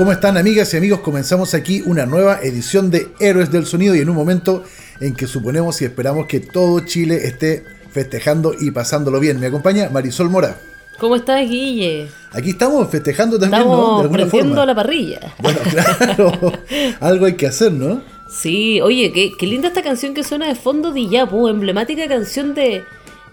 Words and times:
¿Cómo 0.00 0.12
están 0.12 0.38
amigas 0.38 0.72
y 0.72 0.78
amigos? 0.78 1.00
Comenzamos 1.00 1.52
aquí 1.52 1.82
una 1.84 2.06
nueva 2.06 2.40
edición 2.42 2.90
de 2.90 3.08
Héroes 3.20 3.52
del 3.52 3.66
Sonido 3.66 3.94
y 3.94 3.98
en 3.98 4.08
un 4.08 4.16
momento 4.16 4.64
en 4.98 5.14
que 5.14 5.26
suponemos 5.26 5.82
y 5.82 5.84
esperamos 5.84 6.24
que 6.24 6.40
todo 6.40 6.80
Chile 6.80 7.26
esté 7.26 7.64
festejando 7.92 8.54
y 8.58 8.70
pasándolo 8.70 9.20
bien. 9.20 9.38
Me 9.38 9.48
acompaña 9.48 9.90
Marisol 9.90 10.30
Mora. 10.30 10.56
¿Cómo 10.98 11.16
estás, 11.16 11.46
Guille? 11.46 12.08
Aquí 12.32 12.48
estamos 12.48 12.88
festejando 12.88 13.38
también, 13.38 13.60
estamos 13.60 13.78
¿no? 13.78 13.96
De 13.96 14.02
alguna 14.04 14.26
prendiendo 14.26 14.64
la 14.64 14.74
parrilla. 14.74 15.34
Bueno, 15.38 15.58
claro, 15.70 16.32
algo 17.00 17.26
hay 17.26 17.34
que 17.34 17.46
hacer, 17.46 17.70
¿no? 17.70 18.00
Sí, 18.30 18.80
oye, 18.80 19.12
qué, 19.12 19.32
qué 19.38 19.46
linda 19.46 19.68
esta 19.68 19.82
canción 19.82 20.14
que 20.14 20.24
suena 20.24 20.48
de 20.48 20.54
fondo 20.54 20.92
de 20.92 21.08
Yapu, 21.08 21.46
emblemática 21.46 22.08
canción 22.08 22.54
de 22.54 22.84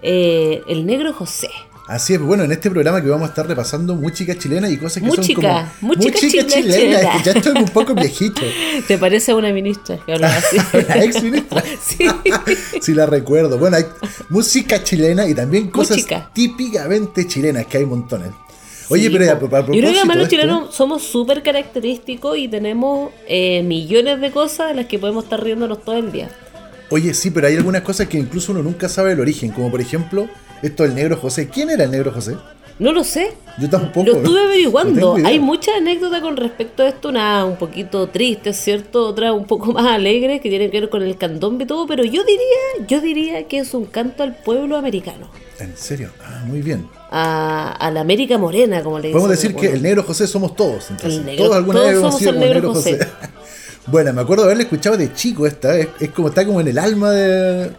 eh, 0.02 0.64
El 0.68 0.86
Negro 0.86 1.14
José. 1.14 1.48
Así 1.88 2.14
es, 2.14 2.20
bueno, 2.20 2.44
en 2.44 2.52
este 2.52 2.70
programa 2.70 3.02
que 3.02 3.08
vamos 3.08 3.28
a 3.28 3.30
estar 3.30 3.48
repasando 3.48 3.96
música 3.96 4.38
chilena 4.38 4.70
y 4.70 4.76
cosas 4.78 5.02
que 5.02 5.10
son 5.10 5.26
como 5.36 5.64
música 5.80 6.20
chilena, 6.20 6.48
chilena. 6.50 7.00
Es 7.00 7.08
que 7.18 7.24
ya 7.24 7.32
estoy 7.32 7.62
un 7.62 7.70
poco 7.70 7.96
viejito. 7.96 8.42
¿Te 8.88 8.98
parece 8.98 9.32
a 9.32 9.36
una 9.36 9.54
ministra 9.54 9.98
que 10.06 10.14
habla 10.14 10.36
así? 10.36 10.58
la 10.90 11.04
ex 11.04 11.24
ministra. 11.24 11.64
sí. 11.82 12.06
sí 12.82 12.94
la 12.94 13.06
recuerdo. 13.06 13.58
Bueno, 13.58 13.78
hay 13.78 13.86
música 14.30 14.84
chilena 14.84 15.26
y 15.30 15.34
también 15.34 15.70
cosas 15.70 15.98
música. 15.98 16.30
típicamente 16.34 17.26
chilenas, 17.26 17.66
que 17.68 17.78
hay 17.78 17.86
montones. 17.86 18.32
Oye, 18.90 19.04
Sí, 19.04 19.10
pero 19.10 19.26
ya, 19.26 19.40
para 19.40 19.66
propósito 19.66 19.74
Yo 19.74 19.80
creo 19.82 19.92
que 19.92 19.98
además 20.00 20.16
de 20.16 20.24
los 20.24 20.34
esto- 20.34 20.42
chilenos 20.42 20.76
somos 20.76 21.04
súper 21.04 21.42
característicos 21.44 22.38
y 22.38 22.48
tenemos 22.50 23.12
eh, 23.30 23.64
millones 23.64 24.20
de 24.20 24.32
cosas 24.32 24.70
de 24.70 24.76
las 24.76 24.86
que 24.88 25.00
podemos 25.00 25.24
estar 25.24 25.42
riéndonos 25.42 25.84
todo 25.86 25.96
el 25.98 26.12
día. 26.12 26.30
Oye, 26.90 27.14
sí, 27.14 27.32
pero 27.32 27.48
hay 27.48 27.56
algunas 27.56 27.82
cosas 27.82 28.08
que 28.08 28.18
incluso 28.18 28.52
uno 28.54 28.62
nunca 28.64 28.88
sabe 28.90 29.12
el 29.14 29.20
origen, 29.22 29.52
como 29.52 29.70
por 29.72 29.82
ejemplo, 29.82 30.30
esto 30.62 30.84
del 30.84 30.96
negro 30.96 31.18
José. 31.18 31.48
¿Quién 31.50 31.70
era 31.70 31.84
el 31.86 31.92
negro 31.92 32.12
José? 32.12 32.36
No 32.80 32.92
lo 32.92 33.04
sé. 33.04 33.34
Yo 33.58 33.68
tampoco. 33.70 34.06
Lo 34.06 34.18
estuve 34.18 34.40
averiguando. 34.40 35.16
Hay 35.26 35.40
muchas 35.40 35.78
anécdotas 35.78 36.22
con 36.22 36.38
respecto 36.38 36.84
a 36.84 36.88
esto, 36.90 37.10
una 37.10 37.44
un 37.44 37.56
poquito 37.56 38.08
triste, 38.08 38.54
¿cierto? 38.54 39.08
Otra 39.08 39.34
un 39.34 39.46
poco 39.46 39.72
más 39.74 39.88
alegre 39.88 40.40
que 40.40 40.50
tienen 40.50 40.70
que 40.70 40.82
ver 40.82 40.90
con 40.90 41.02
el 41.02 41.18
candombe 41.18 41.64
y 41.64 41.68
todo, 41.68 41.88
pero 41.88 42.04
yo 42.04 42.24
diría, 42.24 42.88
yo 42.88 43.02
diría 43.02 43.48
que 43.48 43.58
es 43.60 43.74
un 43.74 43.86
canto 43.86 44.22
al 44.22 44.36
pueblo 44.36 44.78
americano. 44.78 45.28
¿En 45.60 45.76
serio? 45.76 46.12
Ah, 46.24 46.44
muy 46.46 46.62
bien. 46.62 46.88
A, 47.10 47.72
a 47.72 47.90
la 47.90 48.02
América 48.02 48.38
Morena, 48.38 48.84
como 48.84 49.00
le 49.00 49.08
dicen. 49.08 49.22
Podemos 49.22 49.42
decir 49.42 49.56
que 49.56 49.74
el 49.74 49.82
negro 49.82 50.04
José 50.04 50.28
somos 50.28 50.56
todos. 50.56 50.92
Entonces. 50.92 51.20
El 51.20 51.26
negro- 51.26 51.46
todos 51.46 51.56
alguna 51.58 51.80
todos 51.80 51.92
vez 51.94 52.00
somos 52.00 52.18
sido 52.20 52.32
el 52.34 52.40
negro 52.40 52.74
José. 52.76 53.00
bueno, 53.88 54.14
me 54.14 54.22
acuerdo 54.22 54.44
de 54.44 54.50
haberle 54.50 54.64
escuchado 54.66 54.98
de 54.98 55.12
chico 55.14 55.48
esta. 55.48 55.76
Es, 55.76 55.88
es 56.00 56.10
como 56.12 56.28
está 56.28 56.46
como 56.46 56.62
en 56.62 56.68
el 56.68 56.78
alma 56.78 57.10
de, 57.10 57.72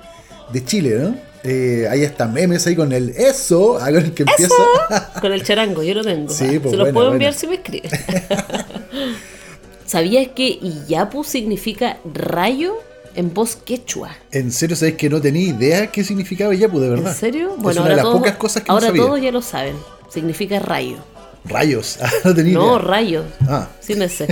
de 0.53 0.65
Chile, 0.65 0.97
¿no? 0.99 1.28
Eh, 1.45 1.87
hay 1.89 2.05
hasta 2.05 2.27
memes 2.27 2.67
ahí 2.67 2.75
con 2.75 2.93
el 2.93 3.11
eso, 3.11 3.79
ah, 3.81 3.87
con 3.87 3.97
el 3.97 4.13
que 4.13 4.25
empieza. 4.25 4.55
Con 5.21 5.33
el 5.33 5.43
charango, 5.45 5.83
yo 5.83 5.95
lo 5.95 6.03
tengo. 6.03 6.33
Sí, 6.33 6.59
pues 6.59 6.73
Se 6.73 6.77
los 6.77 6.89
puedo 6.91 7.13
enviar 7.13 7.33
si 7.35 7.47
me 7.47 7.55
escriben. 7.57 7.91
¿Sabías 9.87 10.29
que 10.35 10.47
Iyapu 10.47 11.25
significa 11.25 11.99
rayo 12.13 12.75
en 13.15 13.33
voz 13.33 13.57
quechua? 13.57 14.11
En 14.31 14.53
serio, 14.53 14.77
sabes 14.77 14.95
que 14.95 15.09
no 15.09 15.21
tenía 15.21 15.49
idea 15.49 15.87
qué 15.89 16.05
significaba 16.05 16.55
Yapu, 16.55 16.79
de 16.81 16.91
verdad. 16.91 17.13
¿En 17.13 17.17
serio? 17.19 17.55
es 17.57 17.63
Bueno, 17.63 17.83
de 17.83 17.91
ahora, 17.91 17.97
las 17.97 18.03
todos, 18.05 18.19
pocas 18.19 18.37
cosas 18.37 18.63
que 18.65 18.71
ahora 18.71 18.89
no 18.91 18.95
todos 18.97 19.21
ya 19.21 19.33
lo 19.33 19.41
saben. 19.43 19.77
Significa 20.13 20.59
rayo. 20.59 20.97
Rayos, 21.45 21.99
ah, 22.03 22.11
no 22.25 22.35
tenía 22.35 22.55
No, 22.55 22.67
idea. 22.77 22.79
rayo. 22.81 23.25
Ah. 23.49 23.69
Sin 23.81 24.03
ese. 24.03 24.27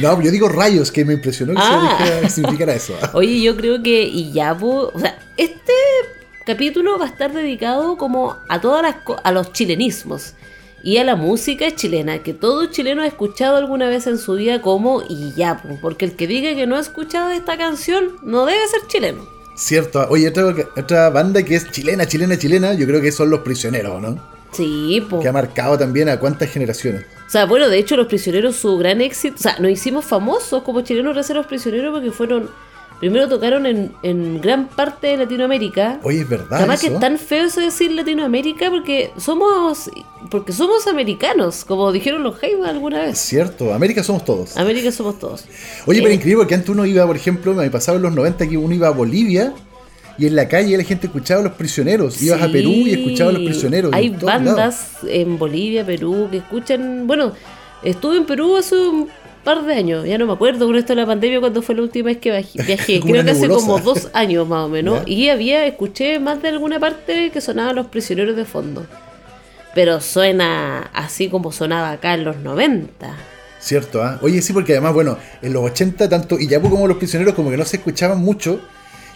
No, 0.00 0.20
yo 0.22 0.30
digo 0.30 0.48
rayos, 0.48 0.92
que 0.92 1.04
me 1.04 1.14
impresionó 1.14 1.54
que 1.54 1.60
Ah. 1.62 2.28
significara 2.28 2.74
eso. 2.74 2.94
Oye, 3.14 3.40
yo 3.40 3.56
creo 3.56 3.82
que 3.82 4.02
Iyapu, 4.04 4.90
o 4.94 4.98
sea, 5.00 5.18
este 5.36 5.72
capítulo 6.48 6.98
va 6.98 7.04
a 7.04 7.08
estar 7.08 7.30
dedicado 7.34 7.98
como 7.98 8.38
a 8.48 8.58
todas 8.58 8.82
las 8.82 8.96
a 9.22 9.32
los 9.32 9.52
chilenismos 9.52 10.32
y 10.82 10.96
a 10.96 11.04
la 11.04 11.14
música 11.14 11.74
chilena, 11.76 12.22
que 12.22 12.32
todo 12.32 12.64
chileno 12.70 13.02
ha 13.02 13.06
escuchado 13.06 13.58
alguna 13.58 13.86
vez 13.90 14.06
en 14.06 14.16
su 14.16 14.32
vida 14.32 14.62
como 14.62 15.02
Iyapu, 15.02 15.78
porque 15.82 16.06
el 16.06 16.16
que 16.16 16.26
diga 16.26 16.54
que 16.54 16.66
no 16.66 16.76
ha 16.76 16.80
escuchado 16.80 17.32
esta 17.32 17.58
canción 17.58 18.16
no 18.22 18.46
debe 18.46 18.66
ser 18.66 18.80
chileno. 18.86 19.28
Cierto. 19.56 20.06
Oye, 20.08 20.26
otra, 20.28 20.54
otra 20.74 21.10
banda 21.10 21.42
que 21.42 21.54
es 21.54 21.70
chilena, 21.70 22.06
chilena, 22.06 22.38
chilena, 22.38 22.72
yo 22.72 22.86
creo 22.86 23.02
que 23.02 23.12
son 23.12 23.28
Los 23.28 23.40
Prisioneros, 23.40 24.00
¿no? 24.00 24.18
Sí, 24.52 25.04
po. 25.10 25.20
Que 25.20 25.28
ha 25.28 25.32
marcado 25.32 25.76
también 25.76 26.08
a 26.08 26.18
cuántas 26.18 26.50
generaciones. 26.50 27.04
O 27.26 27.30
sea, 27.30 27.44
bueno, 27.44 27.68
de 27.68 27.76
hecho 27.76 27.94
los 27.94 28.06
prisioneros 28.06 28.56
su 28.56 28.78
gran 28.78 29.02
éxito, 29.02 29.36
o 29.36 29.42
sea, 29.42 29.58
nos 29.58 29.70
hicimos 29.70 30.06
famosos 30.06 30.62
como 30.62 30.80
chilenos 30.80 31.12
gracias 31.12 31.32
a 31.32 31.40
los 31.40 31.46
prisioneros 31.46 31.92
porque 31.92 32.10
fueron, 32.10 32.48
primero 33.00 33.28
tocaron 33.28 33.66
en, 33.66 33.92
en 34.02 34.40
gran 34.40 34.68
parte 34.68 35.08
de 35.08 35.16
Latinoamérica. 35.18 36.00
Oye, 36.02 36.20
es 36.22 36.28
verdad 36.28 36.58
Además 36.58 36.80
que 36.80 36.88
es 36.88 36.98
tan 37.00 37.18
feo 37.18 37.44
eso 37.46 37.60
de 37.60 37.66
decir 37.66 37.92
Latinoamérica 37.92 38.70
porque 38.70 39.10
somos 39.16 39.90
porque 40.30 40.52
somos 40.52 40.86
americanos, 40.86 41.64
como 41.64 41.92
dijeron 41.92 42.22
los 42.22 42.36
Jaivas 42.36 42.70
alguna 42.70 43.00
vez. 43.02 43.18
Cierto, 43.18 43.72
América 43.72 44.02
somos 44.02 44.24
todos. 44.24 44.56
América 44.56 44.90
somos 44.92 45.18
todos. 45.18 45.44
Oye, 45.86 46.00
pero 46.00 46.10
Eh, 46.10 46.14
increíble 46.14 46.42
porque 46.42 46.54
antes 46.56 46.68
uno 46.70 46.84
iba, 46.84 47.06
por 47.06 47.16
ejemplo, 47.16 47.54
me 47.54 47.70
pasaba 47.70 47.96
en 47.96 48.02
los 48.02 48.12
90 48.14 48.48
que 48.48 48.56
uno 48.56 48.74
iba 48.74 48.88
a 48.88 48.92
Bolivia 48.92 49.52
y 50.18 50.26
en 50.26 50.34
la 50.34 50.48
calle 50.48 50.76
la 50.76 50.82
gente 50.82 51.06
escuchaba 51.06 51.40
a 51.40 51.44
los 51.44 51.52
prisioneros. 51.52 52.20
Ibas 52.20 52.42
a 52.42 52.48
Perú 52.50 52.70
y 52.72 52.90
escuchabas 52.90 53.36
a 53.36 53.38
los 53.38 53.46
prisioneros. 53.48 53.92
Hay 53.92 54.08
lados. 54.08 54.24
bandas 54.24 54.88
en 55.06 55.38
Bolivia, 55.38 55.86
Perú, 55.86 56.26
que 56.30 56.38
escuchan. 56.38 57.06
Bueno, 57.06 57.32
estuve 57.84 58.16
en 58.16 58.24
Perú 58.26 58.56
hace 58.56 58.74
un 58.76 59.08
par 59.44 59.64
de 59.64 59.74
años, 59.74 60.04
ya 60.06 60.18
no 60.18 60.26
me 60.26 60.32
acuerdo 60.32 60.66
con 60.66 60.76
esto 60.76 60.94
de 60.94 61.00
la 61.00 61.06
pandemia 61.06 61.40
cuando 61.40 61.62
fue 61.62 61.74
la 61.74 61.82
última 61.82 62.06
vez 62.06 62.18
que 62.18 62.30
viaj- 62.32 62.66
viajé. 62.66 63.00
Creo 63.00 63.24
que 63.24 63.30
hace 63.30 63.48
como 63.48 63.78
dos 63.80 64.08
años 64.12 64.46
más 64.48 64.64
o 64.66 64.68
menos. 64.68 65.04
Ya. 65.06 65.12
Y 65.12 65.28
había, 65.30 65.66
escuché 65.66 66.18
más 66.18 66.40
de 66.42 66.48
alguna 66.48 66.78
parte 66.78 67.30
que 67.30 67.40
sonaban 67.40 67.76
los 67.76 67.86
prisioneros 67.86 68.36
de 68.36 68.44
fondo. 68.44 68.86
Pero 69.74 70.00
suena 70.00 70.90
así 70.92 71.28
como 71.28 71.52
sonaba 71.52 71.92
acá 71.92 72.14
en 72.14 72.24
los 72.24 72.36
90. 72.38 73.16
Cierto, 73.60 74.02
¿ah? 74.02 74.18
Oye, 74.22 74.40
sí, 74.40 74.52
porque 74.52 74.72
además, 74.72 74.94
bueno, 74.94 75.18
en 75.42 75.52
los 75.52 75.62
80, 75.64 76.08
tanto 76.08 76.38
Iyapu 76.38 76.70
como 76.70 76.86
los 76.86 76.96
prisioneros, 76.96 77.34
como 77.34 77.50
que 77.50 77.56
no 77.56 77.64
se 77.64 77.76
escuchaban 77.78 78.18
mucho. 78.18 78.60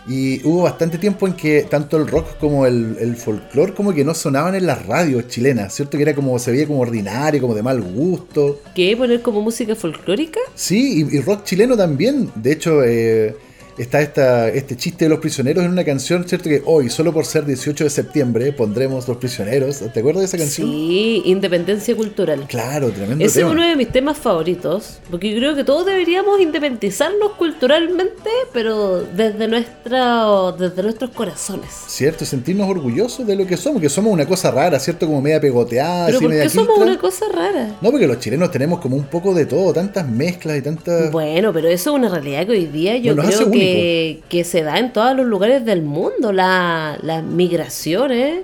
Y 0.07 0.45
hubo 0.47 0.63
bastante 0.63 0.99
tiempo 0.99 1.27
en 1.27 1.35
que 1.35 1.63
tanto 1.63 1.97
el 1.97 2.09
rock 2.09 2.39
como 2.39 2.67
el, 2.67 2.97
el 2.99 3.17
folclore, 3.17 3.73
como 3.73 3.95
que 3.95 4.05
no 4.05 4.15
sonaban 4.15 4.55
en 4.55 4.67
las 4.67 4.85
radios 4.87 5.29
chilenas, 5.29 5.75
¿cierto? 5.75 5.97
Que 5.97 6.03
era 6.03 6.15
como, 6.15 6.39
se 6.39 6.51
veía 6.51 6.67
como 6.67 6.81
ordinario, 6.81 7.41
como 7.41 7.55
de 7.55 7.63
mal 7.63 7.81
gusto. 7.81 8.61
¿Qué? 8.75 8.97
¿Poner 8.97 9.23
como 9.23 9.43
música 9.43 9.75
folclórica? 9.77 10.41
Sí, 10.55 11.07
y, 11.11 11.17
y 11.17 11.21
rock 11.21 11.45
chileno 11.45 11.77
también. 11.77 12.31
De 12.35 12.53
hecho, 12.53 12.83
eh, 12.83 13.37
está 13.79 14.01
esta, 14.01 14.49
este 14.49 14.77
chiste 14.77 15.07
de 15.07 15.09
los 15.09 15.19
prisioneros 15.19 15.65
en 15.65 15.71
una 15.71 15.85
canción, 15.85 16.29
¿cierto? 16.29 16.49
Que 16.49 16.63
hoy, 16.65 16.91
solo 16.91 17.13
por 17.13 17.25
ser 17.25 17.45
18 17.45 17.85
de 17.85 17.91
septiembre, 17.91 18.53
pondremos 18.53 19.09
los 19.09 19.17
prisioneros. 19.17 19.79
¿Te 19.93 20.01
acuerdas 20.01 20.21
de 20.21 20.27
esa 20.27 20.39
canción? 20.39 20.69
Sí, 20.69 21.23
independencia 21.25 21.95
cultural. 21.97 22.47
Claro, 22.49 22.91
tremendo 22.91 23.25
Ese 23.25 23.41
tema. 23.41 23.51
es 23.51 23.57
uno 23.57 23.67
de 23.67 23.77
mis 23.77 23.91
temas 23.91 24.19
favoritos, 24.19 25.01
porque 25.11 25.31
yo 25.31 25.39
creo 25.39 25.55
que 25.55 25.65
todos 25.65 25.87
deberíamos 25.87 26.41
independizarnos 26.41 27.33
culturalmente, 27.33 28.31
pero 28.53 29.03
desde, 29.03 29.49
nuestra, 29.49 30.53
desde 30.59 30.83
nuestros 30.83 31.11
corazones. 31.11 31.71
¿Cierto? 31.89 32.25
Sentirnos 32.25 32.69
orgullosos 32.69 33.27
de 33.27 33.37
lo 33.37 33.47
que 33.47 33.57
somos, 33.57 33.81
que 33.81 33.89
somos 33.89 34.13
una 34.13 34.27
cosa 34.27 34.51
rara, 34.51 34.79
¿cierto? 34.79 35.07
Como 35.07 35.21
media 35.21 35.41
pegoteada, 35.41 36.07
Pero 36.07 36.19
así 36.19 36.25
¿por 36.25 36.31
media 36.31 36.45
qué 36.45 36.51
somos 36.51 36.79
una 36.79 36.99
cosa 36.99 37.27
rara? 37.33 37.77
No, 37.81 37.91
porque 37.91 38.07
los 38.07 38.19
chilenos 38.19 38.51
tenemos 38.51 38.81
como 38.81 38.97
un 38.97 39.05
poco 39.05 39.35
de 39.35 39.47
todo, 39.47 39.73
tantas 39.73 40.09
mezclas 40.09 40.59
y 40.59 40.63
tantas... 40.63 41.11
Bueno, 41.11 41.53
pero 41.53 41.69
eso 41.69 41.91
es 41.91 41.97
una 41.97 42.09
realidad 42.09 42.47
que 42.47 42.53
hoy 42.53 42.67
día 42.67 42.97
yo 42.97 43.17
creo 43.17 43.51
que, 43.51 43.63
que 44.29 44.45
se 44.45 44.63
da 44.63 44.79
en 44.79 44.93
todos 44.93 45.17
los 45.17 45.27
lugares 45.27 45.65
del 45.65 45.83
mundo, 45.83 46.33
la- 46.33 46.99
las 47.03 47.23
migraciones 47.23 48.41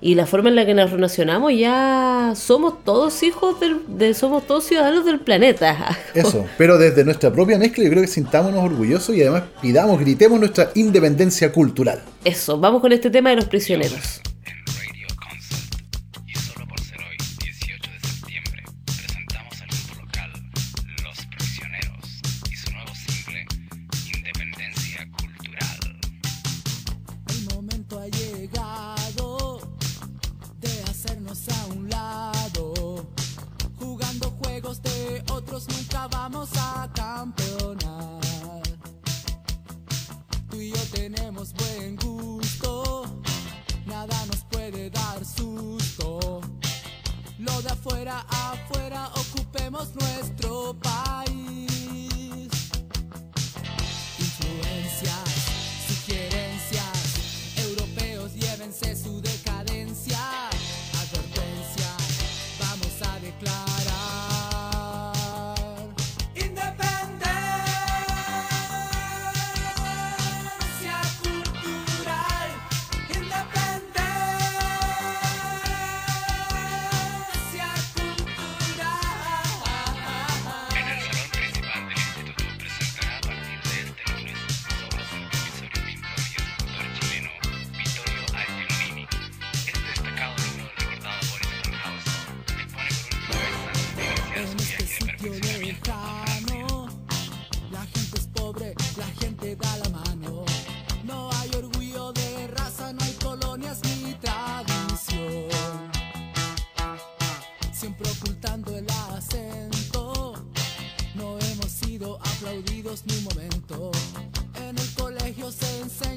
y 0.00 0.14
la 0.14 0.26
forma 0.26 0.50
en 0.50 0.56
la 0.56 0.66
que 0.66 0.74
nos 0.74 0.90
relacionamos, 0.90 1.52
ya 1.56 2.32
somos 2.36 2.84
todos 2.84 3.22
hijos 3.22 3.58
del, 3.60 3.78
de, 3.88 4.12
somos 4.12 4.46
todos 4.46 4.64
ciudadanos 4.64 5.04
del 5.06 5.20
planeta. 5.20 5.98
Eso, 6.14 6.44
pero 6.58 6.76
desde 6.78 7.02
nuestra 7.04 7.32
propia 7.32 7.58
mezcla 7.58 7.82
yo 7.82 7.90
creo 7.90 8.02
que 8.02 8.08
sintámonos 8.08 8.62
orgullosos 8.62 9.16
y 9.16 9.22
además 9.22 9.44
pidamos, 9.62 9.98
gritemos 9.98 10.38
nuestra 10.38 10.70
independencia 10.74 11.50
cultural. 11.50 12.02
Eso, 12.24 12.58
vamos 12.58 12.82
con 12.82 12.92
este 12.92 13.08
tema 13.10 13.30
de 13.30 13.36
los 13.36 13.46
prisioneros. 13.46 14.20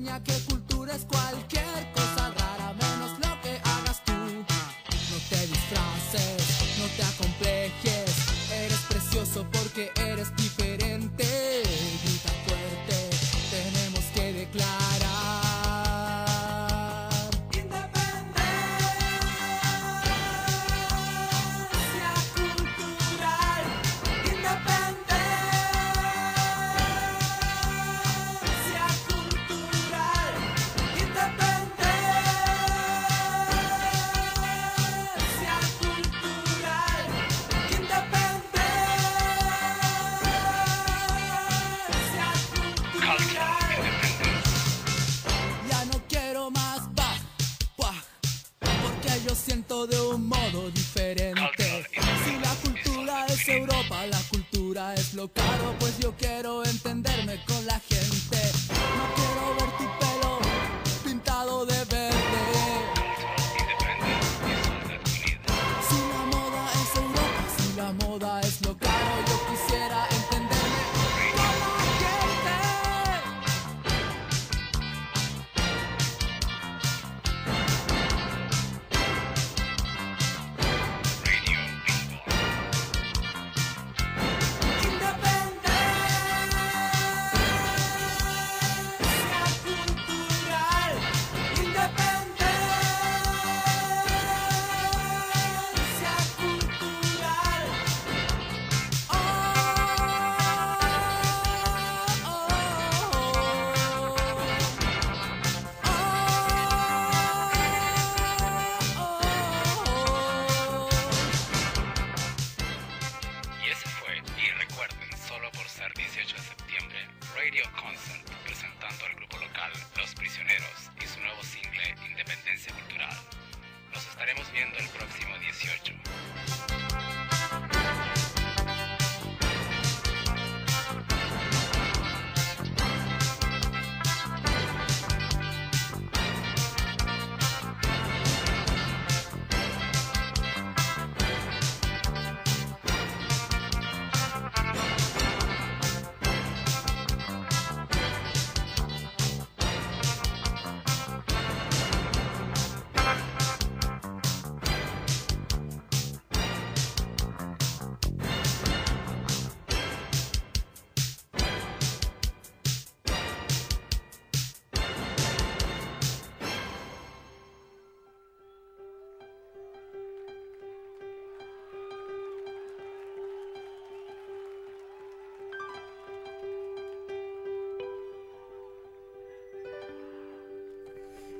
Enseña 0.09 0.23
que 0.23 0.33
cultura 0.49 0.95
es 0.95 1.05
cualquier 1.05 1.91
cosa 1.93 1.98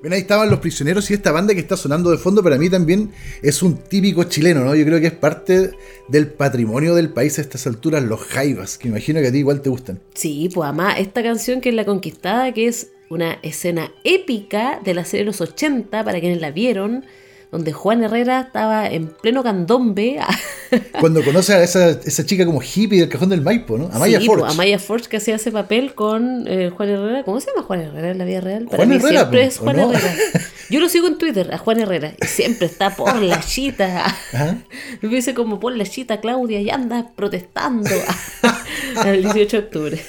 Ven, 0.02 0.14
ahí 0.14 0.22
estaban 0.22 0.50
los 0.50 0.60
prisioneros 0.60 1.12
y 1.12 1.14
esta 1.14 1.32
banda 1.34 1.54
que 1.54 1.60
está 1.60 1.76
sonando 1.76 2.10
de 2.10 2.18
fondo 2.18 2.42
para 2.42 2.58
mí 2.58 2.70
también 2.70 3.12
es 3.42 3.62
un 3.62 3.76
típico 3.76 4.24
chileno, 4.24 4.64
¿no? 4.64 4.74
Yo 4.74 4.86
creo 4.86 5.02
que 5.02 5.08
es 5.08 5.14
parte 5.14 5.72
del 6.08 6.28
patrimonio 6.28 6.96
del 6.96 7.10
país 7.10 7.38
a 7.38 7.42
estas 7.42 7.68
alturas, 7.68 8.02
los 8.04 8.22
jaivas, 8.22 8.78
que 8.78 8.88
imagino 8.88 9.20
que 9.20 9.28
a 9.28 9.32
ti 9.32 9.40
igual 9.40 9.62
te 9.62 9.70
gustan. 9.70 10.00
Sí, 10.14 10.50
pues 10.54 10.68
además 10.68 10.96
esta 11.00 11.22
canción 11.22 11.60
que 11.60 11.70
es 11.70 11.76
La 11.76 11.84
Conquistada, 11.84 12.54
que 12.54 12.68
es 12.68 12.92
una 13.10 13.40
escena 13.42 13.92
épica 14.06 14.80
de 14.84 14.94
la 14.94 15.04
serie 15.04 15.26
de 15.26 15.32
los 15.32 15.42
80, 15.42 16.04
para 16.06 16.20
quienes 16.22 16.40
la 16.40 16.52
vieron, 16.52 17.04
donde 17.52 17.74
Juan 17.74 18.04
Herrera 18.04 18.42
estaba 18.42 18.88
en 18.88 19.08
pleno 19.08 19.42
candombe. 19.42 20.20
Cuando 21.00 21.24
conoce 21.24 21.54
a 21.56 21.64
esa, 21.64 21.90
esa 21.90 22.26
chica 22.26 22.46
como 22.46 22.62
hippie 22.62 23.00
del 23.00 23.10
cajón 23.10 23.30
del 23.30 23.42
Maipo, 23.42 23.78
¿no? 23.78 23.90
Amaya 23.92 24.20
Sí, 24.20 24.28
Forge. 24.28 24.46
Amaya 24.54 24.78
Forge 24.78 25.10
que 25.10 25.18
hacía 25.18 25.36
ese 25.36 25.52
papel 25.52 25.96
con 25.96 26.48
eh, 26.48 26.70
Juan 26.70 26.90
Herrera. 26.90 27.24
¿Cómo 27.24 27.40
se 27.40 27.48
llama 27.48 27.64
Juan 27.64 27.82
Herrera 27.82 28.12
en 28.12 28.18
la 28.20 28.26
vida 28.26 28.42
real? 28.42 28.66
Para 28.66 28.78
Juan 28.78 28.90
mí 28.90 28.96
Herrera, 28.96 29.20
siempre 29.22 29.46
es 29.46 29.60
¿o 29.60 29.64
Juan 29.64 29.78
no? 29.78 29.92
Herrera. 29.92 30.14
Yo 30.70 30.80
lo 30.80 30.90
sigo 30.90 31.08
en 31.08 31.18
Twitter, 31.18 31.52
a 31.52 31.58
Juan 31.58 31.80
Herrera, 31.80 32.14
y 32.22 32.26
siempre 32.28 32.68
está 32.68 32.96
por 32.96 33.16
la 33.20 33.40
chita. 33.40 34.16
Me 35.02 35.10
dice 35.10 35.34
como 35.34 35.60
por 35.60 35.76
la 35.76 35.86
chita, 35.86 36.22
Claudia, 36.22 36.62
y 36.62 36.70
anda 36.70 37.12
protestando 37.16 37.90
el 39.06 39.24
18 39.24 39.58
de 39.58 39.64
octubre. 39.64 40.00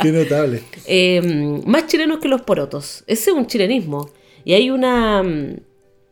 Qué 0.00 0.10
notable. 0.10 0.62
Eh, 0.86 1.60
más 1.66 1.86
chilenos 1.86 2.20
que 2.20 2.28
los 2.28 2.40
porotos. 2.40 3.04
Ese 3.06 3.30
es 3.30 3.36
un 3.36 3.46
chilenismo. 3.46 4.08
Y 4.44 4.54
hay 4.54 4.70
una. 4.70 5.22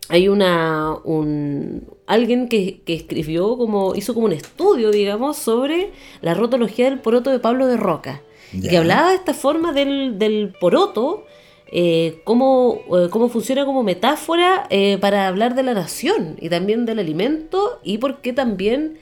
Hay 0.08 0.28
una. 0.28 0.94
Un, 1.04 1.84
alguien 2.06 2.48
que, 2.48 2.80
que 2.84 2.94
escribió 2.94 3.56
como. 3.58 3.94
hizo 3.94 4.14
como 4.14 4.26
un 4.26 4.32
estudio, 4.32 4.90
digamos, 4.90 5.36
sobre 5.36 5.90
la 6.22 6.34
rotología 6.34 6.86
del 6.90 7.00
poroto 7.00 7.30
de 7.30 7.38
Pablo 7.38 7.66
de 7.66 7.76
Roca. 7.76 8.22
Y 8.52 8.60
Ya. 8.60 8.70
que 8.70 8.76
hablaba 8.78 9.08
de 9.10 9.16
esta 9.16 9.34
forma 9.34 9.72
del, 9.72 10.18
del 10.18 10.54
poroto. 10.60 11.24
eh, 11.72 12.20
cómo, 12.22 12.80
eh, 12.96 13.08
cómo 13.10 13.28
funciona 13.28 13.64
como 13.64 13.82
metáfora 13.82 14.68
eh, 14.70 14.98
para 15.00 15.26
hablar 15.26 15.56
de 15.56 15.64
la 15.64 15.74
nación 15.74 16.36
y 16.40 16.48
también 16.48 16.86
del 16.86 17.00
alimento 17.00 17.80
y 17.82 17.98
por 17.98 18.18
qué 18.20 18.32
también 18.32 18.98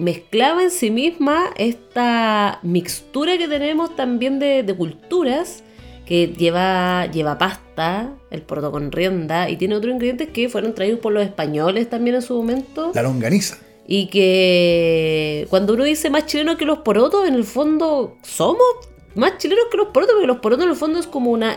mezclaba 0.00 0.62
en 0.64 0.70
sí 0.70 0.90
misma 0.90 1.46
esta 1.56 2.58
mixtura 2.62 3.38
que 3.38 3.46
tenemos 3.48 3.94
también 3.96 4.38
de, 4.40 4.62
de 4.64 4.74
culturas 4.74 5.62
que 6.06 6.28
lleva, 6.28 7.06
lleva 7.06 7.38
pasta, 7.38 8.12
el 8.30 8.42
poroto 8.42 8.70
con 8.70 8.92
rienda 8.92 9.48
y 9.48 9.56
tiene 9.56 9.74
otros 9.76 9.92
ingredientes 9.94 10.28
que 10.28 10.48
fueron 10.48 10.74
traídos 10.74 11.00
por 11.00 11.12
los 11.12 11.24
españoles 11.24 11.88
también 11.88 12.16
en 12.16 12.22
su 12.22 12.34
momento 12.34 12.92
La 12.94 13.02
longaniza. 13.02 13.58
y 13.86 14.06
que 14.08 15.46
cuando 15.50 15.74
uno 15.74 15.84
dice 15.84 16.10
más 16.10 16.26
chileno 16.26 16.56
que 16.56 16.64
los 16.66 16.78
porotos, 16.80 17.26
en 17.26 17.34
el 17.34 17.44
fondo 17.44 18.16
somos 18.22 18.62
más 19.14 19.38
chilenos 19.38 19.64
que 19.70 19.76
los 19.76 19.88
porotos, 19.88 20.14
porque 20.14 20.26
los 20.26 20.38
porotos 20.38 20.64
en 20.64 20.70
el 20.70 20.76
fondo 20.76 20.98
es 20.98 21.06
como 21.06 21.30
una 21.30 21.56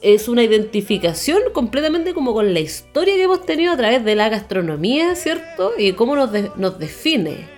es 0.00 0.28
una 0.28 0.44
identificación 0.44 1.40
completamente 1.52 2.14
como 2.14 2.32
con 2.32 2.54
la 2.54 2.60
historia 2.60 3.16
que 3.16 3.22
hemos 3.24 3.44
tenido 3.44 3.72
a 3.72 3.76
través 3.76 4.04
de 4.04 4.14
la 4.14 4.28
gastronomía, 4.28 5.16
¿cierto? 5.16 5.72
Y 5.76 5.94
cómo 5.94 6.14
nos, 6.14 6.30
de- 6.30 6.52
nos 6.54 6.78
define. 6.78 7.48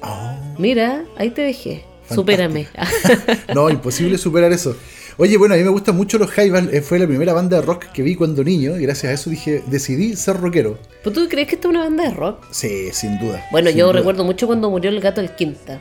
Oh, 0.00 0.36
Mira, 0.56 1.04
ahí 1.16 1.30
te 1.30 1.42
dejé. 1.42 1.84
Supérame. 2.08 2.68
no, 3.56 3.70
imposible 3.70 4.18
superar 4.18 4.52
eso. 4.52 4.76
Oye, 5.16 5.36
bueno, 5.36 5.54
a 5.54 5.56
mí 5.58 5.62
me 5.62 5.70
gustan 5.70 5.96
mucho 5.96 6.18
los 6.18 6.30
Jaivas. 6.30 6.64
eh, 6.72 6.80
Fue 6.80 6.98
la 6.98 7.06
primera 7.06 7.32
banda 7.32 7.58
de 7.60 7.62
rock 7.66 7.84
que 7.92 8.02
vi 8.02 8.16
cuando 8.16 8.42
niño 8.42 8.76
y 8.76 8.82
gracias 8.82 9.10
a 9.10 9.14
eso 9.14 9.30
dije, 9.30 9.62
decidí 9.66 10.16
ser 10.16 10.38
rockero. 10.40 10.78
¿Pues 11.04 11.14
tú 11.14 11.28
crees 11.28 11.46
que 11.48 11.54
esta 11.54 11.68
es 11.68 11.70
una 11.74 11.84
banda 11.84 12.04
de 12.04 12.10
rock? 12.10 12.44
Sí, 12.50 12.88
sin 12.92 13.18
duda. 13.20 13.44
Bueno, 13.52 13.68
sin 13.70 13.78
yo 13.78 13.86
duda. 13.86 13.98
recuerdo 13.98 14.24
mucho 14.24 14.46
cuando 14.46 14.70
murió 14.70 14.90
el 14.90 15.00
gato 15.00 15.20
del 15.20 15.30
Quinta. 15.36 15.80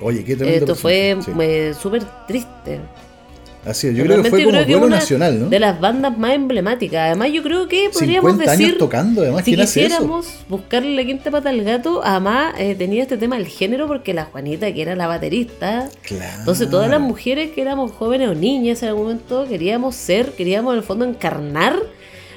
Oye, 0.00 0.22
qué 0.24 0.36
tremendo 0.36 0.64
Esto 0.64 0.74
fue 0.76 1.16
sí. 1.24 1.32
eh, 1.40 1.74
súper 1.80 2.04
triste. 2.28 2.78
Así 3.68 3.88
es, 3.88 3.94
yo 3.94 4.04
creo 4.04 4.22
que 4.22 4.30
fue 4.30 4.44
como 4.44 4.58
una 4.86 4.96
nacional, 4.96 5.38
¿no? 5.40 5.48
De 5.48 5.58
las 5.60 5.78
bandas 5.78 6.16
más 6.16 6.32
emblemáticas. 6.32 7.00
Además, 7.06 7.30
yo 7.32 7.42
creo 7.42 7.68
que 7.68 7.90
podríamos 7.92 8.30
50 8.32 8.50
decir. 8.52 8.66
años 8.66 8.78
tocando, 8.78 9.20
además, 9.22 9.44
si 9.44 9.50
¿quién 9.52 9.60
hace 9.60 9.80
eso? 9.80 9.88
quisiéramos 9.88 10.26
buscarle 10.48 10.94
la 10.96 11.04
quinta 11.04 11.30
pata 11.30 11.50
al 11.50 11.62
gato, 11.62 12.00
además 12.02 12.54
eh, 12.58 12.74
tenía 12.76 13.02
este 13.02 13.18
tema 13.18 13.36
del 13.36 13.46
género 13.46 13.86
porque 13.86 14.14
la 14.14 14.24
Juanita, 14.24 14.72
que 14.72 14.80
era 14.82 14.96
la 14.96 15.06
baterista, 15.06 15.88
Claro. 16.02 16.38
entonces 16.40 16.70
todas 16.70 16.88
las 16.90 17.00
mujeres 17.00 17.50
que 17.50 17.60
éramos 17.60 17.92
jóvenes 17.92 18.28
o 18.30 18.34
niñas 18.34 18.82
en 18.82 18.88
algún 18.88 19.04
momento 19.04 19.46
queríamos 19.48 19.94
ser, 19.94 20.32
queríamos 20.32 20.72
en 20.72 20.78
el 20.78 20.84
fondo 20.84 21.04
encarnar, 21.04 21.76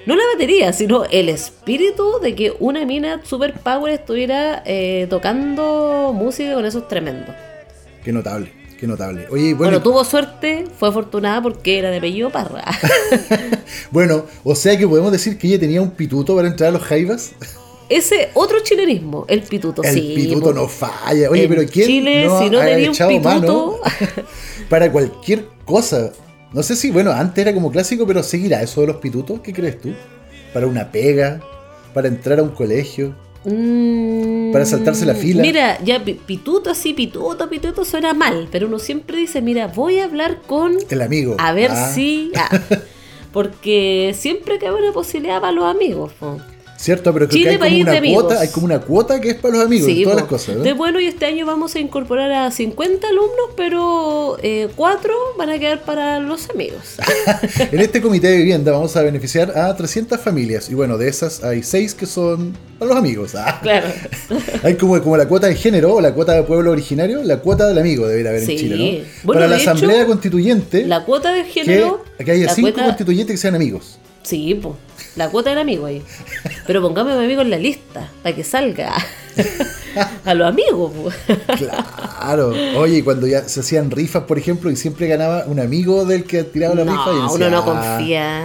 no 0.06 0.16
la 0.16 0.24
batería, 0.34 0.74
sino 0.74 1.06
el 1.12 1.30
espíritu 1.30 2.20
de 2.22 2.36
que 2.36 2.54
una 2.60 2.86
mina 2.86 3.22
super 3.24 3.54
power 3.54 3.94
estuviera 3.94 4.64
eh, 4.66 5.08
tocando 5.10 6.12
música 6.14 6.54
con 6.56 6.66
esos 6.66 6.88
tremendos. 6.88 7.36
Qué 8.04 8.12
notable, 8.12 8.52
qué 8.82 8.88
notable. 8.88 9.28
Oye, 9.30 9.54
Bueno, 9.54 9.58
bueno, 9.58 9.82
tuvo 9.82 10.04
suerte, 10.04 10.66
fue 10.78 10.90
afortunada 10.90 11.42
porque 11.42 11.78
era 11.80 11.90
de 11.92 11.98
apellido 12.00 12.32
Parra. 12.32 12.66
bueno, 13.92 14.26
o 14.44 14.56
sea 14.56 14.78
que 14.78 14.88
podemos 14.88 15.12
decir 15.12 15.38
que 15.38 15.48
ella 15.48 15.60
tenía 15.60 15.82
un 15.82 15.92
pituto 15.92 16.36
para 16.36 16.48
entrar 16.48 16.70
a 16.70 16.72
los 16.74 16.82
jaivas. 16.82 17.32
Ese 17.90 18.30
otro 18.34 18.60
chilenismo, 18.64 19.26
el 19.28 19.44
pituto, 19.44 19.84
El 19.84 19.94
sí. 19.94 20.14
pituto 20.16 20.48
po. 20.48 20.54
no 20.54 20.68
falla. 20.68 21.30
Oye, 21.30 21.44
En 21.44 21.50
pero 21.50 21.66
¿quién 21.72 21.86
Chile, 21.88 22.26
no 22.26 22.40
si 22.40 22.50
no 22.50 22.60
ha 22.60 22.66
tenía 22.66 22.90
un 22.90 22.96
pituto- 22.98 23.80
para 24.70 24.92
cualquier 24.92 25.46
cosa? 25.66 26.12
No 26.54 26.64
sé 26.64 26.76
si, 26.76 26.90
bueno, 26.90 27.12
antes 27.12 27.42
era 27.42 27.54
como 27.54 27.72
clásico, 27.72 28.08
pero 28.08 28.24
seguirá 28.24 28.62
eso 28.62 28.82
de 28.82 28.88
los 28.88 28.96
pitutos. 28.98 29.42
¿Qué 29.42 29.54
crees 29.54 29.80
tú? 29.80 29.94
Para 30.54 30.68
una 30.68 30.92
pega, 30.92 31.40
para 31.94 32.08
entrar 32.08 32.40
a 32.40 32.44
un 32.44 32.50
colegio. 32.50 33.16
Mm, 33.44 34.52
Para 34.52 34.66
saltarse 34.66 35.06
la 35.06 35.16
fila. 35.16 35.42
Mira, 35.42 35.80
ya 35.84 36.04
pi- 36.04 36.14
pituto 36.14 36.70
así, 36.70 36.94
pituto, 36.94 37.50
pituto 37.50 37.84
suena 37.86 38.14
mal, 38.14 38.48
pero 38.52 38.68
uno 38.68 38.78
siempre 38.80 39.18
dice, 39.18 39.42
mira, 39.42 39.68
voy 39.68 40.00
a 40.00 40.06
hablar 40.06 40.42
con... 40.46 40.78
El 40.90 41.02
amigo. 41.02 41.36
A 41.40 41.52
ver 41.54 41.72
Ah, 41.72 41.92
si... 41.94 42.32
ah, 42.36 42.50
porque 43.34 44.14
siempre 44.18 44.60
cabe 44.60 44.82
una 44.84 44.92
posibilidad 44.92 45.40
para 45.42 45.54
los 45.54 45.66
amigos. 45.66 46.12
po. 46.20 46.38
Cierto, 46.82 47.14
pero 47.14 47.28
creo 47.28 47.38
Chile, 47.38 47.44
que 47.46 47.50
hay 47.52 47.58
como 47.58 47.70
país 47.70 47.86
de 47.86 47.90
una 47.92 47.98
amigos. 48.00 48.24
cuota, 48.24 48.40
hay 48.42 48.48
como 48.50 48.66
una 48.66 48.80
cuota 48.82 49.22
que 49.22 49.30
es 49.30 49.36
para 49.36 49.56
los 49.58 49.66
amigos, 49.66 49.86
Sí, 49.88 50.04
todas 50.04 50.16
po. 50.16 50.20
las 50.22 50.30
cosas, 50.30 50.56
¿no? 50.58 50.64
De 50.64 50.74
bueno, 50.74 51.00
y 51.00 51.06
este 51.06 51.26
año 51.26 51.46
vamos 51.46 51.76
a 51.76 51.80
incorporar 51.80 52.32
a 52.32 52.50
50 52.50 53.08
alumnos, 53.08 53.50
pero 53.56 54.38
eh, 54.42 54.68
cuatro 54.76 55.14
van 55.38 55.50
a 55.52 55.60
quedar 55.60 55.82
para 55.84 56.20
los 56.20 56.50
amigos. 56.50 56.96
En 57.72 57.80
este 57.80 58.02
comité 58.02 58.28
de 58.30 58.38
vivienda 58.38 58.72
vamos 58.72 58.96
a 58.98 59.04
beneficiar 59.04 59.58
a 59.58 59.76
300 59.76 60.20
familias 60.20 60.70
y 60.70 60.74
bueno, 60.74 60.98
de 60.98 61.08
esas 61.08 61.44
hay 61.44 61.62
6 61.64 61.94
que 61.94 62.06
son 62.08 62.58
para 62.80 62.90
los 62.90 62.98
amigos. 62.98 63.36
Ah. 63.36 63.60
claro. 63.62 63.88
Hay 64.64 64.76
como, 64.76 65.00
como 65.02 65.18
la 65.18 65.28
cuota 65.28 65.48
de 65.48 65.56
género 65.56 65.94
o 65.96 66.02
la 66.02 66.14
cuota 66.14 66.34
de 66.34 66.44
pueblo 66.44 66.72
originario, 66.72 67.22
la 67.24 67.38
cuota 67.38 67.68
del 67.68 67.78
amigo 67.78 68.08
debería 68.08 68.32
haber 68.32 68.46
Sí. 68.46 68.54
en 68.54 68.58
Chile, 68.58 68.76
¿no? 68.76 69.06
Bueno, 69.24 69.40
para 69.40 69.48
la 69.48 69.56
de 69.58 69.62
hecho, 69.62 69.72
asamblea 69.72 70.06
constituyente, 70.06 70.86
La 70.86 71.04
cuota 71.06 71.32
de 71.34 71.44
que, 71.44 71.50
género... 71.50 72.04
que 72.24 72.32
haya 72.32 72.46
la 72.48 72.54
5 72.56 72.70
cuota- 72.72 72.86
constituyentes 72.86 73.34
que 73.36 73.38
sean 73.38 73.56
amigos. 73.56 73.98
Sí, 74.24 74.60
pues. 74.62 74.76
La 75.16 75.30
cuota 75.30 75.50
del 75.50 75.60
amigo 75.60 75.86
ahí. 75.88 76.02
Pero 76.68 76.82
pongamos 76.82 77.14
a 77.14 77.18
mi 77.18 77.26
amigo 77.26 77.42
en 77.42 77.50
la 77.50 77.58
lista, 77.58 78.10
para 78.24 78.36
que 78.36 78.44
salga. 78.44 78.94
a 80.26 80.34
los 80.34 80.48
amigos, 80.48 80.92
po. 80.94 81.10
Claro. 81.58 82.54
Oye, 82.78 83.04
cuando 83.04 83.28
ya 83.28 83.48
se 83.50 83.60
hacían 83.62 83.90
rifas, 83.92 84.24
por 84.24 84.38
ejemplo, 84.38 84.70
y 84.72 84.76
siempre 84.76 85.08
ganaba 85.08 85.46
un 85.48 85.60
amigo 85.60 86.06
del 86.06 86.24
que 86.26 86.44
tiraba 86.44 86.76
la 86.76 86.84
rifa. 86.84 87.12
Y 87.12 87.22
decía, 87.22 87.30
uno 87.36 87.50
no 87.50 87.58
"Ah, 87.60 87.66
confía. 87.98 88.44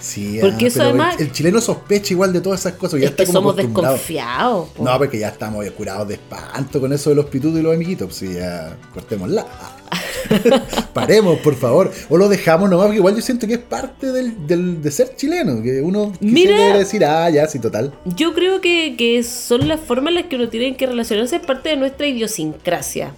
Sí, 0.00 0.38
Porque 0.40 0.66
ah, 0.66 0.68
eso 0.68 0.78
pero 0.78 0.90
el- 0.90 1.00
además- 1.00 1.16
el, 1.20 1.32
chileno 1.32 1.60
sospecha 1.60 2.12
igual 2.14 2.32
de 2.32 2.40
todas 2.40 2.60
esas 2.60 2.74
cosas. 2.74 3.00
Ya 3.00 3.06
Es 3.06 3.10
está 3.12 3.24
que 3.24 3.26
como 3.32 3.38
somos 3.50 3.56
desconfiados. 3.56 4.68
po. 4.68 4.84
No, 4.84 4.96
porque 4.98 5.18
ya 5.18 5.28
estamos 5.28 5.68
curados 5.72 6.06
de 6.08 6.14
espanto 6.14 6.80
con 6.80 6.92
eso 6.92 7.10
de 7.10 7.16
los 7.16 7.26
pitutos 7.26 7.58
y 7.58 7.62
los 7.62 7.74
amiguitos. 7.74 8.06
Pues 8.08 8.16
sí, 8.18 8.34
ya 8.34 8.76
cortémosla. 8.94 9.44
Paremos, 10.92 11.38
por 11.40 11.54
favor. 11.54 11.90
O 12.08 12.16
lo 12.16 12.28
dejamos 12.28 12.68
nomás, 12.70 12.86
porque 12.86 12.98
igual 12.98 13.14
yo 13.14 13.22
siento 13.22 13.46
que 13.46 13.54
es 13.54 13.58
parte 13.60 14.12
del, 14.12 14.46
del- 14.46 14.82
de 14.82 14.90
ser 14.90 15.14
chileno. 15.16 15.62
Que 15.62 15.80
uno 15.80 16.12
quisiera 16.20 16.78
decir, 16.78 17.04
ah, 17.04 17.28
ya, 17.30 17.46
sí, 17.46 17.58
total. 17.58 17.92
Yo 18.04 18.34
creo 18.34 18.60
que, 18.60 18.94
que 18.96 19.22
son 19.22 19.68
las 19.68 19.80
formas 19.80 20.08
en 20.08 20.14
las 20.16 20.24
que 20.24 20.36
uno 20.36 20.48
tiene 20.48 20.76
que 20.76 20.86
relacionarse, 20.86 21.36
es 21.36 21.46
parte 21.46 21.68
de 21.70 21.76
nuestra 21.76 22.06
idiosincrasia. 22.06 23.12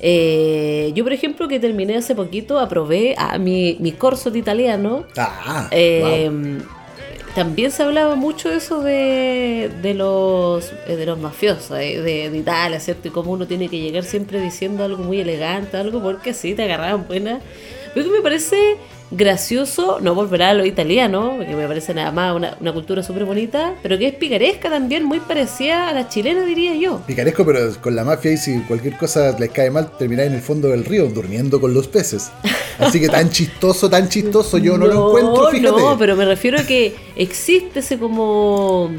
Eh, 0.00 0.92
yo, 0.94 1.04
por 1.04 1.12
ejemplo, 1.12 1.48
que 1.48 1.58
terminé 1.60 1.96
hace 1.96 2.14
poquito, 2.14 2.58
aprobé 2.58 3.14
a 3.16 3.38
mi, 3.38 3.76
mi 3.80 3.92
corso 3.92 4.30
de 4.30 4.38
italiano. 4.38 5.04
Ah, 5.16 5.68
Eh, 5.70 6.28
wow. 6.30 6.66
También 7.34 7.72
se 7.72 7.82
hablaba 7.82 8.14
mucho 8.14 8.52
eso 8.52 8.80
de, 8.80 9.68
de 9.82 9.94
los 9.94 10.72
eh, 10.86 10.94
de 10.94 11.04
los 11.04 11.18
mafiosos 11.18 11.76
eh, 11.78 12.00
de, 12.00 12.30
de 12.30 12.38
Italia, 12.38 12.78
¿cierto? 12.78 13.08
Y 13.08 13.10
cómo 13.10 13.32
uno 13.32 13.46
tiene 13.48 13.68
que 13.68 13.80
llegar 13.80 14.04
siempre 14.04 14.40
diciendo 14.40 14.84
algo 14.84 15.02
muy 15.02 15.20
elegante, 15.20 15.76
algo 15.76 16.00
porque 16.00 16.30
así 16.30 16.54
te 16.54 16.62
agarraban 16.62 17.08
buena. 17.08 17.40
Pero 17.92 18.06
que 18.06 18.12
me 18.16 18.22
parece 18.22 18.76
gracioso, 19.10 19.98
no 20.00 20.14
volverá 20.14 20.50
a 20.50 20.54
lo 20.54 20.64
italiano, 20.64 21.34
porque 21.36 21.54
me 21.54 21.66
parece 21.66 21.94
nada 21.94 22.10
más 22.10 22.34
una, 22.34 22.56
una 22.60 22.72
cultura 22.72 23.02
súper 23.02 23.24
bonita, 23.24 23.74
pero 23.82 23.98
que 23.98 24.08
es 24.08 24.14
picaresca 24.14 24.70
también, 24.70 25.04
muy 25.04 25.20
parecida 25.20 25.88
a 25.88 25.92
la 25.92 26.08
chilena, 26.08 26.44
diría 26.44 26.74
yo. 26.74 27.00
Picaresco, 27.06 27.44
pero 27.44 27.60
con 27.80 27.94
la 27.94 28.04
mafia 28.04 28.32
y 28.32 28.36
si 28.36 28.60
cualquier 28.62 28.96
cosa 28.96 29.36
les 29.38 29.50
cae 29.50 29.70
mal, 29.70 29.96
termináis 29.96 30.30
en 30.30 30.36
el 30.36 30.42
fondo 30.42 30.68
del 30.68 30.84
río 30.84 31.06
durmiendo 31.06 31.60
con 31.60 31.74
los 31.74 31.88
peces. 31.88 32.30
Así 32.78 33.00
que 33.00 33.08
tan 33.08 33.30
chistoso, 33.30 33.88
tan 33.88 34.08
chistoso 34.08 34.58
yo 34.58 34.76
no, 34.76 34.86
lo 34.86 35.08
encuentro, 35.08 35.50
fíjate. 35.50 35.80
No, 35.80 35.96
pero 35.98 36.16
me 36.16 36.24
refiero 36.24 36.58
a 36.58 36.62
que 36.64 36.94
existe 37.16 37.80
ese 37.80 37.98
como 37.98 38.90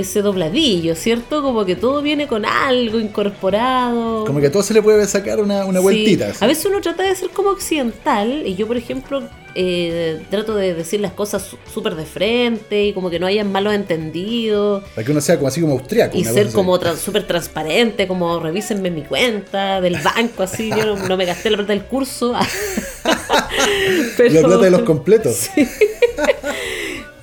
ese 0.00 0.22
dobladillo, 0.22 0.94
¿cierto? 0.94 1.42
Como 1.42 1.64
que 1.64 1.76
todo 1.76 2.02
viene 2.02 2.26
con 2.26 2.44
algo 2.44 2.98
incorporado. 3.00 4.24
Como 4.24 4.40
que 4.40 4.46
a 4.46 4.52
todo 4.52 4.62
se 4.62 4.74
le 4.74 4.82
puede 4.82 5.06
sacar 5.06 5.40
una, 5.40 5.64
una 5.64 5.78
Sí. 5.80 5.82
vueltita. 5.82 6.28
así. 6.30 6.44
A 6.44 6.46
veces 6.46 6.64
uno 6.66 6.80
trata 6.80 7.02
de 7.02 7.14
ser 7.14 7.30
como 7.30 7.50
occidental 7.50 8.46
y 8.46 8.54
yo, 8.54 8.66
por 8.66 8.76
ejemplo, 8.76 9.22
eh, 9.54 10.20
trato 10.30 10.54
de 10.54 10.74
decir 10.74 11.00
las 11.00 11.12
cosas 11.12 11.44
súper 11.72 11.96
de 11.96 12.04
frente 12.04 12.84
y 12.86 12.92
como 12.92 13.10
que 13.10 13.18
no 13.18 13.26
hayan 13.26 13.50
malos 13.50 13.74
entendidos. 13.74 14.84
Para 14.94 15.04
que 15.04 15.10
uno 15.12 15.20
sea 15.20 15.36
como 15.36 15.48
así 15.48 15.60
como 15.60 15.72
austriaco. 15.72 16.16
Y 16.16 16.24
ser 16.24 16.52
como 16.52 16.78
tra- 16.78 16.96
súper 16.96 17.26
transparente, 17.26 18.06
como 18.06 18.38
revísenme 18.38 18.90
mi 18.90 19.02
cuenta 19.02 19.80
del 19.80 19.96
banco, 20.02 20.44
así, 20.44 20.68
yo 20.70 20.84
no, 20.86 20.96
no 21.08 21.16
me 21.16 21.24
gasté 21.24 21.50
la 21.50 21.56
plata 21.56 21.72
del 21.72 21.82
curso. 21.84 22.34
Pero- 24.16 24.34
La 24.42 24.46
plata 24.46 24.64
de 24.64 24.70
los 24.70 24.82
completos. 24.82 25.50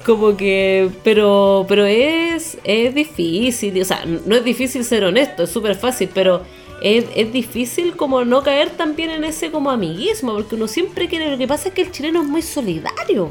Como 0.06 0.38
que 0.38 0.90
pero 1.04 1.66
pero 1.68 1.86
es 1.86 2.58
es 2.64 2.94
difícil 2.94 3.82
o 3.82 3.86
sea 3.86 4.06
no 4.06 4.36
es 4.36 4.44
difícil 4.44 4.86
ser 4.86 5.04
honesto 5.04 5.44
es 5.44 5.50
súper 5.50 5.76
fácil 5.76 6.10
pero 6.14 6.44
es, 6.82 7.06
es 7.16 7.34
difícil 7.34 7.96
como 7.96 8.24
no 8.24 8.44
caer 8.44 8.70
también 8.70 9.10
en 9.10 9.24
ese 9.24 9.50
como 9.50 9.72
amiguismo 9.72 10.34
porque 10.34 10.56
uno 10.56 10.68
siempre 10.68 11.08
quiere 11.08 11.32
lo 11.32 11.38
que 11.38 11.48
pasa 11.48 11.70
es 11.70 11.74
que 11.74 11.82
el 11.82 11.92
chileno 11.92 12.22
es 12.22 12.28
muy 12.28 12.42
solidario 12.42 13.30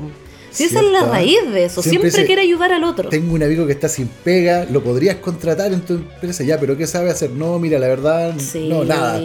si 0.51 0.65
esa 0.65 0.81
es 0.81 0.87
la 0.93 1.05
raíz 1.05 1.41
de 1.53 1.65
eso 1.65 1.83
Siempre 1.83 2.13
quiere 2.25 2.43
ayudar 2.43 2.73
al 2.73 2.85
otro 2.85 3.09
Tengo 3.09 3.35
un 3.35 3.43
amigo 3.43 3.67
que 3.67 3.73
está 3.73 3.89
sin 3.89 4.07
pega, 4.07 4.65
lo 4.71 4.85
podrías 4.85 5.17
contratar 5.17 5.73
en 5.73 5.81
tu 5.81 5.95
empresa, 5.95 6.45
ya, 6.45 6.61
pero 6.61 6.77
¿qué 6.77 6.87
sabe 6.87 7.11
hacer? 7.11 7.31
No, 7.31 7.59
mira, 7.59 7.81
la 7.81 7.89
verdad, 7.89 8.35
Sí. 8.39 8.69
no, 8.69 8.85
nada. 8.85 9.21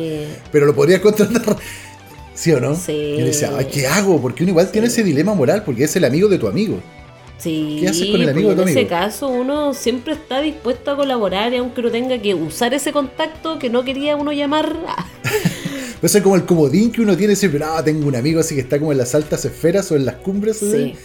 Pero 0.51 0.65
lo 0.65 0.73
podrías 0.73 1.01
contratar. 1.01 1.55
¿Sí 2.33 2.51
o 2.51 2.59
no? 2.59 2.75
Sí. 2.75 2.93
Y 2.93 3.17
le 3.17 3.25
decía, 3.25 3.51
ay, 3.55 3.67
¿qué 3.71 3.85
hago? 3.85 4.19
Porque 4.19 4.41
uno 4.41 4.49
igual 4.53 4.71
tiene 4.71 4.87
ese 4.87 5.03
dilema 5.03 5.35
moral, 5.35 5.61
porque 5.63 5.83
es 5.83 5.95
el 5.95 6.05
amigo 6.05 6.27
de 6.29 6.39
tu 6.39 6.47
amigo. 6.47 6.81
Sí, 7.39 7.77
¿Qué 7.79 7.87
haces 7.87 8.09
con 8.09 8.21
el 8.21 8.29
amigo 8.29 8.49
pues, 8.49 8.57
de 8.57 8.63
tu 8.63 8.69
en 8.69 8.69
ese 8.69 8.79
amigo? 8.79 8.89
caso 8.89 9.27
uno 9.29 9.73
siempre 9.73 10.13
está 10.13 10.41
dispuesto 10.41 10.91
a 10.91 10.95
colaborar 10.97 11.53
y 11.53 11.57
aunque 11.57 11.79
uno 11.79 11.89
tenga 11.89 12.17
que 12.21 12.35
usar 12.35 12.73
ese 12.73 12.91
contacto 12.91 13.57
que 13.57 13.69
no 13.69 13.83
quería 13.83 14.15
uno 14.17 14.33
llamar 14.33 14.75
Pues 16.01 16.15
es 16.15 16.21
como 16.21 16.35
el 16.35 16.45
comodín 16.45 16.91
que 16.91 17.01
uno 17.01 17.17
tiene 17.17 17.35
siempre, 17.35 17.59
no, 17.59 17.83
tengo 17.83 18.07
un 18.07 18.15
amigo 18.15 18.39
así 18.39 18.55
que 18.55 18.61
está 18.61 18.79
como 18.79 18.91
en 18.91 18.97
las 18.97 19.15
altas 19.15 19.43
esferas 19.45 19.91
o 19.91 19.95
en 19.95 20.05
las 20.05 20.15
cumbres. 20.15 20.57
Sí. 20.57 20.95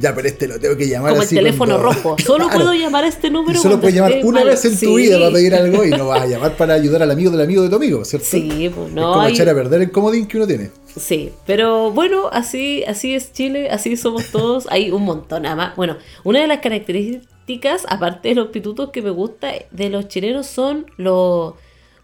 Ya, 0.00 0.14
pero 0.14 0.26
este 0.28 0.48
lo 0.48 0.58
tengo 0.58 0.76
que 0.76 0.88
llamar 0.88 1.10
como 1.10 1.22
el 1.22 1.28
teléfono 1.28 1.78
cuando- 1.78 1.92
rojo 1.92 2.16
solo 2.24 2.46
Claro. 2.48 2.60
puedo 2.64 2.74
llamar 2.74 3.04
a 3.04 3.08
este 3.08 3.28
número 3.30 3.60
solo 3.60 3.78
puedes 3.80 3.94
llamar 3.94 4.14
una 4.24 4.40
mal. 4.40 4.48
vez 4.48 4.64
en 4.64 4.78
tu 4.80 4.94
vida 4.96 5.18
para 5.18 5.30
pedir 5.32 5.54
algo 5.54 5.84
y 5.84 5.90
no 5.90 6.06
vas 6.08 6.22
a 6.22 6.26
llamar 6.26 6.56
para 6.56 6.74
ayudar 6.74 7.02
al 7.02 7.10
amigo 7.10 7.30
del 7.30 7.40
amigo 7.42 7.62
de 7.62 7.68
tu 7.68 7.76
amigo, 7.76 8.04
¿cierto? 8.04 8.26
Sí, 8.28 8.70
pues 8.74 8.88
es 8.88 8.94
no 8.94 9.12
como 9.12 9.20
hay- 9.26 9.32
echar 9.34 9.48
a 9.48 9.54
perder 9.54 9.82
el 9.82 9.90
comodín 9.90 10.26
que 10.26 10.36
uno 10.38 10.46
tiene. 10.46 10.70
Sí, 10.96 11.30
pero 11.46 11.90
bueno, 11.92 12.28
así, 12.32 12.82
así 12.84 13.14
es 13.14 13.32
Chile, 13.32 13.68
así 13.70 13.96
somos 13.96 14.26
todos. 14.32 14.66
Hay 14.70 14.90
un 14.90 15.02
montón, 15.04 15.46
además. 15.46 15.74
Bueno, 15.76 15.96
una 16.24 16.40
de 16.40 16.48
las 16.48 16.58
características, 16.60 17.82
aparte 17.88 18.30
de 18.30 18.34
los 18.34 18.48
pitutos 18.48 18.90
que 18.90 19.02
me 19.02 19.10
gusta 19.10 19.52
de 19.70 19.88
los 19.90 20.08
chilenos, 20.08 20.46
son 20.46 20.86
los. 20.96 21.54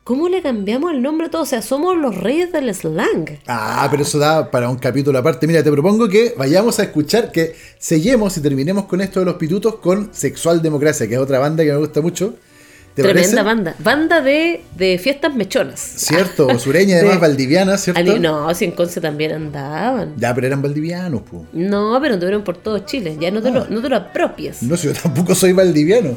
¿Cómo 0.06 0.28
le 0.28 0.40
cambiamos 0.40 0.92
el 0.92 1.02
nombre 1.02 1.26
a 1.26 1.30
todo? 1.30 1.42
O 1.42 1.46
sea, 1.46 1.62
somos 1.62 1.96
los 1.96 2.14
reyes 2.16 2.52
del 2.52 2.72
slang. 2.72 3.40
Ah, 3.48 3.88
pero 3.90 4.04
eso 4.04 4.20
da 4.20 4.52
para 4.52 4.68
un 4.68 4.76
capítulo 4.76 5.18
aparte. 5.18 5.48
Mira, 5.48 5.64
te 5.64 5.72
propongo 5.72 6.08
que 6.08 6.32
vayamos 6.38 6.78
a 6.78 6.84
escuchar, 6.84 7.32
que 7.32 7.56
sellemos 7.76 8.36
y 8.36 8.40
terminemos 8.40 8.84
con 8.84 9.00
esto 9.00 9.18
de 9.18 9.26
los 9.26 9.34
pitutos 9.34 9.74
con 9.76 10.10
Sexual 10.14 10.62
Democracia, 10.62 11.08
que 11.08 11.14
es 11.14 11.20
otra 11.20 11.40
banda 11.40 11.64
que 11.64 11.72
me 11.72 11.78
gusta 11.78 12.00
mucho. 12.02 12.34
¿Te 12.94 13.02
Tremenda 13.02 13.42
parece? 13.42 13.42
banda. 13.42 13.74
Banda 13.80 14.20
de, 14.20 14.62
de 14.76 14.96
fiestas 14.98 15.34
mechonas. 15.34 15.80
Cierto, 15.80 16.56
sureña 16.60 16.94
además, 16.98 17.14
De- 17.14 17.20
valdiviana, 17.22 17.76
¿cierto? 17.76 18.18
No, 18.20 18.54
si 18.54 18.64
en 18.64 18.70
Conce 18.70 19.00
también 19.00 19.32
andaban. 19.32 20.14
Ya, 20.18 20.32
pero 20.32 20.46
eran 20.46 20.62
valdivianos, 20.62 21.22
pu. 21.22 21.44
No, 21.52 21.98
pero 22.00 22.14
anduvieron 22.14 22.44
por 22.44 22.56
todo 22.58 22.78
Chile. 22.78 23.16
Ya 23.20 23.32
no 23.32 23.42
te, 23.42 23.48
Ah. 23.48 23.50
lo, 23.50 23.66
no 23.68 23.82
te 23.82 23.88
lo 23.88 23.96
apropies. 23.96 24.62
No, 24.62 24.76
si 24.76 24.86
yo 24.86 24.92
tampoco 24.94 25.34
soy 25.34 25.52
valdiviano. 25.52 26.10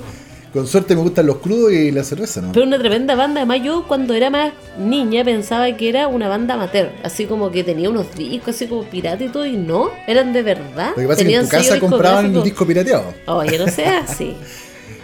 Con 0.53 0.65
suerte 0.65 0.95
me 0.95 1.01
gustan 1.01 1.27
los 1.27 1.37
crudos 1.37 1.71
y 1.71 1.91
la 1.91 2.03
cerveza, 2.03 2.41
¿no? 2.41 2.51
Pero 2.51 2.65
una 2.65 2.79
tremenda 2.79 3.15
banda. 3.15 3.41
Además, 3.41 3.61
yo 3.63 3.87
cuando 3.87 4.13
era 4.15 4.29
más 4.29 4.53
niña 4.79 5.23
pensaba 5.23 5.71
que 5.77 5.89
era 5.89 6.07
una 6.07 6.27
banda 6.27 6.55
amateur. 6.55 6.91
Así 7.03 7.25
como 7.25 7.51
que 7.51 7.63
tenía 7.63 7.89
unos 7.89 8.15
discos, 8.15 8.55
así 8.55 8.67
como 8.67 8.83
pirata 8.83 9.23
y 9.23 9.29
todo. 9.29 9.45
Y 9.45 9.57
no, 9.57 9.91
eran 10.07 10.33
de 10.33 10.41
verdad. 10.41 10.91
Lo 10.95 11.01
que 11.03 11.07
pasa 11.07 11.21
es 11.21 11.27
que 11.27 11.35
en 11.35 11.43
tu 11.43 11.49
casa 11.49 11.79
compraban 11.79 12.25
discográfico. 12.25 12.43
disco 12.43 12.65
pirateado. 12.65 13.13
Oye, 13.27 13.59
no 13.59 13.67
sea 13.67 13.99
así. 13.99 14.35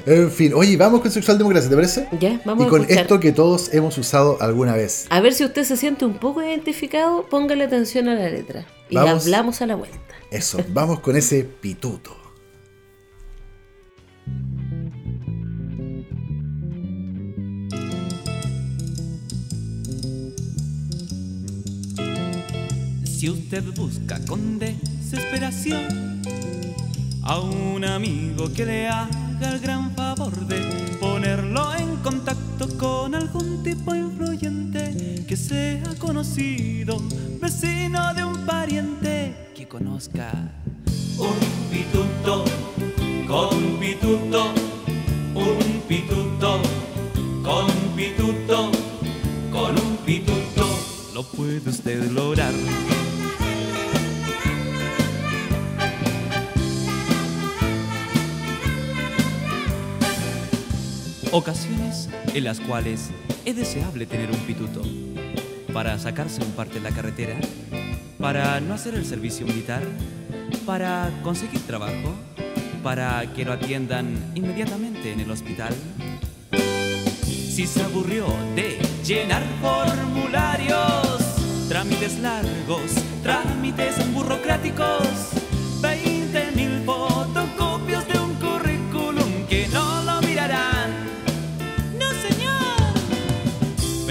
En 0.08 0.30
fin, 0.30 0.54
oye, 0.54 0.78
vamos 0.78 1.02
con 1.02 1.10
sexual 1.10 1.40
democracia, 1.40 1.68
¿te 1.68 1.75
parece? 1.75 2.08
Ya, 2.20 2.40
vamos 2.46 2.68
y 2.68 2.70
con 2.70 2.86
esto 2.88 3.20
que 3.20 3.32
todos 3.32 3.74
hemos 3.74 3.98
usado 3.98 4.38
alguna 4.40 4.75
vez. 4.75 5.08
A 5.10 5.20
ver 5.20 5.34
si 5.34 5.44
usted 5.44 5.64
se 5.64 5.78
siente 5.78 6.06
un 6.06 6.20
poco 6.20 6.44
identificado, 6.44 7.25
póngale 7.28 7.64
atención 7.64 8.08
a 8.10 8.14
la 8.14 8.30
letra. 8.30 8.68
Y 8.88 8.96
Vamos. 8.96 9.24
hablamos 9.24 9.64
a 9.64 9.66
la 9.66 9.74
vuelta. 9.74 9.98
Eso, 10.30 10.60
vamos 10.70 11.00
con 11.00 11.16
ese 11.16 11.44
pituto. 11.44 12.16
Si 23.25 23.32
usted 23.32 23.63
busca 23.75 24.24
con 24.27 24.60
desesperación 24.60 26.22
a 27.24 27.39
un 27.39 27.84
amigo 27.84 28.53
que 28.53 28.67
le 28.67 28.88
haga 28.88 29.50
el 29.51 29.60
gran 29.62 29.96
favor 29.96 30.46
de 30.46 30.60
ponerlo 31.00 31.74
en 31.74 31.96
contacto 32.03 32.67
con 32.77 33.15
algún 33.15 33.63
tipo 33.63 33.96
influyente 33.96 35.25
que 35.27 35.36
sea 35.36 35.96
conocido, 35.98 37.01
vecino 37.41 38.13
de 38.13 38.25
un 38.25 38.46
pariente 38.46 39.50
que 39.55 39.67
conozca. 39.67 40.32
Un 41.17 41.39
pituto, 41.72 42.46
con 43.27 43.58
un 43.58 43.79
pituto, 43.79 44.53
un 45.34 45.82
pituto, 45.88 46.62
con 47.41 47.65
un 47.65 47.96
pituto, 47.96 48.72
con 49.51 49.79
un 49.79 49.98
pituto, 50.05 50.68
lo 51.16 51.24
puede 51.24 51.68
usted 51.68 52.11
lograr. 52.11 52.53
Ocasiones 61.35 62.07
en 62.33 62.45
las 62.45 62.61
cuales 62.61 63.09
es 63.43 63.57
deseable 63.57 64.05
tener 64.05 64.31
un 64.31 64.37
pituto 64.48 64.81
para 65.74 66.00
sacarse 66.00 66.41
un 66.41 66.51
parte 66.51 66.75
de 66.75 66.89
la 66.89 66.95
carretera, 66.95 67.35
para 68.17 68.61
no 68.61 68.74
hacer 68.74 68.95
el 68.95 69.05
servicio 69.05 69.45
militar, 69.45 69.81
para 70.65 71.11
conseguir 71.24 71.59
trabajo, 71.67 72.15
para 72.81 73.33
que 73.33 73.43
lo 73.43 73.51
atiendan 73.51 74.31
inmediatamente 74.33 75.11
en 75.11 75.19
el 75.19 75.29
hospital. 75.29 75.74
Si 77.27 77.67
se 77.67 77.83
aburrió 77.83 78.27
de 78.55 78.79
llenar 79.03 79.43
formularios, 79.61 81.19
trámites 81.67 82.17
largos, 82.19 82.93
trámites 83.21 84.09
burocráticos, 84.13 85.31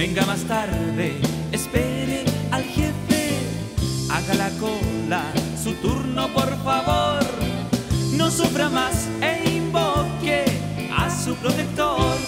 Venga 0.06 0.26
más 0.26 0.44
tarde, 0.44 1.14
espere 1.50 2.24
al 2.50 2.62
jefe, 2.62 3.38
haga 4.10 4.34
la 4.34 4.50
cola, 4.60 5.32
su 5.56 5.72
turno 5.76 6.28
por 6.28 6.54
favor. 6.62 7.24
No 8.12 8.30
sufra 8.30 8.68
más 8.68 9.08
e 9.22 9.56
invoque 9.56 10.44
a 10.94 11.08
su 11.08 11.34
protector. 11.36 12.18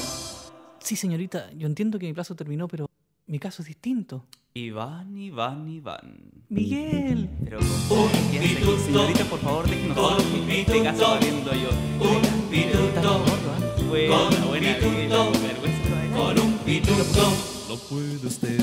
Sí, 0.78 0.96
señorita, 0.96 1.50
yo 1.52 1.66
entiendo 1.66 1.98
que 1.98 2.06
mi 2.06 2.14
plazo 2.14 2.34
terminó, 2.34 2.66
pero 2.66 2.88
mi 3.26 3.38
caso 3.38 3.60
es 3.60 3.68
distinto. 3.68 4.24
Iván, 4.54 5.14
Iván, 5.18 5.68
Iván. 5.68 6.32
Miguel. 6.48 7.28
Pero 7.44 7.58
con 7.90 8.08
pituto, 8.40 8.78
señorita, 8.86 9.24
por 9.26 9.40
favor, 9.40 9.68
déjenos 9.68 9.98
con 9.98 10.14
un 10.14 10.46
que 10.46 10.60
este 10.62 10.82
caso 10.82 11.20
yo. 11.20 11.70
un 12.00 12.48
pituto, 12.48 13.22
buena, 13.86 14.78
con 14.80 14.94
bien, 14.96 15.10
vergüenza, 15.10 16.16
Con 16.16 16.40
un 16.40 16.52
pituto. 16.64 17.55
Lo 17.68 17.74
usted. 17.74 18.60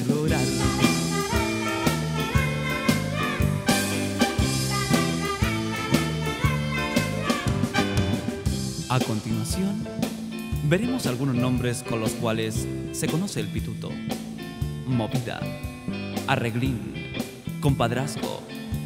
A 8.89 8.99
continuación, 8.99 9.83
veremos 10.69 11.05
algunos 11.07 11.35
nombres 11.35 11.83
con 11.83 11.99
los 11.99 12.11
cuales 12.11 12.65
se 12.93 13.07
conoce 13.07 13.41
el 13.41 13.47
pituto. 13.47 13.89
Movida, 14.87 15.41
arreglín, 16.27 16.79
compadrazgo, 17.59 18.41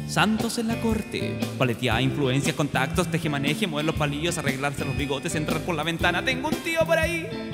santos 0.08 0.58
en 0.58 0.68
la 0.68 0.80
corte, 0.80 1.38
paleteada, 1.58 2.02
influencia, 2.02 2.56
contactos, 2.56 3.08
tejemaneje, 3.08 3.66
mover 3.66 3.84
los 3.84 3.94
palillos, 3.94 4.38
arreglarse 4.38 4.84
los 4.84 4.96
bigotes, 4.96 5.34
entrar 5.36 5.60
por 5.60 5.76
la 5.76 5.84
ventana, 5.84 6.24
tengo 6.24 6.48
un 6.48 6.56
tío 6.56 6.84
por 6.86 6.98
ahí. 6.98 7.47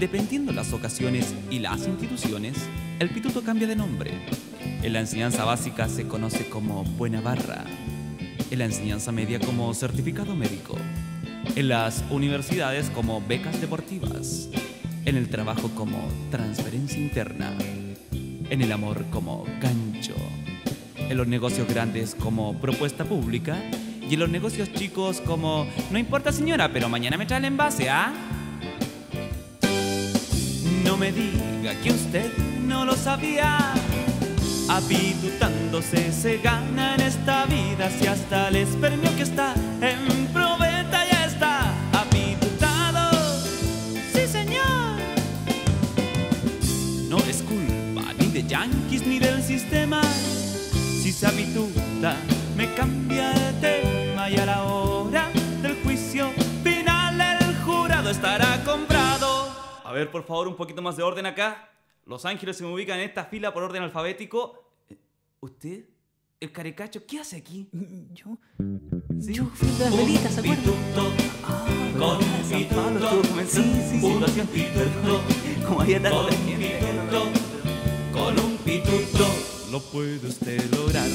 Dependiendo 0.00 0.50
las 0.50 0.72
ocasiones 0.72 1.34
y 1.50 1.58
las 1.58 1.86
instituciones, 1.86 2.56
el 3.00 3.10
pituto 3.10 3.42
cambia 3.42 3.68
de 3.68 3.76
nombre. 3.76 4.12
En 4.82 4.94
la 4.94 5.00
enseñanza 5.00 5.44
básica 5.44 5.90
se 5.90 6.08
conoce 6.08 6.48
como 6.48 6.84
buena 6.84 7.20
barra. 7.20 7.64
En 8.50 8.60
la 8.60 8.64
enseñanza 8.64 9.12
media 9.12 9.38
como 9.38 9.74
certificado 9.74 10.34
médico. 10.34 10.74
En 11.54 11.68
las 11.68 12.02
universidades 12.08 12.88
como 12.88 13.20
becas 13.20 13.60
deportivas. 13.60 14.48
En 15.04 15.16
el 15.16 15.28
trabajo 15.28 15.68
como 15.74 16.08
transferencia 16.30 16.98
interna. 16.98 17.52
En 18.48 18.62
el 18.62 18.72
amor 18.72 19.04
como 19.10 19.44
gancho. 19.60 20.14
En 20.96 21.18
los 21.18 21.28
negocios 21.28 21.68
grandes 21.68 22.14
como 22.14 22.58
propuesta 22.58 23.04
pública. 23.04 23.62
Y 24.08 24.14
en 24.14 24.20
los 24.20 24.30
negocios 24.30 24.72
chicos 24.72 25.20
como 25.20 25.66
no 25.90 25.98
importa 25.98 26.32
señora, 26.32 26.72
pero 26.72 26.88
mañana 26.88 27.18
me 27.18 27.26
trae 27.26 27.40
el 27.40 27.44
envase, 27.44 27.90
¿ah? 27.90 28.14
No 30.90 30.96
me 30.96 31.12
diga 31.12 31.72
que 31.84 31.92
usted 31.92 32.36
no 32.66 32.84
lo 32.84 32.96
sabía. 32.96 33.58
Apitutándose 34.68 36.10
se 36.12 36.38
gana 36.38 36.96
en 36.96 37.02
esta 37.02 37.44
vida 37.44 37.88
si 37.96 38.08
hasta 38.08 38.48
el 38.48 38.56
espermio 38.56 39.14
que 39.14 39.22
está 39.22 39.54
en 39.80 40.26
probeta 40.32 41.06
ya 41.08 41.26
está 41.26 41.72
apitutado. 41.92 43.08
Sí, 44.12 44.26
señor. 44.26 44.98
No 47.08 47.18
es 47.18 47.40
culpa 47.42 48.12
ni 48.18 48.26
de 48.26 48.42
yanquis 48.42 49.06
ni 49.06 49.20
del 49.20 49.44
sistema. 49.44 50.00
Si 51.00 51.12
se 51.12 51.28
apituta, 51.28 52.16
me 52.56 52.74
cambia 52.74 53.30
de 53.30 53.52
tema 53.60 54.28
y 54.28 54.38
a 54.38 54.44
la 54.44 54.64
hora 54.64 55.30
del 55.62 55.76
juicio 55.84 56.32
final 56.64 57.20
el 57.20 57.54
jurado 57.64 58.10
estará 58.10 58.60
comprado. 58.64 58.99
A 59.90 59.92
ver, 59.92 60.08
por 60.08 60.22
favor, 60.24 60.46
un 60.46 60.54
poquito 60.54 60.80
más 60.82 60.96
de 60.96 61.02
orden 61.02 61.26
acá. 61.26 61.68
Los 62.06 62.24
ángeles 62.24 62.56
se 62.56 62.62
me 62.62 62.72
ubican 62.72 63.00
en 63.00 63.08
esta 63.08 63.24
fila 63.24 63.52
por 63.52 63.64
orden 63.64 63.82
alfabético. 63.82 64.62
Eh, 64.88 64.96
¿Usted? 65.40 65.84
¿El 66.38 66.52
carecacho? 66.52 67.04
¿Qué 67.04 67.18
hace 67.18 67.38
aquí? 67.38 67.68
Yo, 68.12 68.38
¿Sí? 69.20 69.34
yo 69.34 69.46
fui 69.46 69.68
de 69.68 69.84
las 69.86 69.96
velitas, 69.96 70.32
¿se 70.32 70.40
acuerdan? 70.42 70.74
Ah, 71.42 71.66
con 71.98 72.20
San 72.44 72.64
Pablo 72.68 73.00
estuvo 73.00 73.28
comenzando 73.30 73.82
su 73.82 74.00
situación. 74.00 74.46
Perdón, 74.46 75.22
Como 75.66 75.80
había 75.80 76.00
tanta 76.00 76.36
gente. 76.36 76.78
Con 78.12 78.38
un 78.38 78.56
pituto 78.58 79.26
lo 79.72 79.80
puede 79.80 80.24
usted 80.28 80.72
lograr. 80.72 81.08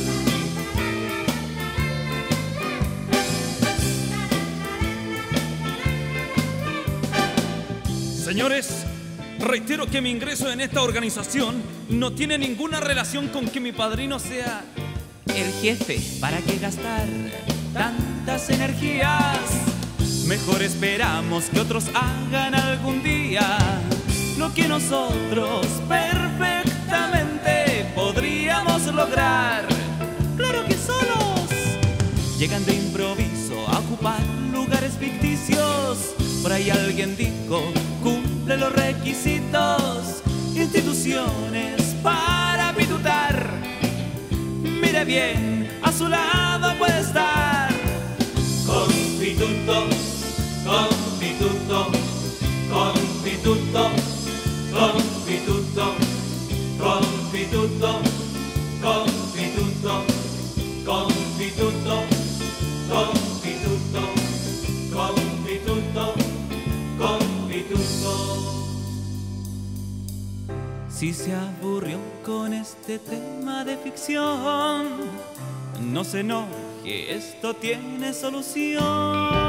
Señores, 8.35 8.83
reitero 9.39 9.87
que 9.87 10.01
mi 10.01 10.09
ingreso 10.09 10.51
en 10.51 10.59
esta 10.59 10.83
organización 10.83 11.63
no 11.87 12.11
tiene 12.11 12.37
ninguna 12.37 12.81
relación 12.81 13.29
con 13.29 13.47
que 13.47 13.61
mi 13.61 13.71
padrino 13.71 14.19
sea 14.19 14.61
el 15.33 15.53
jefe. 15.61 16.01
¿Para 16.19 16.39
qué 16.39 16.57
gastar 16.57 17.07
tantas 17.73 18.49
energías? 18.49 19.39
Mejor 20.27 20.61
esperamos 20.63 21.45
que 21.45 21.61
otros 21.61 21.85
hagan 21.93 22.55
algún 22.55 23.01
día 23.03 23.57
lo 24.37 24.53
que 24.53 24.67
nosotros 24.67 25.65
perfectamente 25.87 27.89
podríamos 27.95 28.85
lograr. 28.87 29.65
Claro 30.35 30.65
que 30.65 30.73
solos 30.73 31.49
llegan 32.37 32.65
de 32.65 32.73
improviso 32.73 33.65
a 33.69 33.79
ocupar 33.79 34.19
lugares 34.51 34.91
ficticios. 34.99 36.13
Por 36.43 36.51
ahí 36.51 36.69
alguien 36.69 37.15
dijo, 37.15 37.71
cumple 38.45 38.57
los 38.57 38.73
requisitos, 38.73 40.21
instituciones 40.55 41.81
para 42.03 42.75
pitutar. 42.75 43.49
Mire 44.61 45.03
bien, 45.03 45.79
a 45.81 45.91
su 45.91 46.07
lado 46.07 46.77
puede 46.77 46.99
estar. 46.99 47.73
Constituto, 48.67 49.87
constituto, 50.63 51.87
constituto, 52.69 53.91
constituto, 54.71 55.95
constituto, 56.71 58.01
constituto, 58.79 60.03
constituto, 60.85 62.03
constituto. 62.85 63.24
Si 70.95 71.13
se 71.13 71.35
aburrió 71.35 71.99
con 72.23 72.53
este 72.53 72.99
tema 72.99 73.65
de 73.65 73.75
ficción, 73.75 74.85
no 75.91 76.05
se 76.05 76.21
enoje, 76.21 77.13
esto 77.13 77.53
tiene 77.53 78.13
solución. 78.13 79.44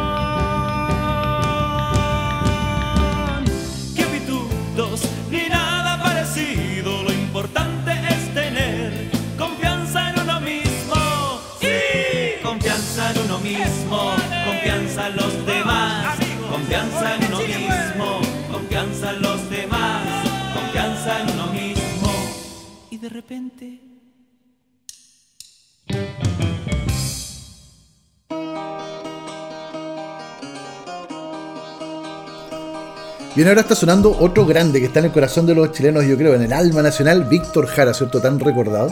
Bien, 33.34 33.48
ahora 33.48 33.60
está 33.60 33.74
sonando 33.74 34.16
otro 34.18 34.46
grande 34.46 34.80
que 34.80 34.86
está 34.86 35.00
en 35.00 35.06
el 35.06 35.12
corazón 35.12 35.46
de 35.46 35.54
los 35.54 35.70
chilenos, 35.72 36.06
yo 36.06 36.16
creo, 36.16 36.34
en 36.34 36.42
el 36.42 36.52
alma 36.54 36.80
nacional, 36.80 37.24
Víctor 37.24 37.66
Jara, 37.66 37.92
¿cierto? 37.92 38.20
Tan 38.20 38.40
recordado. 38.40 38.90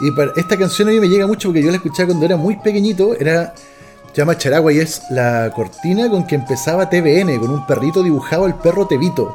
Y 0.00 0.08
esta 0.40 0.56
canción 0.56 0.88
a 0.88 0.92
mí 0.92 1.00
me 1.00 1.08
llega 1.08 1.26
mucho 1.26 1.48
porque 1.48 1.62
yo 1.62 1.70
la 1.70 1.76
escuchaba 1.76 2.08
cuando 2.08 2.24
era 2.24 2.36
muy 2.36 2.56
pequeñito, 2.56 3.14
era 3.14 3.52
se 4.18 4.22
llama 4.22 4.38
Charagua 4.38 4.72
y 4.72 4.78
es 4.78 5.02
la 5.10 5.52
cortina 5.54 6.08
con 6.08 6.26
que 6.26 6.34
empezaba 6.34 6.88
TVN, 6.90 7.38
con 7.38 7.50
un 7.50 7.66
perrito 7.66 8.02
dibujado, 8.02 8.46
el 8.46 8.54
perro 8.54 8.86
Tevito. 8.86 9.32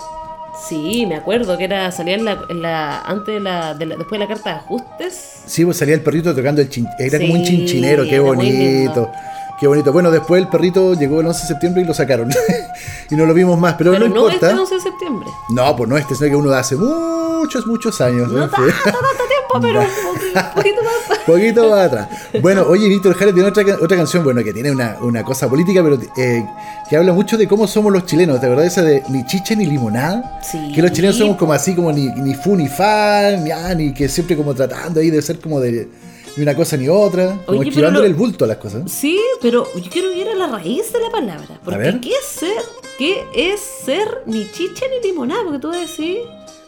Sí, 0.67 1.05
me 1.07 1.15
acuerdo 1.15 1.57
que 1.57 1.63
era 1.63 1.91
salía 1.91 2.15
en 2.15 2.25
la, 2.25 2.39
en 2.49 2.61
la 2.61 3.01
antes 3.01 3.33
de 3.33 3.39
la, 3.39 3.73
de 3.73 3.85
la- 3.87 3.95
después 3.97 4.19
de 4.19 4.25
la 4.25 4.27
carta 4.33 4.51
de 4.51 4.55
ajustes. 4.57 5.41
Sí, 5.45 5.65
pues 5.65 5.77
salía 5.77 5.95
el 5.95 6.01
perrito 6.01 6.33
tocando 6.35 6.61
el 6.61 6.69
chin... 6.69 6.87
Era 6.99 7.19
como 7.19 7.33
un 7.33 7.39
Sí, 7.39 7.45
chinchinero, 7.57 8.03
qué 8.03 8.19
bonito. 8.19 9.11
Qué 9.59 9.67
bonito. 9.67 9.91
Bueno, 9.93 10.11
después 10.11 10.41
el 10.41 10.47
perrito 10.49 10.93
llegó 10.93 11.21
el 11.21 11.27
11 11.27 11.41
de 11.41 11.47
septiembre 11.47 11.81
y 11.83 11.85
lo 11.85 11.93
sacaron. 11.93 12.29
y 13.09 13.15
no 13.15 13.25
lo 13.25 13.33
vimos 13.33 13.57
más, 13.57 13.75
pero, 13.75 13.91
Pero 13.93 14.07
no, 14.09 14.13
no 14.15 14.21
importa. 14.27 14.47
este 14.49 14.59
11 14.61 14.75
de 14.75 14.81
septiembre. 14.81 15.29
No, 15.49 15.75
pues 15.75 15.89
no 15.89 15.97
este, 15.97 16.15
sino 16.15 16.29
que 16.29 16.35
uno 16.35 16.49
de 16.51 16.57
hace 16.57 16.75
muchos, 16.75 17.65
muchos 17.65 17.99
años. 18.01 18.31
No 18.31 18.47
tanto 18.49 18.57
pero 19.61 19.79
un 19.81 19.85
poqui- 19.85 20.47
un 20.47 20.53
poquito 20.55 20.83
más. 20.83 20.93
Poquito 21.25 21.69
más 21.69 21.87
atrás. 21.87 22.09
Bueno, 22.41 22.65
oye, 22.67 22.89
Víctor 22.89 23.13
Jara 23.15 23.31
tiene 23.33 23.47
otra, 23.47 23.63
otra 23.81 23.95
canción, 23.95 24.25
bueno, 24.25 24.43
que 24.43 24.51
tiene 24.51 24.71
una, 24.71 24.97
una 25.01 25.23
cosa 25.23 25.49
política, 25.49 25.81
pero 25.81 25.97
eh, 26.17 26.45
que 26.89 26.97
habla 26.97 27.13
mucho 27.13 27.37
de 27.37 27.47
cómo 27.47 27.65
somos 27.65 27.93
los 27.93 28.05
chilenos. 28.05 28.41
¿Te 28.41 28.47
acordás 28.47 28.67
esa 28.67 28.81
de 28.83 29.01
ni 29.09 29.25
chicha 29.25 29.55
ni 29.55 29.65
limonada? 29.65 30.41
Sí. 30.43 30.71
Que 30.75 30.81
los 30.81 30.91
chilenos 30.91 31.15
somos 31.17 31.37
como 31.37 31.53
así, 31.53 31.73
como 31.75 31.93
ni, 31.93 32.07
ni 32.07 32.33
fu 32.35 32.55
ni 32.57 32.67
fa, 32.67 33.31
ni, 33.37 33.51
ah, 33.51 33.73
ni 33.73 33.93
que 33.93 34.09
siempre 34.09 34.35
como 34.35 34.53
tratando 34.53 34.99
ahí 34.99 35.09
de 35.09 35.21
ser 35.21 35.39
como 35.39 35.61
de 35.61 35.87
ni 36.35 36.43
una 36.43 36.55
cosa 36.55 36.75
ni 36.75 36.89
otra, 36.89 37.37
como 37.45 37.59
Oye, 37.59 37.71
lo- 37.71 38.03
el 38.03 38.15
bulto 38.15 38.43
a 38.43 38.47
las 38.49 38.57
cosas. 38.57 38.91
Sí, 38.91 39.17
pero 39.41 39.65
yo 39.75 39.89
quiero 39.89 40.11
ir 40.11 40.27
a 40.27 40.35
la 40.35 40.47
raíz 40.47 40.91
de 40.91 40.99
la 40.99 41.09
palabra. 41.09 41.59
Porque 41.63 41.79
ver. 41.79 41.99
¿qué 42.01 42.09
es 42.09 42.25
ser? 42.25 42.61
¿Qué 42.97 43.23
es 43.33 43.61
ser 43.85 44.23
ni 44.25 44.45
chicha 44.51 44.85
ni 44.89 45.07
limonada? 45.07 45.43
Porque 45.43 45.59
tú 45.59 45.67
vas 45.69 45.77
a 45.77 45.81
decir. 45.81 46.17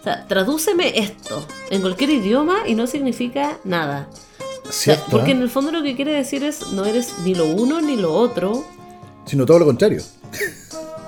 Sea, 0.06 0.26
tradúceme 0.28 1.00
esto 1.00 1.46
en 1.72 1.82
cualquier 1.82 2.12
idioma 2.12 2.60
y 2.68 2.76
no 2.76 2.86
significa 2.86 3.58
nada. 3.64 4.08
O 4.62 4.72
sea, 4.72 4.96
¿Cierto? 4.96 5.06
porque 5.10 5.32
eh? 5.32 5.34
en 5.34 5.42
el 5.42 5.50
fondo 5.50 5.72
lo 5.72 5.82
que 5.82 5.96
quiere 5.96 6.12
decir 6.14 6.44
es 6.44 6.72
no 6.74 6.86
eres 6.86 7.14
ni 7.24 7.34
lo 7.34 7.46
uno 7.48 7.82
ni 7.82 7.96
lo 7.98 8.14
otro. 8.14 8.64
Sino 9.26 9.46
todo 9.48 9.58
lo 9.60 9.66
contrario. 9.66 10.04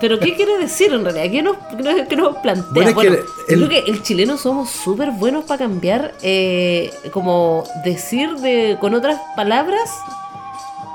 Pero 0.01 0.19
¿qué 0.19 0.35
quiere 0.35 0.57
decir 0.57 0.91
en 0.93 1.03
realidad? 1.03 1.31
¿Qué 1.31 1.41
nos, 1.43 1.57
qué 2.07 2.15
nos- 2.15 2.37
plantea? 2.37 2.71
Bueno, 2.71 2.93
Bueno, 2.93 3.13
es 3.13 3.19
que 3.47 3.53
el- 3.53 3.59
creo 3.67 3.69
que 3.69 3.91
el 3.91 4.01
chileno 4.03 4.37
somos 4.37 4.69
súper 4.71 5.11
buenos 5.11 5.45
para 5.45 5.59
cambiar, 5.59 6.15
eh, 6.23 6.91
como 7.11 7.63
decir 7.83 8.31
de 8.37 8.77
con 8.79 8.93
otras 8.95 9.19
palabras 9.35 9.89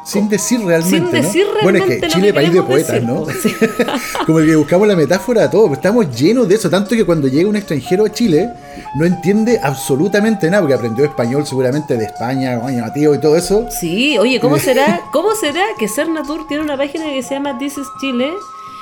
Sin 0.05 0.29
decir 0.29 0.61
realmente. 0.61 0.97
sin 0.97 1.11
decir 1.11 1.47
¿no? 1.47 1.63
Bueno, 1.63 1.79
realmente 1.79 1.95
es 2.07 2.13
que 2.13 2.19
Chile 2.19 2.27
que 2.29 2.35
país 2.35 2.53
de 2.53 2.63
poetas, 2.63 2.93
decir, 2.93 3.09
¿no? 3.09 3.27
Sí. 3.27 3.55
Como 4.27 4.39
que 4.39 4.57
buscamos 4.57 4.89
la 4.89 4.97
metáfora 4.97 5.45
a 5.45 5.51
todo, 5.51 5.73
estamos 5.73 6.11
llenos 6.17 6.49
de 6.49 6.57
eso, 6.57 6.69
tanto 6.69 6.95
que 6.95 7.05
cuando 7.05 7.29
llega 7.29 7.49
un 7.49 7.57
extranjero 7.57 8.05
a 8.05 8.11
Chile 8.11 8.51
no 8.97 9.05
entiende 9.05 9.61
absolutamente 9.63 10.51
nada, 10.51 10.63
porque 10.63 10.75
aprendió 10.75 11.05
español 11.05 11.47
seguramente 11.47 11.97
de 11.97 12.05
España, 12.07 12.59
coño, 12.61 12.85
tío 12.93 13.15
y 13.15 13.21
todo 13.21 13.37
eso. 13.37 13.67
Sí, 13.81 14.19
oye, 14.19 14.41
¿cómo 14.41 14.59
será, 14.59 15.03
¿cómo 15.13 15.35
será 15.35 15.63
que 15.79 15.89
Ser 15.89 16.09
Natur 16.09 16.47
tiene 16.49 16.63
una 16.65 16.77
página 16.77 17.05
que 17.05 17.23
se 17.23 17.35
llama 17.35 17.59
This 17.59 17.79
is 17.79 17.87
Chile 18.01 18.33